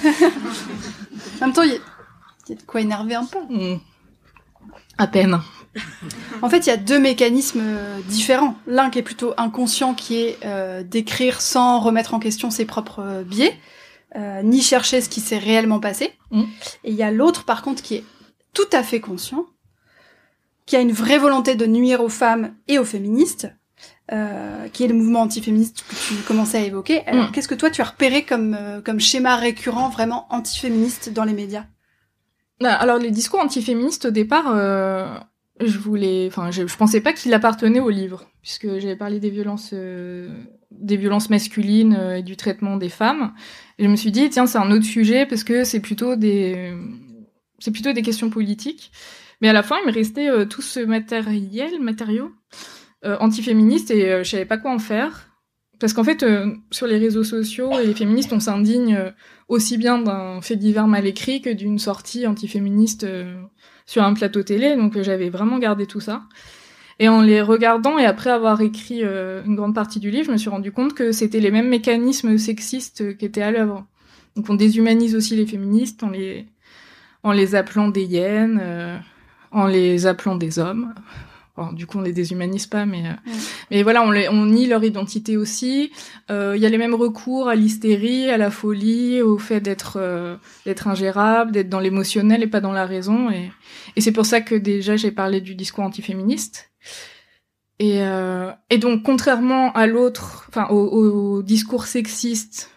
en 1.41 1.47
même 1.47 1.53
temps, 1.53 1.63
il 1.63 1.73
y, 1.73 2.53
a 2.53 2.55
de 2.55 2.63
quoi 2.63 2.81
énerver 2.81 3.17
un 3.17 3.25
peu. 3.25 3.41
Hmm. 3.41 3.79
À 4.99 5.07
peine. 5.07 5.41
En 6.41 6.49
fait, 6.49 6.59
il 6.59 6.69
y 6.69 6.73
a 6.73 6.77
deux 6.77 7.01
mécanismes 7.01 7.61
euh, 7.63 8.01
différents. 8.09 8.55
L'un 8.69 8.91
qui 8.91 9.01
est 9.01 9.03
plutôt 9.03 9.35
inconscient, 9.37 9.93
qui 9.93 10.17
est 10.17 10.39
d'écrire 10.85 11.41
sans 11.41 11.81
remettre 11.81 12.15
en 12.15 12.21
question 12.21 12.51
ses 12.51 12.65
propres 12.65 13.25
biais, 13.25 13.59
ni 14.45 14.63
chercher 14.63 15.01
ce 15.01 15.09
qui 15.09 15.21
s'est 15.21 15.39
réellement 15.39 15.81
passé. 15.81 16.13
Hmm. 16.31 16.45
Et 16.85 16.93
il 16.93 16.95
y 16.95 17.03
a 17.03 17.11
l'autre, 17.11 17.45
par 17.45 17.63
contre, 17.63 17.83
qui 17.83 17.97
est 17.97 18.05
tout 18.55 18.69
à 18.73 18.85
fait 18.85 19.01
conscient, 19.01 19.47
qui 20.67 20.77
a 20.77 20.81
une 20.81 20.93
vraie 20.93 21.19
volonté 21.19 21.55
de 21.55 21.67
nuire 21.67 22.03
aux 22.03 22.09
femmes 22.09 22.55
et 22.69 22.79
aux 22.79 22.85
féministes, 22.85 23.49
euh, 24.13 24.69
qui 24.69 24.85
est 24.85 24.89
le 24.89 24.95
mouvement 24.95 25.21
antiféministe 25.21 25.85
que 25.89 25.95
tu 25.95 26.15
commençais 26.23 26.59
à 26.59 26.63
évoquer. 26.63 27.05
Alors, 27.07 27.29
mm. 27.29 27.33
qu'est-ce 27.33 27.49
que 27.49 27.55
toi 27.55 27.71
tu 27.71 27.81
as 27.83 27.85
repéré 27.85 28.23
comme 28.25 28.57
euh, 28.59 28.81
comme 28.81 29.01
schéma 29.01 29.37
récurrent 29.37 29.89
vraiment 29.89 30.27
antiféministe 30.31 31.13
dans 31.13 31.25
les 31.25 31.33
médias? 31.33 31.65
Alors 32.61 32.99
les 32.99 33.11
discours 33.11 33.41
antiféministes 33.41 34.07
au 34.07 34.11
départ, 34.11 34.53
euh, 34.55 35.07
je 35.61 35.79
voulais, 35.79 36.27
enfin, 36.27 36.51
je, 36.51 36.63
pensais 36.77 37.01
pas 37.01 37.13
qu'il 37.13 37.33
appartenait 37.35 37.81
au 37.81 37.91
livre, 37.91 38.27
puisque 38.43 38.67
j'avais 38.79 38.97
parlé 38.97 39.21
des 39.21 39.31
violences 39.31 39.71
euh, 39.73 40.29
des 40.71 40.97
violences 40.97 41.31
masculines 41.31 41.97
euh, 41.99 42.17
et 42.17 42.23
du 42.23 42.37
traitement 42.37 42.77
des 42.77 42.89
femmes. 42.89 43.33
Et 43.79 43.85
je 43.85 43.89
me 43.89 43.97
suis 43.97 44.11
dit 44.11 44.29
tiens 44.29 44.47
c'est 44.47 44.59
un 44.59 44.71
autre 44.71 44.85
sujet 44.85 45.25
parce 45.27 45.45
que 45.45 45.65
c'est 45.65 45.81
plutôt 45.81 46.17
des 46.17 46.75
c'est 47.59 47.71
plutôt 47.71 47.93
des 47.93 48.03
questions 48.03 48.31
politiques. 48.31 48.93
Mais 49.41 49.49
à 49.49 49.53
la 49.53 49.63
fin, 49.63 49.77
il 49.83 49.87
me 49.87 49.93
restait 49.93 50.29
euh, 50.29 50.45
tout 50.45 50.63
ce 50.63 50.81
matériel, 50.81 51.81
matériaux 51.81 52.33
euh, 53.05 53.17
antiféministes 53.21 53.91
et 53.91 54.11
euh, 54.11 54.25
je 54.25 54.31
savais 54.31 54.47
pas 54.47 54.59
quoi 54.59 54.73
en 54.73 54.79
faire. 54.79 55.28
Parce 55.79 55.93
qu'en 55.93 56.05
fait, 56.05 56.25
sur 56.71 56.87
les 56.87 56.99
réseaux 56.99 57.25
sociaux, 57.25 57.71
les 57.85 57.95
féministes, 57.95 58.33
on 58.33 58.41
s'indigne 58.41 59.13
aussi 59.49 59.79
bien 59.79 59.99
d'un 59.99 60.41
fait 60.41 60.57
divers 60.57 60.89
mal 60.89 61.07
écrit 61.07 61.41
que 61.41 61.51
d'une 61.51 61.79
sortie 61.79 62.27
antiféministe 62.27 63.07
sur 63.87 64.03
un 64.03 64.13
plateau 64.13 64.43
télé. 64.43 64.77
Donc 64.77 65.01
j'avais 65.01 65.31
vraiment 65.31 65.59
gardé 65.59 65.87
tout 65.87 66.01
ça. 66.01 66.23
Et 66.99 67.09
en 67.09 67.23
les 67.23 67.41
regardant 67.41 67.97
et 67.97 68.05
après 68.05 68.31
avoir 68.31 68.61
écrit 68.61 69.03
une 69.03 69.55
grande 69.55 69.75
partie 69.75 70.01
du 70.01 70.11
livre, 70.11 70.27
je 70.27 70.33
me 70.33 70.37
suis 70.37 70.51
rendu 70.51 70.73
compte 70.73 70.95
que 70.95 71.13
c'était 71.13 71.39
les 71.39 71.53
mêmes 71.53 71.69
mécanismes 71.69 72.37
sexistes 72.39 73.17
qui 73.17 73.25
étaient 73.25 73.43
à 73.43 73.53
l'œuvre. 73.53 73.87
Donc 74.35 74.51
on 74.51 74.55
déshumanise 74.55 75.15
aussi 75.15 75.37
les 75.37 75.47
féministes 75.47 76.03
en 76.03 76.11
les 76.11 76.47
en 77.23 77.33
les 77.33 77.55
appelant 77.55 77.89
des 77.89 78.05
hyènes, 78.05 78.61
en 79.53 79.67
les 79.67 80.07
appelant 80.07 80.37
des 80.37 80.59
hommes. 80.59 80.93
Du 81.73 81.87
coup, 81.87 81.99
on 81.99 82.03
les 82.03 82.13
déshumanise 82.13 82.67
pas, 82.67 82.87
mais 82.87 83.07
euh, 83.07 83.33
mais 83.71 83.83
voilà, 83.83 84.03
on, 84.03 84.11
les, 84.11 84.29
on 84.29 84.47
nie 84.47 84.67
leur 84.67 84.85
identité 84.85 85.37
aussi. 85.37 85.91
Euh, 86.31 86.55
il 86.57 86.63
y 86.63 86.67
a 86.67 86.69
les 86.69 86.79
mêmes 86.79 86.95
recours 86.95 87.49
à 87.49 87.55
l'hystérie, 87.55 88.31
à 88.31 88.37
la 88.37 88.51
folie, 88.51 89.23
au 89.23 89.39
fait 89.39 89.61
d'être 89.61 89.99
euh, 90.01 90.37
d'être 90.67 90.89
ingérable, 90.89 91.53
d'être 91.53 91.69
dans 91.69 91.81
l'émotionnel 91.81 92.43
et 92.43 92.47
pas 92.47 92.61
dans 92.61 92.73
la 92.73 92.87
raison. 92.87 93.31
Et, 93.31 93.51
et 93.97 94.01
c'est 94.01 94.13
pour 94.13 94.27
ça 94.27 94.41
que 94.41 94.55
déjà 94.55 94.97
j'ai 94.97 95.11
parlé 95.11 95.41
du 95.41 95.55
discours 95.55 95.85
antiféministe. 95.85 96.71
Et, 97.81 98.01
et 98.71 98.79
donc, 98.79 99.05
contrairement 99.05 99.71
à 99.73 99.87
l'autre, 99.87 100.47
enfin 100.49 100.67
au, 100.69 101.37
au 101.37 101.43
discours 101.45 101.87
sexiste 101.87 102.73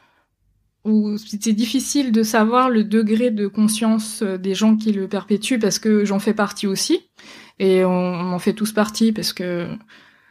où 0.84 1.18
c'était 1.18 1.54
difficile 1.54 2.12
de 2.12 2.24
savoir 2.24 2.70
le 2.70 2.84
degré 2.84 3.30
de 3.30 3.48
conscience 3.48 4.24
euh, 4.24 4.38
des 4.38 4.56
gens 4.56 4.76
qui 4.76 4.92
le 4.92 5.08
perpétuent 5.08 5.60
parce 5.60 5.80
que 5.80 6.06
j'en 6.06 6.20
fais 6.20 6.34
partie 6.34 6.68
aussi 6.68 7.10
et 7.60 7.84
on, 7.86 8.34
en 8.34 8.40
fait 8.40 8.54
tous 8.54 8.72
partie 8.72 9.12
parce 9.12 9.34
que 9.34 9.68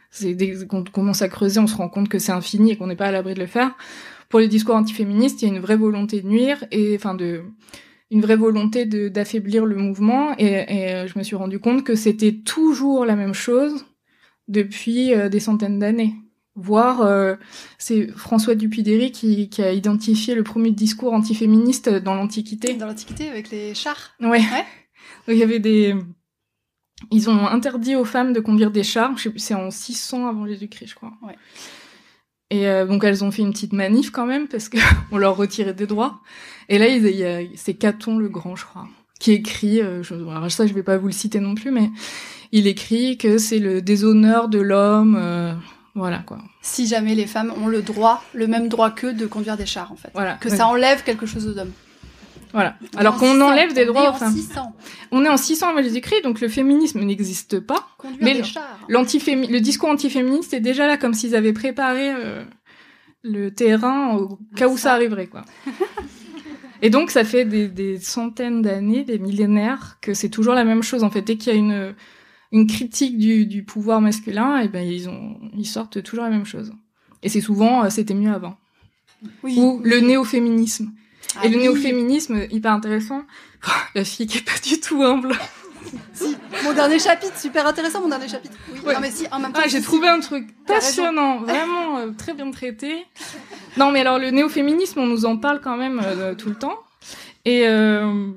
c'est 0.09 0.33
dès 0.33 0.65
qu'on 0.65 0.83
commence 0.83 1.21
à 1.21 1.29
creuser 1.29 1.59
on 1.59 1.67
se 1.67 1.75
rend 1.75 1.89
compte 1.89 2.09
que 2.09 2.19
c'est 2.19 2.31
infini 2.31 2.71
et 2.71 2.77
qu'on 2.77 2.87
n'est 2.87 2.95
pas 2.95 3.07
à 3.07 3.11
l'abri 3.11 3.33
de 3.33 3.39
le 3.39 3.45
faire 3.45 3.75
pour 4.29 4.39
les 4.39 4.47
discours 4.47 4.75
antiféministes 4.75 5.41
il 5.41 5.47
y 5.47 5.51
a 5.51 5.55
une 5.55 5.61
vraie 5.61 5.77
volonté 5.77 6.21
de 6.21 6.27
nuire 6.27 6.63
et 6.71 6.95
enfin 6.95 7.13
de 7.13 7.43
une 8.09 8.21
vraie 8.21 8.35
volonté 8.35 8.85
d'affaiblir 8.85 9.65
le 9.65 9.77
mouvement 9.77 10.35
et, 10.37 10.65
et, 10.67 10.93
euh, 10.93 11.07
je 11.07 11.17
me 11.17 11.23
suis 11.23 11.37
rendu 11.37 11.59
compte 11.59 11.85
que 11.85 11.95
c'était 11.95 12.33
toujours 12.33 13.05
la 13.05 13.15
même 13.15 13.33
chose 13.33 13.85
depuis 14.49 15.13
euh, 15.13 15.29
des 15.29 15.39
centaines 15.39 15.79
d'années 15.79 16.15
Voir, 16.55 17.01
euh, 17.01 17.35
c'est 17.77 18.09
François 18.11 18.55
Dupuy-Derry 18.55 19.13
qui, 19.13 19.49
qui, 19.49 19.61
a 19.61 19.71
identifié 19.71 20.35
le 20.35 20.43
premier 20.43 20.71
discours 20.71 21.13
antiféministe 21.13 21.87
dans 21.87 22.13
l'Antiquité. 22.13 22.73
Dans 22.73 22.87
l'Antiquité, 22.87 23.29
avec 23.29 23.51
les 23.51 23.73
chars. 23.73 24.11
Ouais. 24.19 24.27
ouais. 24.27 24.65
Donc 25.27 25.29
il 25.29 25.37
y 25.37 25.43
avait 25.43 25.59
des, 25.59 25.95
ils 27.09 27.29
ont 27.29 27.47
interdit 27.47 27.95
aux 27.95 28.05
femmes 28.05 28.33
de 28.33 28.39
conduire 28.39 28.71
des 28.71 28.83
chars. 28.83 29.13
C'est 29.37 29.53
en 29.53 29.71
600 29.71 30.27
avant 30.27 30.45
Jésus-Christ, 30.45 30.87
je 30.89 30.95
crois. 30.95 31.13
Ouais. 31.23 31.35
Et 32.51 32.67
euh, 32.67 32.85
donc 32.85 33.03
elles 33.05 33.23
ont 33.23 33.31
fait 33.31 33.41
une 33.41 33.51
petite 33.51 33.73
manif 33.73 34.11
quand 34.11 34.25
même 34.25 34.47
parce 34.47 34.69
que 34.69 34.77
on 35.11 35.17
leur 35.17 35.35
retirait 35.35 35.73
des 35.73 35.87
droits. 35.87 36.19
Et 36.69 36.77
là, 36.77 36.87
il 36.87 37.07
y 37.15 37.23
a, 37.23 37.39
c'est 37.55 37.73
Caton 37.73 38.17
le 38.17 38.29
Grand, 38.29 38.55
je 38.55 38.65
crois, 38.65 38.87
qui 39.19 39.31
écrit. 39.31 39.81
Euh, 39.81 40.03
je, 40.03 40.13
alors 40.13 40.51
ça, 40.51 40.67
je 40.67 40.73
vais 40.73 40.83
pas 40.83 40.97
vous 40.97 41.07
le 41.07 41.13
citer 41.13 41.39
non 41.39 41.55
plus, 41.55 41.71
mais 41.71 41.89
il 42.51 42.67
écrit 42.67 43.17
que 43.17 43.37
c'est 43.37 43.59
le 43.59 43.81
déshonneur 43.81 44.49
de 44.49 44.59
l'homme. 44.59 45.17
Euh, 45.17 45.53
voilà 45.95 46.19
quoi. 46.19 46.39
Si 46.61 46.87
jamais 46.87 47.15
les 47.15 47.25
femmes 47.25 47.53
ont 47.63 47.67
le 47.67 47.81
droit, 47.81 48.23
le 48.33 48.47
même 48.47 48.67
droit 48.67 48.91
qu'eux 48.91 49.13
de 49.13 49.25
conduire 49.25 49.57
des 49.57 49.65
chars 49.65 49.91
en 49.91 49.95
fait. 49.95 50.11
Voilà. 50.13 50.35
Que 50.35 50.49
ça 50.49 50.67
enlève 50.67 51.03
quelque 51.03 51.25
chose 51.25 51.47
aux 51.47 51.57
hommes. 51.57 51.71
Voilà. 52.53 52.75
Alors 52.97 53.17
qu'on 53.17 53.39
enlève 53.41 53.73
des 53.73 53.85
droits 53.85 54.11
aux 54.11 54.13
femmes. 54.13 54.35
On 55.11 55.23
est 55.25 55.29
en 55.29 55.37
600 55.37 55.69
avant 55.69 55.81
Jésus-Christ, 55.81 56.23
donc 56.23 56.41
le 56.41 56.47
féminisme 56.47 57.01
n'existe 57.01 57.59
pas. 57.59 57.87
Conduire 57.97 58.19
mais 58.21 58.33
le 58.93 59.59
discours 59.59 59.89
antiféministe 59.89 60.53
est 60.53 60.59
déjà 60.59 60.87
là, 60.87 60.97
comme 60.97 61.13
s'ils 61.13 61.35
avaient 61.35 61.53
préparé 61.53 62.11
euh, 62.13 62.43
le 63.23 63.51
terrain 63.51 64.15
au 64.15 64.39
cas 64.55 64.67
où 64.67 64.77
ça 64.77 64.93
arriverait, 64.93 65.27
quoi. 65.27 65.43
Et 66.83 66.89
donc, 66.89 67.11
ça 67.11 67.23
fait 67.23 67.45
des, 67.45 67.67
des 67.67 67.99
centaines 67.99 68.63
d'années, 68.63 69.03
des 69.03 69.19
millénaires, 69.19 69.97
que 70.01 70.13
c'est 70.15 70.29
toujours 70.29 70.55
la 70.55 70.63
même 70.63 70.81
chose. 70.81 71.03
En 71.03 71.11
fait, 71.11 71.21
dès 71.21 71.37
qu'il 71.37 71.53
y 71.53 71.55
a 71.55 71.59
une 71.59 71.93
une 72.51 72.67
critique 72.67 73.17
du, 73.17 73.45
du 73.45 73.63
pouvoir 73.63 74.01
masculin, 74.01 74.59
et 74.59 74.67
ben 74.67 74.85
ils 74.85 75.07
ont 75.09 75.37
ils 75.55 75.65
sortent 75.65 76.03
toujours 76.03 76.25
la 76.25 76.29
même 76.29 76.45
chose. 76.45 76.73
Et 77.23 77.29
c'est 77.29 77.41
souvent 77.41 77.83
euh, 77.83 77.89
c'était 77.89 78.13
mieux 78.13 78.31
avant. 78.31 78.57
Oui. 79.43 79.57
Ou 79.57 79.81
le 79.83 79.99
néo-féminisme. 79.99 80.91
Et 81.43 81.49
le 81.49 81.57
ah 81.57 81.61
néo-féminisme 81.61 82.47
hyper 82.51 82.73
intéressant. 82.73 83.23
La 83.95 84.03
fille 84.03 84.27
qui 84.27 84.39
est 84.39 84.41
pas 84.41 84.59
du 84.63 84.79
tout 84.79 85.03
humble. 85.03 85.35
si, 86.13 86.35
mon 86.63 86.73
dernier 86.73 86.99
chapitre, 86.99 87.37
super 87.39 87.65
intéressant 87.67 88.01
mon 88.01 88.09
dernier 88.09 88.27
chapitre. 88.27 88.55
Oui, 88.85 88.93
non, 88.93 88.99
mais 89.01 89.11
si, 89.11 89.25
en 89.31 89.39
même 89.39 89.53
temps. 89.53 89.61
Ah, 89.63 89.67
j'ai 89.67 89.81
trouvé 89.81 90.07
un 90.07 90.19
truc 90.19 90.47
passionnant, 90.65 91.41
vraiment 91.41 91.97
euh, 91.97 92.11
très 92.17 92.33
bien 92.33 92.49
traité. 92.51 93.05
Non, 93.77 93.91
mais 93.91 94.01
alors 94.01 94.19
le 94.19 94.31
néo-féminisme, 94.31 94.99
on 94.99 95.07
nous 95.07 95.25
en 95.25 95.37
parle 95.37 95.61
quand 95.61 95.77
même 95.77 96.01
euh, 96.03 96.35
tout 96.35 96.49
le 96.49 96.55
temps. 96.55 96.79
Et 97.45 97.67
euh, 97.67 98.27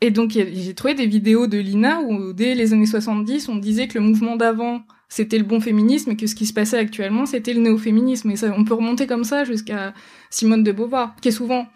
et 0.00 0.10
donc 0.10 0.32
j'ai 0.32 0.74
trouvé 0.74 0.94
des 0.94 1.06
vidéos 1.06 1.46
de 1.46 1.58
Lina 1.58 2.00
où 2.00 2.32
dès 2.32 2.54
les 2.54 2.72
années 2.72 2.86
70, 2.86 3.48
on 3.48 3.56
disait 3.56 3.86
que 3.86 3.98
le 3.98 4.04
mouvement 4.04 4.34
d'avant 4.34 4.82
c'était 5.08 5.38
le 5.38 5.44
bon 5.44 5.60
féminisme 5.60 6.10
et 6.10 6.16
que 6.16 6.26
ce 6.26 6.34
qui 6.34 6.46
se 6.46 6.52
passait 6.52 6.78
actuellement 6.78 7.24
c'était 7.24 7.54
le 7.54 7.60
néo-féminisme. 7.60 8.30
Et 8.32 8.36
ça, 8.36 8.52
on 8.56 8.64
peut 8.64 8.74
remonter 8.74 9.06
comme 9.06 9.22
ça 9.22 9.44
jusqu'à 9.44 9.94
Simone 10.28 10.64
de 10.64 10.72
Beauvoir, 10.72 11.14
qui 11.20 11.28
est 11.28 11.32
souvent 11.32 11.68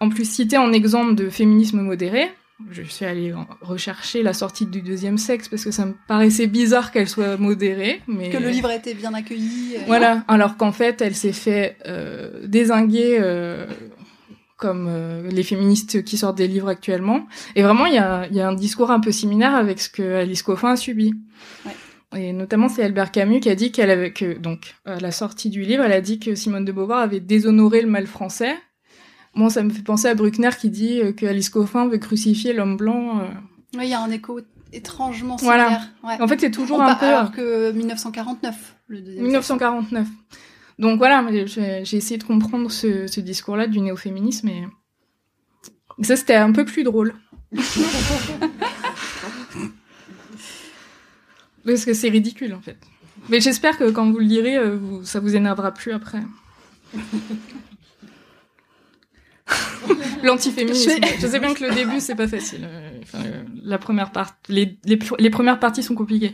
en 0.00 0.08
plus 0.08 0.28
citée 0.28 0.58
en 0.58 0.72
exemple 0.72 1.14
de 1.14 1.28
féminisme 1.30 1.80
modéré. 1.80 2.30
Je 2.70 2.82
suis 2.82 3.04
allée 3.04 3.34
rechercher 3.60 4.22
la 4.22 4.32
sortie 4.32 4.66
du 4.66 4.80
deuxième 4.80 5.18
sexe 5.18 5.48
parce 5.48 5.64
que 5.64 5.72
ça 5.72 5.86
me 5.86 5.94
paraissait 6.06 6.46
bizarre 6.46 6.92
qu'elle 6.92 7.08
soit 7.08 7.36
modérée, 7.36 8.00
mais 8.06 8.30
que 8.30 8.38
le 8.38 8.48
livre 8.48 8.68
a 8.68 8.76
été 8.76 8.94
bien 8.94 9.12
accueilli. 9.12 9.76
Euh, 9.76 9.80
voilà, 9.86 10.24
alors 10.28 10.56
qu'en 10.56 10.70
fait, 10.70 11.02
elle 11.02 11.16
s'est 11.16 11.32
fait 11.32 11.76
euh, 11.86 12.46
désinguer 12.46 13.18
euh, 13.20 13.66
comme 14.56 14.86
euh, 14.88 15.28
les 15.30 15.42
féministes 15.42 16.04
qui 16.04 16.16
sortent 16.16 16.38
des 16.38 16.46
livres 16.46 16.68
actuellement. 16.68 17.26
Et 17.56 17.62
vraiment, 17.62 17.86
il 17.86 17.94
y 17.94 17.98
a, 17.98 18.28
y 18.28 18.40
a, 18.40 18.48
un 18.48 18.54
discours 18.54 18.92
un 18.92 19.00
peu 19.00 19.10
similaire 19.10 19.54
avec 19.54 19.80
ce 19.80 19.90
que 19.90 20.14
Alice 20.14 20.42
Coffin 20.42 20.70
a 20.70 20.76
subi. 20.76 21.12
Ouais. 21.66 21.72
Et 22.16 22.32
notamment, 22.32 22.68
c'est 22.68 22.82
Albert 22.82 23.10
Camus 23.10 23.40
qui 23.40 23.50
a 23.50 23.56
dit 23.56 23.72
qu'elle 23.72 23.90
avait 23.90 24.12
que 24.12 24.38
donc 24.38 24.74
à 24.84 25.00
la 25.00 25.10
sortie 25.10 25.50
du 25.50 25.62
livre, 25.62 25.82
elle 25.82 25.92
a 25.92 26.00
dit 26.00 26.20
que 26.20 26.34
Simone 26.34 26.64
de 26.64 26.72
Beauvoir 26.72 27.00
avait 27.00 27.20
déshonoré 27.20 27.82
le 27.82 27.88
mal 27.88 28.06
français. 28.06 28.54
Bon, 29.36 29.48
ça 29.48 29.62
me 29.62 29.70
fait 29.70 29.82
penser 29.82 30.08
à 30.08 30.14
Bruckner 30.14 30.50
qui 30.58 30.70
dit 30.70 31.00
euh, 31.00 31.12
que 31.12 31.26
Alice 31.26 31.50
Coffin 31.50 31.88
veut 31.88 31.98
crucifier 31.98 32.52
l'homme 32.52 32.76
blanc. 32.76 33.20
Euh. 33.20 33.24
Oui, 33.76 33.84
il 33.84 33.90
y 33.90 33.94
a 33.94 34.00
un 34.00 34.10
écho 34.10 34.40
étrangement 34.72 35.38
similaire. 35.38 35.90
Voilà. 36.02 36.22
En 36.22 36.28
fait, 36.28 36.40
c'est 36.40 36.50
toujours 36.50 36.80
un 36.82 36.94
peu 36.94 37.06
alors 37.06 37.32
que 37.32 37.72
1949, 37.72 38.76
le 38.88 39.00
deuxième. 39.00 39.24
1949. 39.24 40.06
Donc 40.78 40.98
voilà, 40.98 41.24
j'ai 41.44 41.96
essayé 41.96 42.18
de 42.18 42.24
comprendre 42.24 42.70
ce, 42.70 43.06
ce 43.06 43.20
discours-là 43.20 43.66
du 43.68 43.80
néo-féminisme 43.80 44.48
et 44.48 44.64
ça 46.02 46.16
c'était 46.16 46.34
un 46.34 46.50
peu 46.50 46.64
plus 46.64 46.82
drôle. 46.82 47.14
Parce 51.64 51.84
que 51.84 51.94
c'est 51.94 52.08
ridicule 52.08 52.54
en 52.54 52.60
fait. 52.60 52.78
Mais 53.28 53.40
j'espère 53.40 53.78
que 53.78 53.90
quand 53.90 54.10
vous 54.10 54.18
le 54.18 54.24
lirez, 54.24 54.56
euh, 54.58 55.02
ça 55.04 55.20
vous 55.20 55.36
énervera 55.36 55.72
plus 55.72 55.92
après. 55.92 56.22
L'antiféminisme. 60.22 60.92
Je 61.20 61.26
sais 61.26 61.38
bien 61.38 61.54
que 61.54 61.64
le 61.64 61.74
début 61.74 62.00
c'est 62.00 62.14
pas 62.14 62.28
facile. 62.28 62.68
Euh, 63.14 63.42
la 63.62 63.78
première 63.78 64.10
part, 64.10 64.38
les, 64.48 64.78
les, 64.84 64.98
les, 65.18 65.30
premières 65.30 65.60
parties 65.60 65.82
sont 65.82 65.94
compliquées, 65.94 66.32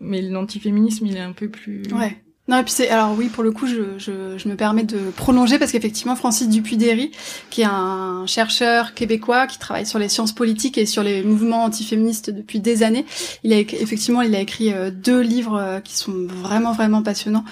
mais 0.00 0.22
l'antiféminisme 0.22 1.06
il 1.06 1.16
est 1.16 1.20
un 1.20 1.32
peu 1.32 1.48
plus. 1.48 1.82
Ouais. 1.92 2.22
Non, 2.52 2.58
et 2.58 2.64
puis 2.64 2.72
c'est 2.74 2.90
alors 2.90 3.16
oui 3.16 3.30
pour 3.30 3.42
le 3.42 3.50
coup 3.50 3.66
je, 3.66 3.96
je, 3.96 4.36
je 4.36 4.46
me 4.46 4.56
permets 4.56 4.82
de 4.82 5.10
prolonger 5.16 5.58
parce 5.58 5.72
qu'effectivement 5.72 6.16
Francis 6.16 6.50
Dupuy-Derry 6.50 7.10
qui 7.48 7.62
est 7.62 7.66
un 7.66 8.26
chercheur 8.26 8.92
québécois 8.92 9.46
qui 9.46 9.58
travaille 9.58 9.86
sur 9.86 9.98
les 9.98 10.10
sciences 10.10 10.32
politiques 10.32 10.76
et 10.76 10.84
sur 10.84 11.02
les 11.02 11.22
mouvements 11.22 11.64
antiféministes 11.64 12.28
depuis 12.28 12.60
des 12.60 12.82
années, 12.82 13.06
il 13.42 13.54
a 13.54 13.58
effectivement 13.58 14.20
il 14.20 14.34
a 14.34 14.40
écrit 14.40 14.70
euh, 14.70 14.90
deux 14.90 15.22
livres 15.22 15.56
euh, 15.56 15.80
qui 15.80 15.96
sont 15.96 16.12
vraiment 16.12 16.72
vraiment 16.72 17.02
passionnants. 17.02 17.44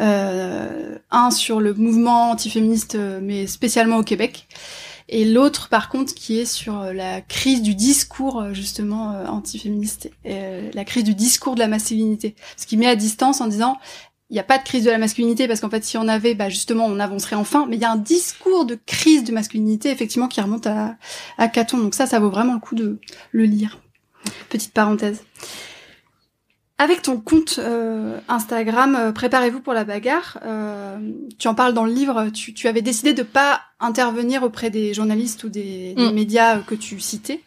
Euh, 0.00 0.96
un 1.10 1.30
sur 1.30 1.60
le 1.60 1.74
mouvement 1.74 2.30
antiféministe 2.30 2.94
euh, 2.94 3.20
mais 3.22 3.46
spécialement 3.46 3.98
au 3.98 4.04
Québec 4.04 4.48
et 5.10 5.26
l'autre 5.26 5.68
par 5.68 5.90
contre 5.90 6.14
qui 6.14 6.38
est 6.38 6.46
sur 6.46 6.82
la 6.94 7.20
crise 7.20 7.60
du 7.60 7.74
discours 7.74 8.54
justement 8.54 9.22
antiféministe, 9.28 10.10
la 10.24 10.84
crise 10.84 11.04
du 11.04 11.14
discours 11.14 11.54
de 11.54 11.60
la 11.60 11.68
masculinité, 11.68 12.34
ce 12.56 12.66
qui 12.66 12.76
met 12.76 12.88
à 12.88 12.96
distance 12.96 13.40
en 13.40 13.46
disant 13.46 13.76
il 14.28 14.34
n'y 14.34 14.40
a 14.40 14.44
pas 14.44 14.58
de 14.58 14.64
crise 14.64 14.84
de 14.84 14.90
la 14.90 14.98
masculinité 14.98 15.46
parce 15.46 15.60
qu'en 15.60 15.70
fait 15.70 15.84
si 15.84 15.96
on 15.96 16.08
avait 16.08 16.34
bah 16.34 16.48
justement 16.48 16.86
on 16.86 16.98
avancerait 16.98 17.36
enfin. 17.36 17.66
Mais 17.68 17.76
il 17.76 17.82
y 17.82 17.84
a 17.84 17.92
un 17.92 17.96
discours 17.96 18.64
de 18.64 18.76
crise 18.86 19.22
de 19.22 19.32
masculinité 19.32 19.90
effectivement 19.90 20.26
qui 20.26 20.40
remonte 20.40 20.66
à, 20.66 20.96
à 21.38 21.48
Caton. 21.48 21.78
Donc 21.78 21.94
ça 21.94 22.06
ça 22.06 22.18
vaut 22.18 22.30
vraiment 22.30 22.54
le 22.54 22.58
coup 22.60 22.74
de 22.74 22.98
le 23.30 23.44
lire. 23.44 23.78
Petite 24.48 24.72
parenthèse. 24.72 25.22
Avec 26.78 27.00
ton 27.00 27.18
compte 27.18 27.58
euh, 27.58 28.18
Instagram 28.28 28.96
euh, 28.96 29.12
préparez-vous 29.12 29.60
pour 29.60 29.72
la 29.72 29.84
bagarre. 29.84 30.38
Euh, 30.44 30.98
tu 31.38 31.46
en 31.46 31.54
parles 31.54 31.72
dans 31.72 31.84
le 31.84 31.92
livre. 31.92 32.28
Tu, 32.34 32.52
tu 32.52 32.66
avais 32.66 32.82
décidé 32.82 33.14
de 33.14 33.22
pas 33.22 33.60
intervenir 33.78 34.42
auprès 34.42 34.70
des 34.70 34.92
journalistes 34.92 35.44
ou 35.44 35.48
des, 35.48 35.94
des 35.94 36.10
mm. 36.10 36.14
médias 36.14 36.58
que 36.58 36.74
tu 36.74 36.98
citais. 36.98 37.42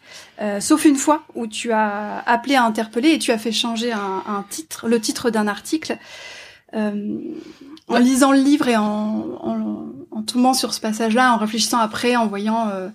Sauf 0.60 0.86
une 0.86 0.96
fois 0.96 1.24
où 1.34 1.46
tu 1.46 1.70
as 1.70 2.24
appelé 2.26 2.54
à 2.54 2.64
interpeller 2.64 3.10
et 3.10 3.18
tu 3.18 3.30
as 3.30 3.36
fait 3.36 3.52
changer 3.52 3.92
un, 3.92 4.22
un 4.26 4.44
titre 4.48 4.88
le 4.88 4.98
titre 4.98 5.28
d'un 5.28 5.46
article. 5.46 5.92
euh, 5.92 6.38
en 6.72 7.98
lisant 7.98 8.32
le 8.32 8.40
livre 8.40 8.68
et 8.68 8.76
en, 8.76 9.38
en, 9.42 9.86
en 10.10 10.22
tombant 10.22 10.54
sur 10.54 10.74
ce 10.74 10.80
passage-là, 10.80 11.34
en 11.34 11.38
réfléchissant 11.38 11.78
après, 11.78 12.16
en 12.16 12.26
voyant 12.26 12.68
euh, 12.68 12.88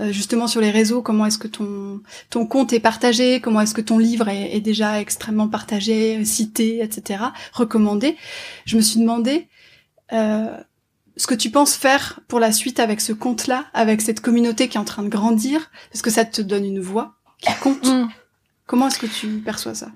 euh, 0.00 0.12
justement 0.12 0.46
sur 0.46 0.60
les 0.60 0.70
réseaux 0.70 1.02
comment 1.02 1.26
est-ce 1.26 1.38
que 1.38 1.48
ton 1.48 2.00
ton 2.30 2.46
compte 2.46 2.72
est 2.72 2.80
partagé, 2.80 3.40
comment 3.40 3.60
est-ce 3.60 3.74
que 3.74 3.80
ton 3.80 3.98
livre 3.98 4.28
est, 4.28 4.56
est, 4.56 4.60
déjà 4.60 5.00
extrêmement 5.00 5.48
partagé, 5.48 6.24
cité, 6.24 6.82
etc., 6.82 7.24
recommandé, 7.52 8.16
je 8.64 8.76
me 8.76 8.82
suis 8.82 9.00
demandé 9.00 9.48
euh, 10.12 10.56
ce 11.16 11.26
que 11.26 11.34
tu 11.34 11.50
penses 11.50 11.74
faire 11.74 12.20
pour 12.28 12.40
la 12.40 12.52
suite 12.52 12.80
avec 12.80 13.00
ce 13.00 13.12
compte-là, 13.12 13.66
avec 13.74 14.00
cette 14.00 14.20
communauté 14.20 14.68
qui 14.68 14.76
est 14.76 14.80
en 14.80 14.84
train 14.84 15.02
de 15.02 15.08
grandir. 15.08 15.70
Est-ce 15.92 16.02
que 16.02 16.10
ça 16.10 16.24
te 16.24 16.40
donne 16.42 16.64
une 16.64 16.80
voix 16.80 17.14
qui 17.38 17.52
compte? 17.60 17.86
Mm. 17.86 18.08
Comment 18.66 18.88
est-ce 18.88 18.98
que 18.98 19.06
tu 19.06 19.28
perçois 19.40 19.74
ça? 19.74 19.88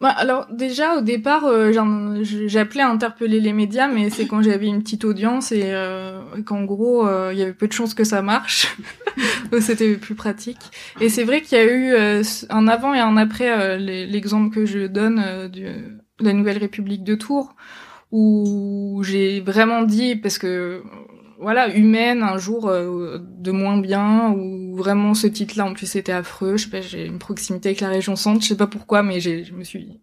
Bah, 0.00 0.08
alors 0.16 0.46
déjà 0.50 0.96
au 0.96 1.02
départ, 1.02 1.44
euh, 1.44 1.72
j'appelais 2.22 2.80
à 2.80 2.88
interpeller 2.88 3.38
les 3.38 3.52
médias, 3.52 3.86
mais 3.86 4.08
c'est 4.08 4.26
quand 4.26 4.40
j'avais 4.40 4.66
une 4.66 4.82
petite 4.82 5.04
audience 5.04 5.52
et, 5.52 5.64
euh, 5.64 6.22
qu'en 6.46 6.64
gros 6.64 7.06
euh, 7.06 7.30
il 7.34 7.38
y 7.38 7.42
avait 7.42 7.52
peu 7.52 7.68
de 7.68 7.72
chances 7.72 7.92
que 7.92 8.04
ça 8.04 8.22
marche, 8.22 8.74
c'était 9.60 9.94
plus 9.96 10.14
pratique. 10.14 10.70
Et 11.02 11.10
c'est 11.10 11.24
vrai 11.24 11.42
qu'il 11.42 11.58
y 11.58 11.60
a 11.60 11.64
eu 11.64 11.92
euh, 11.92 12.22
un 12.48 12.66
avant 12.66 12.94
et 12.94 12.98
un 12.98 13.18
après 13.18 13.78
l'exemple 13.78 14.54
que 14.54 14.64
je 14.64 14.86
donne 14.86 15.48
de 15.52 16.00
la 16.18 16.32
Nouvelle 16.32 16.58
République 16.58 17.04
de 17.04 17.14
Tours, 17.14 17.54
où 18.10 19.02
j'ai 19.04 19.40
vraiment 19.40 19.82
dit 19.82 20.16
parce 20.16 20.38
que 20.38 20.82
voilà, 21.40 21.74
humaine, 21.74 22.22
un 22.22 22.36
jour 22.36 22.68
euh, 22.68 23.18
de 23.18 23.50
moins 23.50 23.78
bien, 23.78 24.30
ou 24.32 24.76
vraiment 24.76 25.14
ce 25.14 25.26
titre-là, 25.26 25.64
en 25.64 25.72
plus, 25.72 25.86
c'était 25.86 26.12
affreux. 26.12 26.56
Je 26.56 26.64
sais 26.64 26.70
pas, 26.70 26.80
j'ai 26.80 27.06
une 27.06 27.18
proximité 27.18 27.70
avec 27.70 27.80
la 27.80 27.88
région 27.88 28.14
centre, 28.14 28.42
je 28.42 28.48
sais 28.48 28.56
pas 28.56 28.66
pourquoi, 28.66 29.02
mais 29.02 29.20
j'ai, 29.20 29.44
je 29.44 29.54
me 29.54 29.64
suis, 29.64 30.00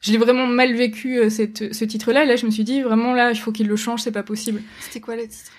j'ai 0.00 0.16
vraiment 0.16 0.46
mal 0.46 0.74
vécu 0.74 1.18
euh, 1.18 1.28
cette, 1.28 1.74
ce 1.74 1.84
titre-là. 1.84 2.24
Et 2.24 2.26
là, 2.26 2.36
je 2.36 2.46
me 2.46 2.50
suis 2.50 2.64
dit, 2.64 2.80
vraiment, 2.80 3.12
là, 3.12 3.30
il 3.30 3.38
faut 3.38 3.52
qu'il 3.52 3.68
le 3.68 3.76
change, 3.76 4.00
c'est 4.00 4.10
pas 4.10 4.22
possible. 4.22 4.62
C'était 4.80 5.00
quoi 5.00 5.16
le 5.16 5.28
titre? 5.28 5.50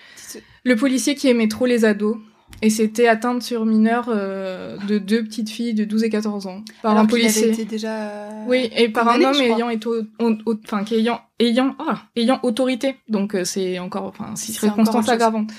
Le 0.63 0.75
policier 0.75 1.15
qui 1.15 1.27
aimait 1.27 1.47
trop 1.47 1.65
les 1.65 1.85
ados. 1.85 2.17
Et 2.63 2.69
c'était 2.69 3.07
atteinte 3.07 3.41
sur 3.41 3.65
mineur 3.65 4.05
euh, 4.09 4.77
de 4.87 4.99
deux 4.99 5.23
petites 5.23 5.49
filles 5.49 5.73
de 5.73 5.83
12 5.83 6.03
et 6.03 6.09
14 6.09 6.45
ans 6.47 6.63
par 6.83 6.97
un 6.97 7.05
policier. 7.05 7.49
Était 7.49 7.65
déjà 7.65 8.29
oui, 8.47 8.69
et 8.75 8.89
par 8.89 9.07
un 9.07 9.21
homme 9.21 9.35
ayant 9.35 9.69
été 9.69 9.89
enfin 10.19 10.83
qui 10.83 10.95
ayant 10.95 11.21
ayant 11.39 11.75
oh, 11.79 11.93
ayant 12.15 12.39
autorité. 12.43 12.97
Donc 13.09 13.33
euh, 13.33 13.43
c'est 13.45 13.79
encore 13.79 14.05
enfin 14.05 14.35
si 14.35 14.53
circonstance 14.53 15.09
aggravante. 15.09 15.49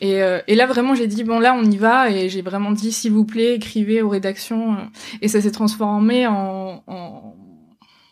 Et, 0.00 0.22
euh, 0.22 0.40
et 0.48 0.54
là 0.54 0.66
vraiment 0.66 0.94
j'ai 0.94 1.06
dit 1.06 1.24
bon 1.24 1.38
là 1.38 1.54
on 1.54 1.64
y 1.64 1.76
va 1.76 2.10
et 2.10 2.28
j'ai 2.28 2.42
vraiment 2.42 2.72
dit 2.72 2.92
s'il 2.92 3.12
vous 3.12 3.24
plaît 3.24 3.54
écrivez 3.54 4.02
aux 4.02 4.08
rédactions 4.08 4.76
et 5.22 5.28
ça 5.28 5.40
s'est 5.40 5.52
transformé 5.52 6.26
en, 6.26 6.82
en 6.86 7.36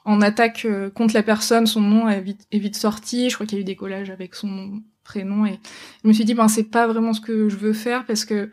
en 0.05 0.21
attaque 0.21 0.67
contre 0.95 1.15
la 1.15 1.23
personne, 1.23 1.67
son 1.67 1.81
nom 1.81 2.09
est 2.09 2.21
vite, 2.21 2.47
est 2.51 2.59
vite 2.59 2.77
sorti. 2.77 3.31
Je 3.31 3.35
crois 3.35 3.47
qu'il 3.47 3.59
y 3.59 3.61
a 3.61 3.63
eu 3.63 3.65
des 3.65 3.77
collages 3.77 4.11
avec 4.11 4.35
son 4.35 4.83
prénom 5.05 5.47
et 5.47 5.59
je 6.03 6.09
me 6.09 6.13
suis 6.13 6.25
dit 6.25 6.35
ben 6.35 6.49
c'est 6.49 6.65
pas 6.65 6.87
vraiment 6.87 7.13
ce 7.13 7.21
que 7.21 7.49
je 7.49 7.57
veux 7.57 7.73
faire 7.73 8.05
parce 8.07 8.25
que 8.25 8.51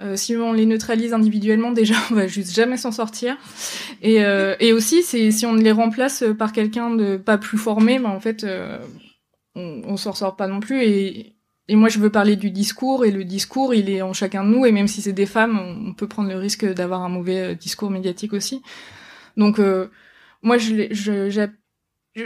euh, 0.00 0.16
si 0.16 0.34
on 0.36 0.52
les 0.52 0.66
neutralise 0.66 1.12
individuellement 1.12 1.70
déjà 1.72 1.94
on 2.10 2.14
va 2.14 2.26
juste 2.26 2.54
jamais 2.54 2.76
s'en 2.76 2.92
sortir. 2.92 3.36
Et, 4.02 4.24
euh, 4.24 4.54
et 4.60 4.72
aussi 4.72 5.02
c'est 5.02 5.30
si 5.30 5.46
on 5.46 5.54
les 5.54 5.72
remplace 5.72 6.24
par 6.38 6.52
quelqu'un 6.52 6.90
de 6.90 7.16
pas 7.16 7.38
plus 7.38 7.58
formé 7.58 7.98
ben 7.98 8.10
en 8.10 8.20
fait 8.20 8.44
euh, 8.44 8.78
on, 9.54 9.82
on 9.84 9.96
s'en 9.96 10.12
sort 10.12 10.36
pas 10.36 10.46
non 10.46 10.60
plus. 10.60 10.82
Et 10.82 11.36
et 11.68 11.76
moi, 11.76 11.88
je 11.88 12.00
veux 12.00 12.10
parler 12.10 12.34
du 12.34 12.50
discours, 12.50 13.04
et 13.04 13.12
le 13.12 13.22
discours, 13.22 13.74
il 13.74 13.90
est 13.90 14.02
en 14.02 14.12
chacun 14.12 14.42
de 14.42 14.48
nous, 14.48 14.66
et 14.66 14.72
même 14.72 14.88
si 14.88 15.02
c'est 15.02 15.12
des 15.12 15.24
femmes, 15.24 15.56
on 15.86 15.94
peut 15.94 16.08
prendre 16.08 16.28
le 16.28 16.36
risque 16.36 16.64
d'avoir 16.64 17.02
un 17.02 17.08
mauvais 17.08 17.54
discours 17.54 17.92
médiatique 17.92 18.32
aussi. 18.32 18.60
Donc, 19.36 19.60
moi, 20.42 20.58
je, 20.58 20.88
je, 20.90 21.48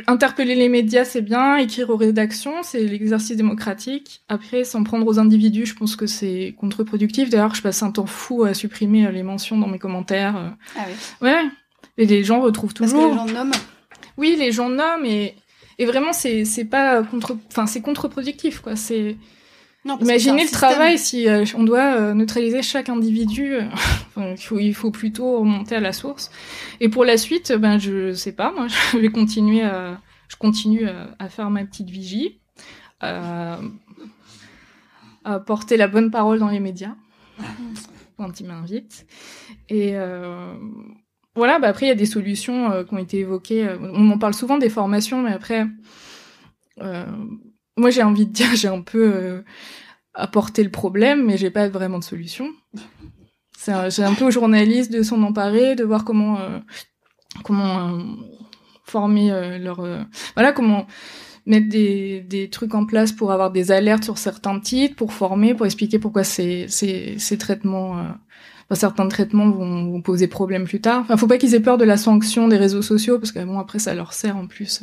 Interpeller 0.07 0.55
les 0.55 0.69
médias, 0.69 1.05
c'est 1.05 1.21
bien. 1.21 1.57
Écrire 1.57 1.91
aux 1.91 1.97
rédactions, 1.97 2.63
c'est 2.63 2.85
l'exercice 2.85 3.37
démocratique. 3.37 4.23
Après, 4.29 4.65
s'en 4.65 4.83
prendre 4.83 5.07
aux 5.07 5.19
individus, 5.19 5.67
je 5.67 5.75
pense 5.75 5.95
que 5.95 6.07
c'est 6.07 6.55
contre-productif. 6.59 7.29
D'ailleurs, 7.29 7.55
je 7.55 7.63
passe 7.63 7.83
un 7.83 7.91
temps 7.91 8.07
fou 8.07 8.45
à 8.45 8.55
supprimer 8.55 9.07
euh, 9.07 9.11
les 9.11 9.23
mentions 9.23 9.59
dans 9.59 9.67
mes 9.67 9.79
commentaires. 9.79 10.37
Euh. 10.37 10.49
Ah 10.77 10.85
oui. 10.87 11.29
Ouais. 11.29 11.43
Et 11.99 12.07
les 12.07 12.25
gens 12.25 12.41
retrouvent 12.41 12.73
toujours. 12.73 13.11
Parce 13.11 13.25
que 13.25 13.29
les 13.29 13.35
gens 13.35 13.45
nomment. 13.45 13.57
Oui, 14.17 14.37
les 14.39 14.53
gens 14.53 14.71
nomment 14.71 15.05
et 15.05 15.37
et 15.79 15.87
vraiment 15.87 16.13
c'est 16.13 16.45
c'est 16.45 16.65
pas 16.65 17.03
contre 17.03 17.37
enfin 17.49 17.67
c'est 17.67 17.81
contre-productif 17.81 18.61
quoi. 18.61 18.77
C'est 18.77 19.17
Imaginez 19.85 20.45
le 20.45 20.51
travail 20.51 20.99
si 20.99 21.29
euh, 21.29 21.45
on 21.55 21.63
doit 21.63 21.97
euh, 21.97 22.15
neutraliser 22.15 22.63
chaque 22.63 22.89
individu. 22.89 23.55
Euh, 23.55 23.69
il, 24.17 24.39
faut, 24.39 24.59
il 24.59 24.75
faut 24.75 24.91
plutôt 24.91 25.41
remonter 25.41 25.77
à 25.77 25.81
la 25.81 25.93
source. 25.93 26.31
Et 26.81 26.89
pour 26.89 27.05
la 27.05 27.19
suite, 27.19 27.53
ben 27.53 27.79
je 27.79 28.13
sais 28.15 28.33
pas, 28.33 28.51
moi 28.53 28.67
je 28.93 28.99
vais 28.99 29.11
continuer 29.11 29.63
à, 29.63 30.01
je 30.29 30.37
continue 30.37 30.89
à, 31.19 31.29
faire 31.29 31.51
ma 31.51 31.65
petite 31.65 31.91
vigie, 31.91 32.41
à, 33.01 33.59
à, 35.25 35.39
porter 35.41 35.77
la 35.77 35.87
bonne 35.87 36.11
parole 36.11 36.39
dans 36.39 36.49
les 36.49 36.61
médias 36.61 36.95
quand 38.17 38.41
ils 38.41 38.47
m'invitent. 38.47 39.07
Et 39.69 39.95
voilà, 41.37 41.59
bah 41.59 41.69
après 41.69 41.87
il 41.87 41.89
y 41.91 41.93
a 41.93 41.97
des 41.97 42.07
solutions 42.07 42.85
qui 42.85 42.95
ont 42.95 42.99
été 42.99 43.19
évoquées. 43.19 43.69
On 43.81 44.11
en 44.11 44.19
parle 44.19 44.35
souvent 44.35 44.57
des 44.57 44.71
formations, 44.71 45.21
mais 45.21 45.33
après 45.33 45.67
moi 47.77 47.91
j'ai 47.91 48.03
envie 48.03 48.27
de 48.27 48.33
dire 48.33 48.55
j'ai 48.55 48.69
un 48.69 48.81
peu 48.81 49.13
euh, 49.15 49.43
apporté 50.15 50.63
le 50.63 50.71
problème 50.71 51.25
mais 51.25 51.37
j'ai 51.37 51.51
pas 51.51 51.69
vraiment 51.69 51.99
de 51.99 52.05
solution 52.05 52.51
c'est 53.57 54.03
un, 54.03 54.15
peu 54.15 54.27
aux 54.27 54.31
journalistes 54.31 54.93
de 54.93 55.03
s'en 55.03 55.23
emparer 55.23 55.75
de 55.75 55.85
voir 55.85 56.05
comment 56.05 56.39
euh, 56.39 56.59
comment 57.45 57.89
euh, 57.89 58.03
former 58.85 59.33
euh, 59.33 59.59
leur 59.59 59.87
voilà 60.35 60.53
comment 60.53 60.87
mettre 61.47 61.69
des, 61.69 62.21
des 62.21 62.51
trucs 62.51 62.75
en 62.75 62.85
place 62.85 63.13
pour 63.13 63.33
avoir 63.33 63.51
des 63.51 63.71
alertes 63.71 64.05
sur 64.05 64.19
certains 64.19 64.61
titres 64.61 64.97
pour 64.97 65.13
former 65.13 65.55
pour 65.55 65.67
expliquer 65.67 65.99
pourquoi 65.99 66.25
ces 66.25 66.67
ces, 66.69 67.17
ces 67.19 67.39
traitements 67.39 68.05
certains 68.73 69.09
traitements 69.09 69.51
vont, 69.51 69.91
vont, 69.91 70.03
poser 70.03 70.27
problème 70.27 70.65
plus 70.65 70.81
tard. 70.81 71.03
Enfin, 71.03 71.17
faut 71.17 71.27
pas 71.27 71.37
qu'ils 71.37 71.55
aient 71.55 71.61
peur 71.61 71.79
de 71.79 71.85
la 71.85 71.99
sanction 71.99 72.49
des 72.49 72.57
réseaux 72.57 72.83
sociaux 72.83 73.19
parce 73.19 73.31
que 73.31 73.45
bon 73.45 73.59
après 73.59 73.79
ça 73.79 73.95
leur 73.95 74.15
sert 74.15 74.37
en 74.37 74.47
plus 74.47 74.83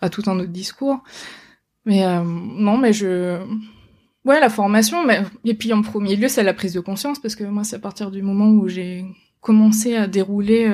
à 0.00 0.10
tout 0.10 0.22
un 0.26 0.38
autre 0.38 0.50
discours. 0.50 1.02
Mais 1.84 2.04
euh, 2.04 2.22
non, 2.22 2.78
mais 2.78 2.92
je... 2.92 3.40
Ouais, 4.24 4.38
la 4.38 4.50
formation, 4.50 5.04
mais... 5.04 5.22
et 5.44 5.54
puis 5.54 5.72
en 5.72 5.82
premier 5.82 6.16
lieu, 6.16 6.28
c'est 6.28 6.44
la 6.44 6.54
prise 6.54 6.74
de 6.74 6.80
conscience, 6.80 7.18
parce 7.18 7.34
que 7.34 7.44
moi, 7.44 7.64
c'est 7.64 7.76
à 7.76 7.80
partir 7.80 8.10
du 8.10 8.22
moment 8.22 8.50
où 8.50 8.68
j'ai 8.68 9.04
commencé 9.40 9.96
à 9.96 10.06
dérouler 10.06 10.68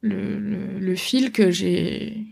le, 0.00 0.38
le, 0.38 0.78
le, 0.80 0.94
fil 0.96 1.30
que 1.30 1.52
j'ai 1.52 2.26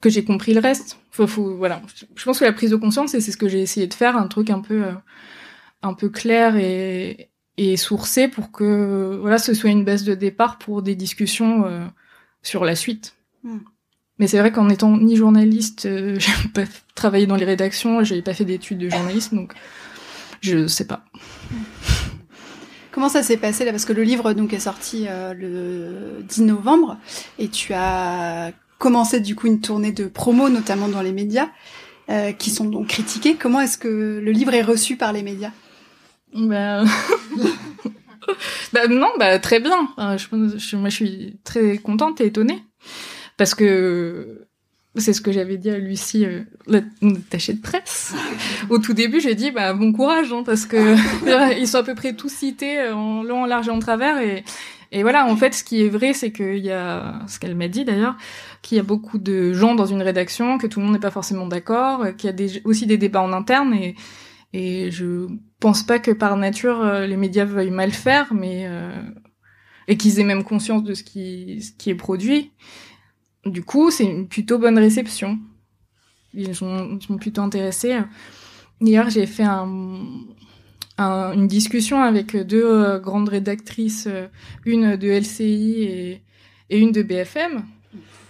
que 0.00 0.08
j'ai 0.08 0.24
compris 0.24 0.54
le 0.54 0.60
reste. 0.60 0.98
Faut, 1.10 1.26
faut, 1.26 1.56
voilà. 1.56 1.82
Je 2.14 2.24
pense 2.24 2.38
que 2.38 2.44
la 2.44 2.52
prise 2.52 2.70
de 2.70 2.76
conscience, 2.76 3.14
et 3.14 3.20
c'est 3.20 3.32
ce 3.32 3.36
que 3.36 3.48
j'ai 3.48 3.60
essayé 3.60 3.86
de 3.86 3.94
faire, 3.94 4.16
un 4.16 4.28
truc 4.28 4.50
un 4.50 4.60
peu, 4.60 4.84
euh, 4.84 4.92
un 5.82 5.94
peu 5.94 6.08
clair 6.08 6.56
et, 6.56 7.30
et 7.56 7.76
sourcé 7.76 8.28
pour 8.28 8.52
que, 8.52 9.18
voilà, 9.20 9.38
ce 9.38 9.54
soit 9.54 9.70
une 9.70 9.84
base 9.84 10.04
de 10.04 10.14
départ 10.14 10.58
pour 10.58 10.82
des 10.82 10.94
discussions 10.94 11.64
euh, 11.66 11.84
sur 12.42 12.64
la 12.64 12.76
suite. 12.76 13.16
Hmm. 13.42 13.58
Mais 14.18 14.26
c'est 14.26 14.38
vrai 14.38 14.50
qu'en 14.50 14.68
étant 14.68 14.96
ni 14.96 15.16
journaliste, 15.16 15.86
euh, 15.86 16.16
j'ai 16.18 16.48
pas 16.54 16.64
travaillé 16.94 17.26
dans 17.26 17.36
les 17.36 17.44
rédactions, 17.44 18.02
j'ai 18.04 18.22
pas 18.22 18.34
fait 18.34 18.44
d'études 18.44 18.78
de 18.78 18.88
journalisme, 18.88 19.36
donc 19.36 19.52
je 20.40 20.66
sais 20.66 20.86
pas. 20.86 21.04
Comment 22.90 23.08
ça 23.08 23.22
s'est 23.22 23.36
passé 23.36 23.64
là? 23.64 23.72
Parce 23.72 23.84
que 23.84 23.92
le 23.92 24.02
livre 24.02 24.32
donc 24.32 24.54
est 24.54 24.60
sorti 24.60 25.06
le 25.06 26.22
10 26.22 26.42
novembre 26.42 26.96
et 27.38 27.48
tu 27.48 27.74
as 27.74 28.52
commencé 28.78 29.20
du 29.20 29.34
coup 29.34 29.46
une 29.46 29.60
tournée 29.60 29.92
de 29.92 30.06
promo, 30.06 30.48
notamment 30.48 30.88
dans 30.88 31.02
les 31.02 31.12
médias, 31.12 31.48
euh, 32.10 32.32
qui 32.32 32.50
sont 32.50 32.66
donc 32.66 32.88
critiqués. 32.88 33.36
Comment 33.36 33.60
est-ce 33.60 33.78
que 33.78 34.20
le 34.22 34.30
livre 34.30 34.54
est 34.54 34.62
reçu 34.62 34.96
par 34.96 35.12
les 35.12 35.22
médias? 35.22 35.52
Bah... 36.34 36.84
bah... 38.72 38.88
non, 38.88 39.10
bah 39.18 39.38
très 39.38 39.60
bien. 39.60 39.88
je, 39.98 40.76
moi, 40.76 40.88
je 40.88 40.94
suis 40.94 41.38
très 41.44 41.78
contente 41.78 42.20
et 42.20 42.26
étonnée 42.26 42.62
parce 43.36 43.54
que 43.54 44.46
c'est 44.96 45.12
ce 45.12 45.20
que 45.20 45.32
j'avais 45.32 45.58
dit 45.58 45.70
à 45.70 45.78
Lucie, 45.78 46.24
euh, 46.24 46.42
l'attachée 46.66 47.52
de 47.52 47.60
presse. 47.60 48.14
Au 48.70 48.78
tout 48.78 48.94
début, 48.94 49.20
j'ai 49.20 49.34
dit 49.34 49.50
bah 49.50 49.74
bon 49.74 49.92
courage 49.92 50.32
hein, 50.32 50.42
parce 50.44 50.66
que 50.66 50.96
ils 51.60 51.68
sont 51.68 51.78
à 51.78 51.82
peu 51.82 51.94
près 51.94 52.14
tous 52.14 52.32
cités 52.32 52.88
en 52.88 53.22
long, 53.22 53.42
en 53.42 53.46
large 53.46 53.68
et 53.68 53.72
en 53.72 53.78
travers 53.78 54.18
et 54.18 54.44
et 54.92 55.02
voilà, 55.02 55.26
en 55.26 55.36
fait, 55.36 55.54
ce 55.54 55.64
qui 55.64 55.82
est 55.82 55.88
vrai, 55.88 56.12
c'est 56.12 56.32
qu'il 56.32 56.58
y 56.58 56.70
a, 56.70 57.20
ce 57.26 57.38
qu'elle 57.38 57.56
m'a 57.56 57.68
dit 57.68 57.84
d'ailleurs, 57.84 58.16
qu'il 58.62 58.76
y 58.76 58.80
a 58.80 58.84
beaucoup 58.84 59.18
de 59.18 59.52
gens 59.52 59.74
dans 59.74 59.86
une 59.86 60.02
rédaction, 60.02 60.58
que 60.58 60.66
tout 60.66 60.80
le 60.80 60.86
monde 60.86 60.94
n'est 60.94 61.00
pas 61.00 61.10
forcément 61.10 61.46
d'accord, 61.46 62.06
qu'il 62.16 62.28
y 62.28 62.30
a 62.30 62.32
des, 62.32 62.62
aussi 62.64 62.86
des 62.86 62.96
débats 62.96 63.22
en 63.22 63.32
interne, 63.32 63.74
et, 63.74 63.96
et 64.52 64.90
je 64.90 65.26
pense 65.60 65.82
pas 65.82 65.98
que 65.98 66.12
par 66.12 66.36
nature 66.36 66.80
euh, 66.82 67.06
les 67.06 67.16
médias 67.16 67.44
veuillent 67.44 67.70
mal 67.70 67.90
faire, 67.90 68.32
mais 68.32 68.66
euh, 68.68 68.90
et 69.88 69.96
qu'ils 69.96 70.20
aient 70.20 70.24
même 70.24 70.44
conscience 70.44 70.84
de 70.84 70.94
ce 70.94 71.02
qui, 71.02 71.62
ce 71.62 71.72
qui 71.72 71.90
est 71.90 71.94
produit. 71.94 72.52
Du 73.46 73.62
coup, 73.62 73.90
c'est 73.90 74.04
une 74.04 74.28
plutôt 74.28 74.58
bonne 74.58 74.78
réception. 74.78 75.38
Ils 76.34 76.54
sont, 76.54 76.98
ils 77.00 77.06
sont 77.06 77.16
plutôt 77.16 77.42
intéressés. 77.42 77.96
Hier, 78.80 79.08
j'ai 79.08 79.26
fait 79.26 79.44
un, 79.44 79.70
une 80.98 81.46
discussion 81.46 82.02
avec 82.02 82.36
deux 82.36 82.64
euh, 82.64 82.98
grandes 82.98 83.28
rédactrices, 83.28 84.06
euh, 84.06 84.26
une 84.64 84.96
de 84.96 85.08
LCI 85.08 85.82
et, 85.82 86.22
une 86.70 86.92
de 86.92 87.02
BFM. 87.02 87.64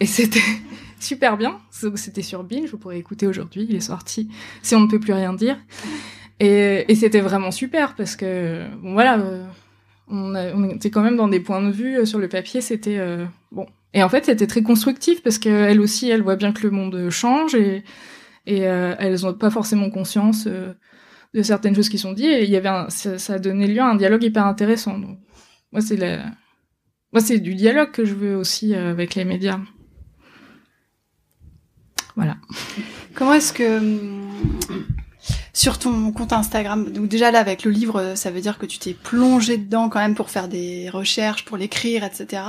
Et 0.00 0.06
c'était 0.06 0.40
super 1.00 1.36
bien. 1.36 1.58
C'était 1.70 2.22
sur 2.22 2.44
Binge, 2.44 2.70
vous 2.70 2.78
pourrez 2.78 2.98
écouter 2.98 3.26
aujourd'hui, 3.26 3.66
il 3.68 3.76
est 3.76 3.80
sorti, 3.80 4.28
si 4.62 4.74
on 4.74 4.80
ne 4.80 4.88
peut 4.88 5.00
plus 5.00 5.12
rien 5.12 5.32
dire. 5.32 5.58
Et, 6.38 6.94
c'était 6.94 7.20
vraiment 7.20 7.50
super 7.50 7.94
parce 7.94 8.14
que, 8.14 8.66
bon, 8.82 8.92
voilà, 8.92 9.18
euh, 9.18 9.46
on, 10.08 10.68
était 10.70 10.90
quand 10.90 11.02
même 11.02 11.16
dans 11.16 11.28
des 11.28 11.40
points 11.40 11.62
de 11.62 11.72
vue 11.72 12.06
sur 12.06 12.18
le 12.18 12.28
papier, 12.28 12.60
c'était 12.60 13.00
bon. 13.50 13.66
Et 13.96 14.02
en 14.02 14.08
fait, 14.08 14.26
c'était 14.26 14.46
très 14.46 14.62
constructif 14.62 15.22
parce 15.22 15.38
qu'elle 15.38 15.80
aussi, 15.80 16.08
elle 16.08 16.22
voit 16.22 16.36
bien 16.36 16.52
que 16.52 16.62
le 16.62 16.70
monde 16.70 17.10
change 17.10 17.56
et, 17.56 17.82
et 18.46 18.58
elles 18.60 19.22
n'ont 19.22 19.34
pas 19.34 19.50
forcément 19.50 19.90
conscience 19.90 20.46
de 21.36 21.42
certaines 21.42 21.74
choses 21.74 21.88
qui 21.88 21.98
sont 21.98 22.12
dites 22.12 22.26
et 22.26 22.44
il 22.44 22.50
y 22.50 22.56
avait 22.56 22.68
un, 22.68 22.88
ça, 22.88 23.34
a 23.34 23.38
donné 23.38 23.66
lieu 23.66 23.80
à 23.80 23.86
un 23.86 23.94
dialogue 23.94 24.22
hyper 24.22 24.46
intéressant. 24.46 24.98
Moi, 25.72 25.80
c'est 27.20 27.38
du 27.38 27.54
dialogue 27.54 27.90
que 27.90 28.04
je 28.04 28.14
veux 28.14 28.36
aussi 28.36 28.74
euh, 28.74 28.90
avec 28.90 29.14
les 29.14 29.24
médias. 29.24 29.60
Voilà. 32.16 32.36
Comment 33.14 33.34
est-ce 33.34 33.52
que 33.52 33.78
hum, 33.78 34.26
sur 35.52 35.78
ton 35.78 36.12
compte 36.12 36.32
Instagram. 36.32 36.90
Déjà 37.06 37.30
là 37.30 37.38
avec 37.40 37.64
le 37.64 37.70
livre, 37.70 38.12
ça 38.14 38.30
veut 38.30 38.40
dire 38.42 38.58
que 38.58 38.66
tu 38.66 38.78
t'es 38.78 38.92
plongé 38.94 39.56
dedans 39.56 39.88
quand 39.88 40.00
même 40.00 40.14
pour 40.14 40.30
faire 40.30 40.48
des 40.48 40.90
recherches, 40.90 41.44
pour 41.44 41.56
l'écrire, 41.56 42.04
etc. 42.04 42.42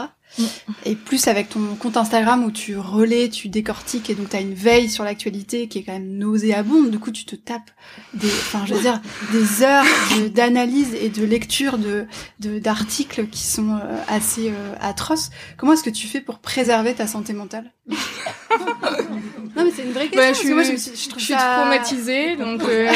Et 0.85 0.95
plus 0.95 1.27
avec 1.27 1.49
ton 1.49 1.75
compte 1.75 1.97
Instagram 1.97 2.43
où 2.43 2.51
tu 2.51 2.77
relais, 2.77 3.29
tu 3.29 3.49
décortiques 3.49 4.09
et 4.09 4.15
donc 4.15 4.29
tu 4.29 4.35
as 4.35 4.41
une 4.41 4.53
veille 4.53 4.89
sur 4.89 5.03
l'actualité 5.03 5.67
qui 5.67 5.79
est 5.79 5.83
quand 5.83 5.93
même 5.93 6.17
nauséabonde. 6.17 6.91
Du 6.91 6.99
coup, 6.99 7.11
tu 7.11 7.25
te 7.25 7.35
tapes 7.35 7.71
des, 8.13 8.27
enfin 8.27 8.65
je 8.65 8.73
veux 8.73 8.81
dire, 8.81 9.01
des 9.31 9.63
heures 9.63 9.85
d'analyse 10.33 10.93
et 10.93 11.09
de 11.09 11.23
lecture 11.23 11.77
de 11.77 12.07
d'articles 12.39 13.27
qui 13.27 13.43
sont 13.43 13.71
euh, 13.71 14.01
assez 14.07 14.49
euh, 14.49 14.75
atroces. 14.79 15.29
Comment 15.57 15.73
est-ce 15.73 15.83
que 15.83 15.89
tu 15.89 16.07
fais 16.07 16.21
pour 16.21 16.39
préserver 16.39 16.93
ta 16.93 17.07
santé 17.07 17.33
mentale? 17.33 17.71
Non 19.55 19.63
mais 19.63 19.71
c'est 19.71 19.83
une 19.83 19.91
vraie 19.91 20.07
bah, 20.09 20.27
question. 20.27 20.55
je, 20.59 20.75
suis, 20.75 20.91
je, 20.95 21.19
suis 21.19 21.33
traumatisée, 21.33 22.35
donc 22.35 22.61
euh, 22.63 22.91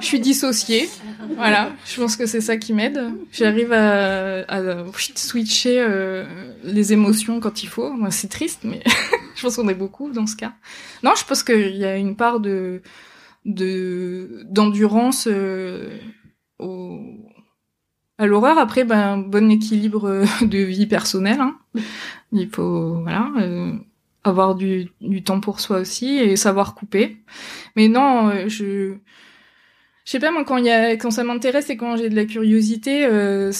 je 0.00 0.06
suis 0.06 0.20
dissociée. 0.20 0.88
Voilà, 1.34 1.72
je 1.84 2.00
pense 2.00 2.16
que 2.16 2.26
c'est 2.26 2.40
ça 2.40 2.56
qui 2.56 2.72
m'aide. 2.72 3.10
J'arrive 3.32 3.72
à, 3.72 4.42
à, 4.48 4.84
switcher 5.16 5.80
euh, 5.80 6.24
les 6.62 6.92
émotions 6.92 7.40
quand 7.40 7.64
il 7.64 7.68
faut. 7.68 7.90
Moi, 7.90 8.12
c'est 8.12 8.28
triste, 8.28 8.60
mais 8.62 8.82
je 9.34 9.42
pense 9.42 9.56
qu'on 9.56 9.68
est 9.68 9.74
beaucoup 9.74 10.10
dans 10.12 10.28
ce 10.28 10.36
cas. 10.36 10.52
Non, 11.02 11.10
je 11.16 11.24
pense 11.24 11.42
qu'il 11.42 11.76
y 11.76 11.84
a 11.84 11.96
une 11.96 12.14
part 12.14 12.38
de 12.38 12.82
de 13.44 14.44
d'endurance 14.48 15.28
euh, 15.30 15.98
au 16.60 17.00
à 18.18 18.26
l'horreur. 18.26 18.58
Après, 18.58 18.84
ben 18.84 19.18
bon 19.18 19.50
équilibre 19.50 20.24
de 20.42 20.58
vie 20.58 20.86
personnelle. 20.86 21.40
Hein. 21.40 21.56
Il 22.30 22.48
faut 22.48 23.00
voilà. 23.02 23.30
Euh, 23.40 23.72
avoir 24.26 24.54
du, 24.54 24.90
du 25.00 25.22
temps 25.22 25.40
pour 25.40 25.60
soi 25.60 25.78
aussi 25.78 26.18
et 26.18 26.36
savoir 26.36 26.74
couper. 26.74 27.18
Mais 27.76 27.88
non, 27.88 28.28
euh, 28.28 28.48
je 28.48 28.96
je 30.06 30.12
sais 30.12 30.20
pas 30.20 30.30
moi 30.30 30.44
quand 30.44 30.56
il 30.56 30.66
y 30.66 30.70
a 30.70 30.92
quand 30.92 31.10
ça 31.10 31.24
m'intéresse 31.24 31.68
et 31.68 31.76
quand 31.76 31.96
j'ai 31.96 32.08
de 32.08 32.14
la 32.14 32.24
curiosité 32.24 33.04
euh, 33.06 33.50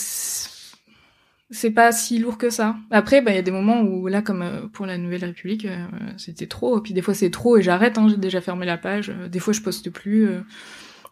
c'est 1.51 1.71
pas 1.71 1.93
si 1.93 2.19
lourd 2.19 2.39
que 2.39 2.51
ça. 2.51 2.77
Après 2.91 3.21
bah 3.21 3.33
il 3.33 3.35
y 3.35 3.39
a 3.39 3.43
des 3.43 3.51
moments 3.51 3.83
où 3.83 4.07
là 4.07 4.23
comme 4.23 4.43
euh, 4.43 4.69
pour 4.73 4.87
la 4.87 4.97
Nouvelle 4.97 5.25
République 5.25 5.65
euh, 5.65 5.87
c'était 6.17 6.47
trop 6.47 6.81
puis 6.81 6.95
des 6.95 7.03
fois 7.03 7.15
c'est 7.15 7.31
trop 7.31 7.57
et 7.57 7.63
j'arrête 7.63 7.99
hein, 7.99 8.07
j'ai 8.09 8.17
déjà 8.17 8.41
fermé 8.41 8.65
la 8.65 8.79
page. 8.79 9.13
Des 9.29 9.41
fois 9.41 9.53
je 9.53 9.61
poste 9.61 9.91
plus 9.91 10.29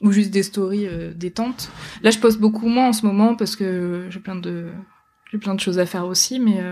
ou 0.01 0.13
juste 0.13 0.31
des 0.31 0.45
stories 0.45 0.89
détentes. 1.17 1.69
Là 2.03 2.11
je 2.11 2.19
poste 2.21 2.39
beaucoup 2.39 2.69
moins 2.69 2.89
en 2.89 2.93
ce 2.93 3.05
moment 3.05 3.35
parce 3.35 3.57
que 3.57 4.07
j'ai 4.11 4.21
plein 4.21 4.37
de 4.37 4.69
j'ai 5.33 5.39
plein 5.39 5.57
de 5.57 5.61
choses 5.61 5.81
à 5.81 5.87
faire 5.87 6.07
aussi 6.07 6.39
mais 6.39 6.63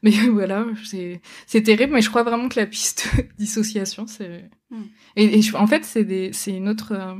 mais 0.02 0.12
voilà, 0.30 0.66
c'est 1.46 1.62
terrible, 1.62 1.92
mais 1.92 2.00
je 2.00 2.08
crois 2.08 2.22
vraiment 2.22 2.48
que 2.48 2.58
la 2.58 2.66
piste 2.66 3.10
dissociation, 3.38 4.06
c'est... 4.06 4.48
Hmm. 4.70 4.84
Et, 5.16 5.40
en 5.54 5.66
fait, 5.66 5.84
c'est 5.84 6.50
une 6.50 6.68
autre... 6.68 6.92
Euh, 6.92 7.14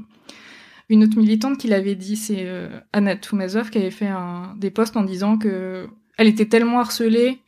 une 0.89 1.05
autre 1.05 1.17
militante 1.17 1.57
qui 1.57 1.69
l'avait 1.69 1.95
dit, 1.95 2.17
c'est 2.17 2.47
euh, 2.47 2.81
Anna 2.93 3.15
Toumazov 3.15 3.71
qui 3.71 3.79
avait 3.79 3.93
fait 3.93 4.09
un, 4.09 4.57
des 4.59 4.73
posts 4.73 4.97
en 4.97 5.05
disant 5.05 5.39
que 5.39 5.89
elle 6.19 6.27
était 6.27 6.47
tellement 6.47 6.81
harcelée 6.81 7.39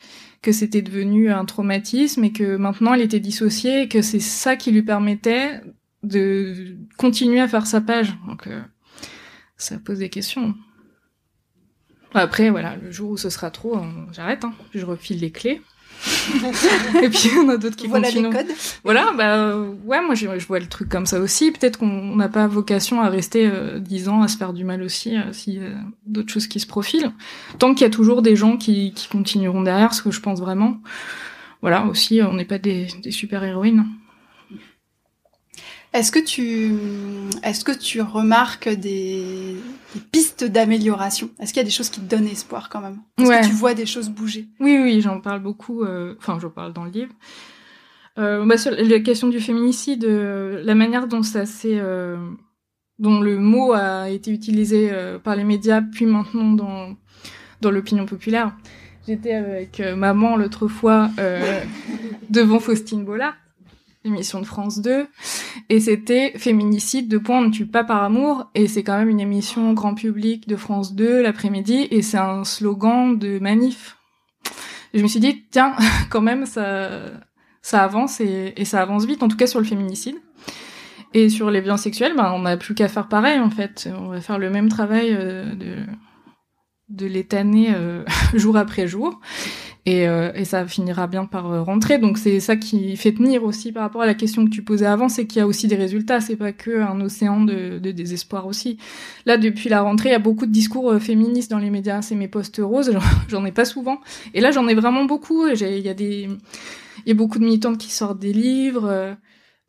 que 0.42 0.52
c'était 0.52 0.82
devenu 0.82 1.30
un 1.30 1.44
traumatisme 1.44 2.22
et 2.24 2.32
que 2.32 2.56
maintenant 2.56 2.94
elle 2.94 3.00
était 3.00 3.20
dissociée 3.20 3.82
et 3.82 3.88
que 3.88 4.00
c'est 4.00 4.20
ça 4.20 4.56
qui 4.56 4.70
lui 4.70 4.82
permettait 4.82 5.60
de 6.02 6.76
continuer 6.98 7.40
à 7.40 7.48
faire 7.48 7.66
sa 7.66 7.80
page. 7.80 8.16
Donc 8.28 8.46
euh, 8.46 8.60
ça 9.56 9.78
pose 9.78 9.98
des 9.98 10.08
questions. 10.08 10.54
Après, 12.14 12.50
voilà, 12.50 12.76
le 12.82 12.90
jour 12.90 13.10
où 13.10 13.16
ce 13.16 13.30
sera 13.30 13.50
trop, 13.50 13.76
euh, 13.76 13.82
j'arrête, 14.12 14.44
hein. 14.44 14.52
je 14.74 14.84
refile 14.84 15.20
les 15.20 15.30
clés. 15.30 15.60
et 17.02 17.08
puis 17.08 17.30
il 17.30 17.36
y 17.36 17.38
en 17.38 17.48
a 17.48 17.56
d'autres 17.56 17.76
qui 17.76 17.86
voilà 17.86 18.08
continuent. 18.08 18.30
Les 18.30 18.36
codes. 18.36 18.56
Voilà, 18.82 19.12
bah 19.16 19.56
ouais, 19.84 20.02
moi 20.02 20.16
je, 20.16 20.26
vois 20.46 20.58
le 20.58 20.66
truc 20.66 20.88
comme 20.88 21.06
ça 21.06 21.20
aussi. 21.20 21.52
Peut-être 21.52 21.78
qu'on 21.78 22.16
n'a 22.16 22.28
pas 22.28 22.48
vocation 22.48 23.00
à 23.00 23.08
rester 23.08 23.46
euh, 23.46 23.78
dix 23.78 24.08
ans 24.08 24.22
à 24.22 24.28
se 24.28 24.36
faire 24.36 24.52
du 24.52 24.64
mal 24.64 24.82
aussi, 24.82 25.16
euh, 25.16 25.32
s'il 25.32 25.54
y 25.54 25.64
a 25.64 25.70
d'autres 26.06 26.32
choses 26.32 26.48
qui 26.48 26.58
se 26.58 26.66
profilent. 26.66 27.12
Tant 27.58 27.72
qu'il 27.72 27.82
y 27.82 27.86
a 27.86 27.90
toujours 27.90 28.20
des 28.20 28.34
gens 28.34 28.56
qui, 28.56 28.92
qui 28.94 29.08
continueront 29.08 29.62
derrière, 29.62 29.94
ce 29.94 30.02
que 30.02 30.10
je 30.10 30.20
pense 30.20 30.40
vraiment. 30.40 30.80
Voilà, 31.60 31.84
aussi, 31.86 32.20
on 32.20 32.34
n'est 32.34 32.44
pas 32.44 32.58
des, 32.58 32.88
des 33.02 33.12
super 33.12 33.44
héroïnes. 33.44 33.84
Est-ce 35.92 36.10
que 36.10 36.18
tu, 36.18 36.72
est-ce 37.44 37.64
que 37.64 37.72
tu 37.72 38.00
remarques 38.00 38.68
des, 38.68 39.56
des 39.94 40.00
pistes 40.00 40.44
d'amélioration 40.44 41.30
Est-ce 41.38 41.52
qu'il 41.52 41.60
y 41.60 41.64
a 41.64 41.64
des 41.64 41.70
choses 41.70 41.90
qui 41.90 42.00
te 42.00 42.08
donnent 42.08 42.26
espoir 42.26 42.68
quand 42.68 42.80
même? 42.80 42.98
Est-ce 43.18 43.30
que 43.30 43.46
tu 43.46 43.52
vois 43.52 43.74
des 43.74 43.86
choses 43.86 44.08
bouger? 44.08 44.48
Oui, 44.60 44.78
oui, 44.82 45.00
j'en 45.00 45.20
parle 45.20 45.40
beaucoup. 45.40 45.82
Euh, 45.82 46.14
enfin, 46.18 46.38
j'en 46.40 46.50
parle 46.50 46.72
dans 46.72 46.84
le 46.84 46.90
livre. 46.90 47.12
Euh, 48.18 48.44
bah, 48.44 48.58
sur 48.58 48.72
la 48.72 49.00
question 49.00 49.28
du 49.28 49.40
féminicide, 49.40 50.04
euh, 50.04 50.62
la 50.64 50.74
manière 50.74 51.06
dont 51.06 51.22
ça 51.22 51.46
s'est, 51.46 51.78
euh, 51.78 52.18
dont 52.98 53.20
le 53.20 53.38
mot 53.38 53.72
a 53.72 54.10
été 54.10 54.30
utilisé 54.30 54.90
euh, 54.92 55.18
par 55.18 55.34
les 55.34 55.44
médias, 55.44 55.80
puis 55.80 56.06
maintenant 56.06 56.52
dans 56.52 56.96
dans 57.60 57.70
l'opinion 57.70 58.06
populaire. 58.06 58.54
J'étais 59.06 59.34
avec 59.34 59.80
maman 59.96 60.36
l'autre 60.36 60.66
fois 60.68 61.10
devant 62.30 62.58
Faustine 62.58 63.04
Bollard 63.04 63.34
émission 64.04 64.40
de 64.40 64.46
France 64.46 64.80
2. 64.80 65.06
Et 65.68 65.80
c'était 65.80 66.32
Féminicide, 66.36 67.08
de 67.08 67.18
point, 67.18 67.38
on 67.38 67.42
ne 67.42 67.50
tue 67.50 67.66
pas 67.66 67.84
par 67.84 68.02
amour. 68.02 68.50
Et 68.54 68.68
c'est 68.68 68.82
quand 68.82 68.98
même 68.98 69.08
une 69.08 69.20
émission 69.20 69.72
grand 69.72 69.94
public 69.94 70.48
de 70.48 70.56
France 70.56 70.94
2 70.94 71.22
l'après-midi. 71.22 71.88
Et 71.90 72.02
c'est 72.02 72.18
un 72.18 72.44
slogan 72.44 73.18
de 73.18 73.38
manif. 73.38 73.96
Je 74.94 75.02
me 75.02 75.08
suis 75.08 75.20
dit, 75.20 75.44
tiens, 75.50 75.74
quand 76.10 76.20
même, 76.20 76.46
ça, 76.46 76.90
ça 77.62 77.82
avance 77.82 78.20
et, 78.20 78.54
ça 78.64 78.82
avance 78.82 79.06
vite, 79.06 79.22
en 79.22 79.28
tout 79.28 79.36
cas 79.36 79.46
sur 79.46 79.60
le 79.60 79.66
féminicide. 79.66 80.16
Et 81.14 81.28
sur 81.28 81.50
les 81.50 81.60
violences 81.60 81.82
sexuelles, 81.82 82.14
ben, 82.16 82.32
on 82.34 82.40
n'a 82.40 82.56
plus 82.56 82.74
qu'à 82.74 82.88
faire 82.88 83.08
pareil, 83.08 83.38
en 83.38 83.50
fait. 83.50 83.88
On 83.98 84.08
va 84.08 84.20
faire 84.20 84.38
le 84.38 84.48
même 84.48 84.68
travail 84.68 85.10
euh, 85.12 85.54
de, 85.54 85.76
de 86.88 87.06
l'étaner 87.06 87.74
euh, 87.74 88.04
jour 88.34 88.56
après 88.56 88.86
jour. 88.86 89.20
Et, 89.84 90.06
euh, 90.06 90.30
et, 90.34 90.44
ça 90.44 90.64
finira 90.64 91.08
bien 91.08 91.24
par 91.24 91.50
euh, 91.50 91.62
rentrer. 91.62 91.98
Donc 91.98 92.16
c'est 92.16 92.38
ça 92.38 92.54
qui 92.54 92.96
fait 92.96 93.12
tenir 93.12 93.42
aussi 93.42 93.72
par 93.72 93.82
rapport 93.82 94.02
à 94.02 94.06
la 94.06 94.14
question 94.14 94.44
que 94.44 94.50
tu 94.50 94.62
posais 94.62 94.86
avant, 94.86 95.08
c'est 95.08 95.26
qu'il 95.26 95.40
y 95.40 95.42
a 95.42 95.46
aussi 95.46 95.66
des 95.66 95.74
résultats. 95.74 96.20
C'est 96.20 96.36
pas 96.36 96.52
que 96.52 96.80
un 96.80 97.00
océan 97.00 97.40
de, 97.40 97.78
de, 97.80 97.90
désespoir 97.90 98.46
aussi. 98.46 98.78
Là, 99.26 99.38
depuis 99.38 99.68
la 99.68 99.82
rentrée, 99.82 100.10
il 100.10 100.12
y 100.12 100.14
a 100.14 100.20
beaucoup 100.20 100.46
de 100.46 100.52
discours 100.52 100.94
féministes 101.00 101.50
dans 101.50 101.58
les 101.58 101.70
médias. 101.70 102.00
C'est 102.00 102.14
mes 102.14 102.28
postes 102.28 102.60
roses. 102.62 102.96
J'en 103.28 103.44
ai 103.44 103.50
pas 103.50 103.64
souvent. 103.64 104.00
Et 104.34 104.40
là, 104.40 104.52
j'en 104.52 104.68
ai 104.68 104.74
vraiment 104.74 105.04
beaucoup. 105.04 105.48
Il 105.48 105.58
y 105.60 105.88
a 105.88 105.94
des, 105.94 106.28
il 107.04 107.08
y 107.08 107.10
a 107.10 107.14
beaucoup 107.14 107.40
de 107.40 107.44
militantes 107.44 107.78
qui 107.78 107.90
sortent 107.90 108.20
des 108.20 108.32
livres. 108.32 109.16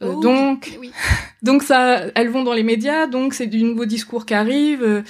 Oh, 0.01 0.21
donc, 0.21 0.77
oui. 0.79 0.91
donc 1.41 1.63
ça, 1.63 2.01
elles 2.13 2.29
vont 2.29 2.43
dans 2.43 2.53
les 2.53 2.63
médias, 2.63 3.07
donc 3.07 3.33
c'est 3.33 3.47
du 3.47 3.63
nouveau 3.63 3.85
discours 3.85 4.25
qui 4.25 4.33
arrive, 4.33 5.03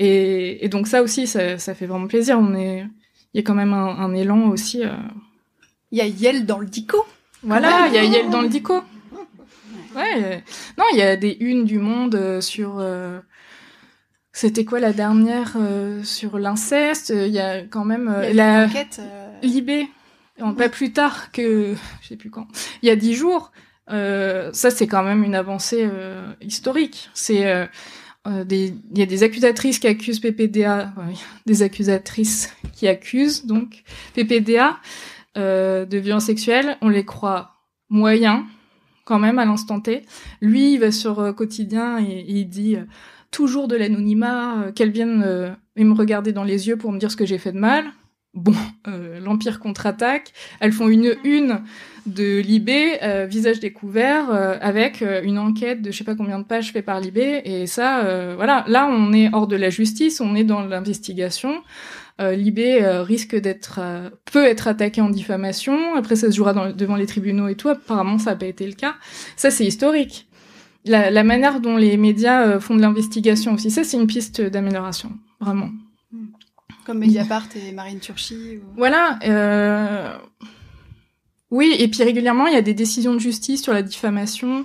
et, 0.00 0.64
et 0.64 0.68
donc 0.68 0.88
ça 0.88 1.02
aussi, 1.02 1.28
ça, 1.28 1.58
ça, 1.58 1.74
fait 1.74 1.86
vraiment 1.86 2.08
plaisir. 2.08 2.38
On 2.40 2.54
est, 2.54 2.84
il 3.32 3.38
y 3.38 3.40
a 3.40 3.42
quand 3.46 3.54
même 3.54 3.72
un, 3.72 3.98
un 3.98 4.14
élan 4.14 4.48
aussi. 4.48 4.84
Euh... 4.84 4.92
Il 5.92 5.98
y 5.98 6.00
a 6.00 6.06
Yel 6.06 6.46
dans 6.46 6.58
le 6.58 6.66
dico. 6.66 7.04
Voilà, 7.42 7.86
il 7.88 7.94
y 7.94 7.98
a 7.98 8.04
Yel 8.04 8.30
dans 8.30 8.42
le 8.42 8.48
dico. 8.48 8.82
Ouais. 9.94 10.44
Non, 10.78 10.84
il 10.92 10.98
y 10.98 11.02
a 11.02 11.16
des 11.16 11.36
unes 11.40 11.64
du 11.64 11.78
monde 11.78 12.14
euh, 12.14 12.40
sur. 12.40 12.76
Euh... 12.78 13.20
C'était 14.32 14.64
quoi 14.64 14.78
la 14.78 14.92
dernière 14.92 15.54
euh, 15.56 16.02
sur 16.04 16.38
l'inceste? 16.38 17.10
Il 17.10 17.32
y 17.32 17.40
a 17.40 17.62
quand 17.62 17.84
même 17.84 18.14
y 18.22 18.26
a 18.26 18.32
la 18.32 18.68
Libé. 19.42 19.88
Pas 20.56 20.68
plus 20.68 20.92
tard 20.92 21.32
que 21.32 21.74
je 22.00 22.08
sais 22.08 22.16
plus 22.16 22.30
quand. 22.30 22.46
Il 22.82 22.88
y 22.88 22.90
a 22.90 22.96
dix 22.96 23.14
jours. 23.14 23.52
ça, 23.88 24.70
c'est 24.70 24.86
quand 24.86 25.02
même 25.02 25.24
une 25.24 25.34
avancée 25.34 25.88
historique. 26.40 27.10
C'est 27.12 27.68
euh, 28.26 28.44
il 28.50 28.98
y 28.98 29.02
a 29.02 29.06
des 29.06 29.22
accusatrices 29.22 29.78
qui 29.78 29.86
accusent 29.86 30.20
PPDA, 30.20 30.92
des 31.46 31.62
accusatrices 31.62 32.54
qui 32.74 32.86
accusent 32.86 33.46
donc 33.46 33.82
PPDA 34.14 34.78
euh, 35.38 35.86
de 35.86 35.98
violences 35.98 36.26
sexuelles. 36.26 36.76
On 36.82 36.90
les 36.90 37.04
croit 37.04 37.54
moyens 37.88 38.44
quand 39.06 39.18
même 39.18 39.38
à 39.38 39.44
l'instant 39.46 39.80
T. 39.80 40.04
Lui, 40.42 40.74
il 40.74 40.80
va 40.80 40.92
sur 40.92 41.20
euh, 41.20 41.32
quotidien 41.32 41.98
et, 41.98 42.24
il 42.28 42.48
dit 42.48 42.76
toujours 43.30 43.68
de 43.68 43.76
l'anonymat, 43.76 44.72
qu'elle 44.74 44.90
vienne 44.90 45.56
me 45.76 45.94
regarder 45.94 46.32
dans 46.32 46.44
les 46.44 46.66
yeux 46.66 46.76
pour 46.76 46.92
me 46.92 46.98
dire 46.98 47.10
ce 47.12 47.16
que 47.16 47.24
j'ai 47.24 47.38
fait 47.38 47.52
de 47.52 47.58
mal. 47.58 47.84
Bon, 48.34 48.54
l'Empire 49.20 49.58
contre-attaque. 49.58 50.32
Elles 50.60 50.72
font 50.72 50.88
une 50.88 51.16
une 51.24 51.60
de 52.06 52.38
Libé, 52.38 52.98
euh, 53.02 53.26
visage 53.26 53.60
découvert, 53.60 54.30
euh, 54.30 54.56
avec 54.60 55.02
euh, 55.02 55.22
une 55.22 55.38
enquête 55.38 55.82
de 55.82 55.90
je 55.90 55.98
sais 55.98 56.04
pas 56.04 56.14
combien 56.14 56.38
de 56.38 56.44
pages 56.44 56.72
fait 56.72 56.82
par 56.82 57.00
Libé. 57.00 57.42
Et 57.44 57.66
ça, 57.66 58.34
voilà, 58.36 58.64
là 58.68 58.88
on 58.90 59.12
est 59.12 59.32
hors 59.32 59.46
de 59.46 59.56
la 59.56 59.70
justice, 59.70 60.20
on 60.20 60.34
est 60.34 60.44
dans 60.44 60.62
l'investigation. 60.62 61.62
Libé 62.20 62.86
risque 63.00 63.34
d'être, 63.34 63.80
peut 64.30 64.44
être 64.44 64.68
attaqué 64.68 65.00
en 65.00 65.08
diffamation. 65.08 65.94
Après, 65.94 66.16
ça 66.16 66.30
se 66.30 66.36
jouera 66.36 66.52
devant 66.72 66.96
les 66.96 67.06
tribunaux 67.06 67.48
et 67.48 67.54
tout. 67.54 67.70
Apparemment, 67.70 68.18
ça 68.18 68.32
n'a 68.32 68.36
pas 68.36 68.44
été 68.44 68.66
le 68.66 68.74
cas. 68.74 68.96
Ça, 69.36 69.50
c'est 69.50 69.64
historique. 69.64 70.28
La, 70.84 71.10
la, 71.10 71.24
manière 71.24 71.60
dont 71.60 71.78
les 71.78 71.96
médias 71.96 72.60
font 72.60 72.76
de 72.76 72.82
l'investigation 72.82 73.54
aussi, 73.54 73.70
ça, 73.70 73.84
c'est 73.84 73.96
une 73.96 74.06
piste 74.06 74.42
d'amélioration, 74.42 75.12
vraiment. 75.40 75.70
Comme 76.90 76.98
Mediapart 76.98 77.46
et 77.54 77.70
Marine 77.70 78.00
Turchi. 78.00 78.56
Ou... 78.56 78.62
Voilà. 78.76 79.16
Euh 79.22 80.18
oui, 81.52 81.76
et 81.78 81.86
puis 81.86 82.02
régulièrement, 82.02 82.48
il 82.48 82.54
y 82.54 82.56
a 82.56 82.62
des 82.62 82.74
décisions 82.74 83.14
de 83.14 83.20
justice 83.20 83.62
sur 83.62 83.72
la 83.72 83.82
diffamation 83.82 84.64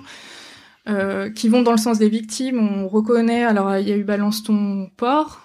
euh, 0.88 1.30
qui 1.30 1.48
vont 1.48 1.62
dans 1.62 1.70
le 1.70 1.76
sens 1.76 2.00
des 2.00 2.08
victimes. 2.08 2.58
On 2.58 2.88
reconnaît, 2.88 3.44
alors 3.44 3.76
il 3.76 3.88
y 3.88 3.92
a 3.92 3.96
eu 3.96 4.02
Balance 4.02 4.42
ton 4.42 4.90
port. 4.96 5.40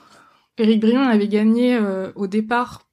Éric 0.58 0.80
Brion 0.80 1.04
avait 1.04 1.28
gagné 1.28 1.76
euh, 1.76 2.12
au 2.16 2.26
départ 2.26 2.88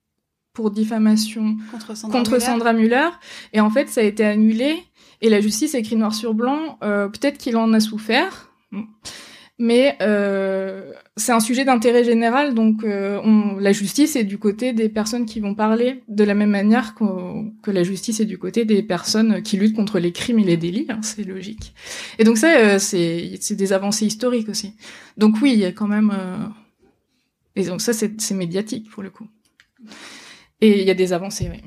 pour 0.52 0.70
diffamation 0.70 1.56
contre 1.70 1.96
Sandra, 1.96 2.18
contre 2.18 2.42
Sandra 2.42 2.72
Muller. 2.74 3.08
Et 3.54 3.60
en 3.60 3.70
fait, 3.70 3.88
ça 3.88 4.02
a 4.02 4.04
été 4.04 4.22
annulé. 4.22 4.84
Et 5.22 5.30
la 5.30 5.40
justice 5.40 5.74
écrit 5.74 5.96
noir 5.96 6.12
sur 6.12 6.34
blanc. 6.34 6.78
Euh, 6.82 7.08
Peut-être 7.08 7.38
qu'il 7.38 7.56
en 7.56 7.72
a 7.72 7.80
souffert 7.80 8.50
mais 9.58 9.96
euh, 10.00 10.92
c'est 11.18 11.32
un 11.32 11.40
sujet 11.40 11.64
d'intérêt 11.64 12.04
général, 12.04 12.54
donc 12.54 12.84
euh, 12.84 13.20
on, 13.22 13.56
la 13.56 13.72
justice 13.72 14.16
est 14.16 14.24
du 14.24 14.38
côté 14.38 14.72
des 14.72 14.88
personnes 14.88 15.26
qui 15.26 15.40
vont 15.40 15.54
parler 15.54 16.02
de 16.08 16.24
la 16.24 16.34
même 16.34 16.50
manière 16.50 16.94
que 16.94 17.70
la 17.70 17.82
justice 17.82 18.20
est 18.20 18.24
du 18.24 18.38
côté 18.38 18.64
des 18.64 18.82
personnes 18.82 19.42
qui 19.42 19.56
luttent 19.56 19.76
contre 19.76 19.98
les 19.98 20.12
crimes 20.12 20.38
et 20.38 20.44
les 20.44 20.56
délits, 20.56 20.86
hein, 20.88 21.00
c'est 21.02 21.24
logique. 21.24 21.74
Et 22.18 22.24
donc 22.24 22.38
ça, 22.38 22.56
euh, 22.56 22.78
c'est 22.78 23.54
des 23.56 23.72
avancées 23.72 24.06
historiques 24.06 24.48
aussi. 24.48 24.74
Donc 25.16 25.36
oui, 25.42 25.52
il 25.52 25.58
y 25.58 25.66
a 25.66 25.72
quand 25.72 25.88
même... 25.88 26.12
Euh, 26.14 26.46
et 27.56 27.64
donc 27.64 27.80
ça, 27.80 27.92
c'est 27.92 28.34
médiatique 28.34 28.88
pour 28.90 29.02
le 29.02 29.10
coup. 29.10 29.26
Et 30.60 30.80
il 30.80 30.86
y 30.86 30.90
a 30.90 30.94
des 30.94 31.12
avancées, 31.12 31.50
oui. 31.50 31.60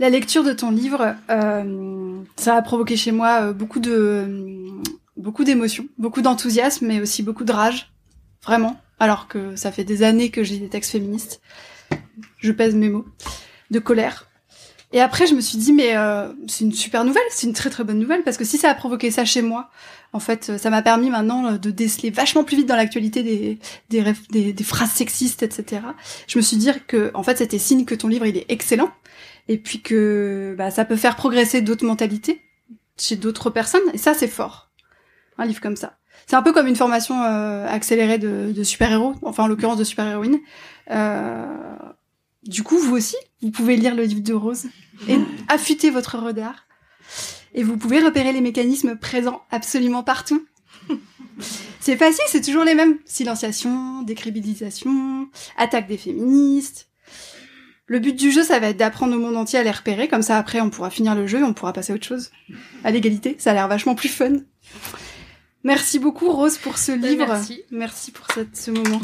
La 0.00 0.08
lecture 0.08 0.42
de 0.42 0.54
ton 0.54 0.70
livre, 0.70 1.14
euh, 1.28 2.22
ça 2.36 2.56
a 2.56 2.62
provoqué 2.62 2.96
chez 2.96 3.12
moi 3.12 3.42
euh, 3.42 3.52
beaucoup 3.52 3.80
de 3.80 4.80
beaucoup 5.20 5.44
d'émotions, 5.44 5.86
beaucoup 5.98 6.22
d'enthousiasme, 6.22 6.86
mais 6.86 7.00
aussi 7.00 7.22
beaucoup 7.22 7.44
de 7.44 7.52
rage, 7.52 7.92
vraiment. 8.42 8.80
Alors 8.98 9.28
que 9.28 9.56
ça 9.56 9.72
fait 9.72 9.84
des 9.84 10.02
années 10.02 10.30
que 10.30 10.42
j'ai 10.42 10.58
des 10.58 10.68
textes 10.68 10.92
féministes, 10.92 11.40
je 12.38 12.52
pèse 12.52 12.74
mes 12.74 12.88
mots, 12.88 13.06
de 13.70 13.78
colère. 13.78 14.26
Et 14.92 15.00
après, 15.00 15.26
je 15.28 15.34
me 15.34 15.40
suis 15.40 15.56
dit, 15.56 15.72
mais 15.72 15.96
euh, 15.96 16.32
c'est 16.48 16.64
une 16.64 16.72
super 16.72 17.04
nouvelle, 17.04 17.22
c'est 17.30 17.46
une 17.46 17.52
très 17.52 17.70
très 17.70 17.84
bonne 17.84 18.00
nouvelle, 18.00 18.24
parce 18.24 18.36
que 18.36 18.44
si 18.44 18.58
ça 18.58 18.70
a 18.70 18.74
provoqué 18.74 19.12
ça 19.12 19.24
chez 19.24 19.40
moi, 19.40 19.70
en 20.12 20.18
fait, 20.18 20.58
ça 20.58 20.68
m'a 20.68 20.82
permis 20.82 21.10
maintenant 21.10 21.52
de 21.52 21.70
déceler 21.70 22.10
vachement 22.10 22.42
plus 22.42 22.56
vite 22.56 22.66
dans 22.66 22.74
l'actualité 22.74 23.22
des, 23.22 23.58
des, 23.88 24.12
des, 24.30 24.52
des, 24.52 24.64
phrases 24.64 24.90
sexistes, 24.90 25.44
etc. 25.44 25.82
Je 26.26 26.38
me 26.38 26.42
suis 26.42 26.56
dit 26.56 26.70
que, 26.88 27.12
en 27.14 27.22
fait, 27.22 27.38
c'était 27.38 27.58
signe 27.58 27.84
que 27.84 27.94
ton 27.94 28.08
livre, 28.08 28.26
il 28.26 28.36
est 28.36 28.46
excellent, 28.48 28.90
et 29.46 29.58
puis 29.58 29.80
que 29.80 30.56
bah, 30.58 30.72
ça 30.72 30.84
peut 30.84 30.96
faire 30.96 31.14
progresser 31.14 31.62
d'autres 31.62 31.86
mentalités 31.86 32.40
chez 32.98 33.14
d'autres 33.14 33.50
personnes, 33.50 33.80
et 33.94 33.98
ça 33.98 34.12
c'est 34.14 34.28
fort, 34.28 34.69
un 35.40 35.46
livre 35.46 35.60
comme 35.60 35.76
ça. 35.76 35.98
C'est 36.26 36.36
un 36.36 36.42
peu 36.42 36.52
comme 36.52 36.66
une 36.66 36.76
formation 36.76 37.22
euh, 37.22 37.66
accélérée 37.66 38.18
de, 38.18 38.52
de 38.54 38.62
super-héros, 38.62 39.14
enfin 39.22 39.44
en 39.44 39.46
l'occurrence 39.46 39.78
de 39.78 39.84
super-héroïne. 39.84 40.38
Euh, 40.90 41.46
du 42.44 42.62
coup, 42.62 42.78
vous 42.78 42.94
aussi, 42.94 43.16
vous 43.42 43.50
pouvez 43.50 43.76
lire 43.76 43.94
le 43.94 44.04
livre 44.04 44.22
de 44.22 44.34
Rose 44.34 44.66
et 45.08 45.18
affûter 45.48 45.90
votre 45.90 46.18
regard. 46.18 46.66
Et 47.54 47.62
vous 47.62 47.76
pouvez 47.76 48.00
repérer 48.00 48.32
les 48.32 48.40
mécanismes 48.40 48.96
présents 48.96 49.42
absolument 49.50 50.02
partout. 50.02 50.46
c'est 51.80 51.96
facile, 51.96 52.24
c'est 52.28 52.44
toujours 52.44 52.64
les 52.64 52.74
mêmes. 52.74 52.98
Silenciation, 53.06 54.02
décribilisation, 54.02 55.28
attaque 55.56 55.88
des 55.88 55.98
féministes, 55.98 56.90
le 57.90 57.98
but 57.98 58.14
du 58.14 58.30
jeu, 58.30 58.44
ça 58.44 58.60
va 58.60 58.68
être 58.68 58.76
d'apprendre 58.76 59.16
au 59.16 59.18
monde 59.18 59.36
entier 59.36 59.58
à 59.58 59.64
les 59.64 59.70
repérer, 59.72 60.06
comme 60.06 60.22
ça 60.22 60.38
après 60.38 60.60
on 60.60 60.70
pourra 60.70 60.90
finir 60.90 61.16
le 61.16 61.26
jeu 61.26 61.40
et 61.40 61.42
on 61.42 61.52
pourra 61.52 61.72
passer 61.72 61.92
à 61.92 61.96
autre 61.96 62.06
chose. 62.06 62.30
À 62.84 62.92
l'égalité, 62.92 63.34
ça 63.40 63.50
a 63.50 63.54
l'air 63.54 63.66
vachement 63.66 63.96
plus 63.96 64.08
fun. 64.08 64.34
Merci 65.62 65.98
beaucoup 65.98 66.32
Rose 66.32 66.58
pour 66.58 66.78
ce 66.78 66.92
ben, 66.92 67.02
livre. 67.02 67.26
Merci. 67.26 67.62
Merci 67.70 68.10
pour 68.10 68.26
cette, 68.32 68.56
ce 68.56 68.70
moment. 68.70 69.00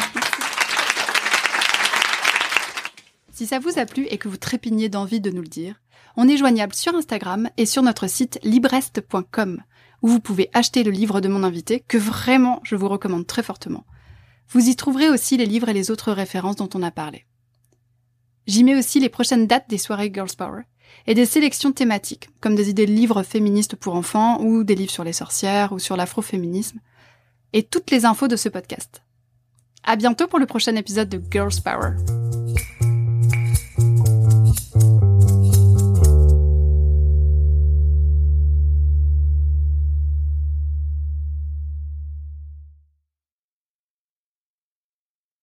Si 3.33 3.47
ça 3.47 3.59
vous 3.59 3.79
a 3.79 3.85
plu 3.85 4.07
et 4.11 4.17
que 4.17 4.29
vous 4.29 4.39
trépignez 4.39 4.89
d'envie 4.89 5.21
de 5.21 5.31
nous 5.31 5.43
le 5.43 5.49
dire, 5.49 5.75
on 6.17 6.27
est 6.27 6.39
joignable 6.39 6.75
sur 6.75 6.95
Instagram 6.95 7.51
et 7.59 7.67
sur 7.67 7.83
notre 7.83 8.07
site 8.07 8.39
librest.com, 8.43 9.63
où 10.01 10.09
vous 10.09 10.21
pouvez 10.21 10.49
acheter 10.55 10.83
le 10.83 10.91
livre 10.91 11.21
de 11.21 11.29
mon 11.29 11.43
invité, 11.43 11.85
que 11.87 11.99
vraiment 11.99 12.61
je 12.63 12.77
vous 12.77 12.89
recommande 12.89 13.27
très 13.27 13.43
fortement. 13.43 13.85
Vous 14.49 14.69
y 14.69 14.77
trouverez 14.77 15.11
aussi 15.11 15.37
les 15.37 15.45
livres 15.45 15.69
et 15.69 15.75
les 15.75 15.91
autres 15.91 16.13
références 16.13 16.57
dont 16.57 16.71
on 16.75 16.83
a 16.83 16.91
parlé. 16.91 17.27
J'y 18.47 18.65
mets 18.65 18.79
aussi 18.79 19.01
les 19.01 19.09
prochaines 19.11 19.47
dates 19.47 19.69
des 19.69 19.77
soirées 19.77 20.11
Girls 20.15 20.35
Power 20.39 20.63
et 21.07 21.15
des 21.15 21.27
sélections 21.27 21.73
thématiques, 21.73 22.29
comme 22.41 22.55
des 22.55 22.71
idées 22.71 22.87
de 22.87 22.93
livres 22.93 23.23
féministes 23.23 23.77
pour 23.77 23.95
enfants 23.95 24.41
ou 24.41 24.65
des 24.65 24.75
livres 24.75 24.91
sur 24.91 25.05
les 25.05 25.13
sorcières 25.13 25.73
ou 25.73 25.79
sur 25.79 25.97
l'afroféminisme, 25.97 26.81
et 27.53 27.63
toutes 27.63 27.91
les 27.91 28.05
infos 28.05 28.29
de 28.29 28.37
ce 28.37 28.49
podcast. 28.49 29.03
À 29.85 29.97
bientôt 29.97 30.27
pour 30.27 30.39
le 30.39 30.47
prochain 30.47 30.75
épisode 30.75 31.09
de 31.09 31.23
Girls 31.31 31.63
Power. 31.65 31.93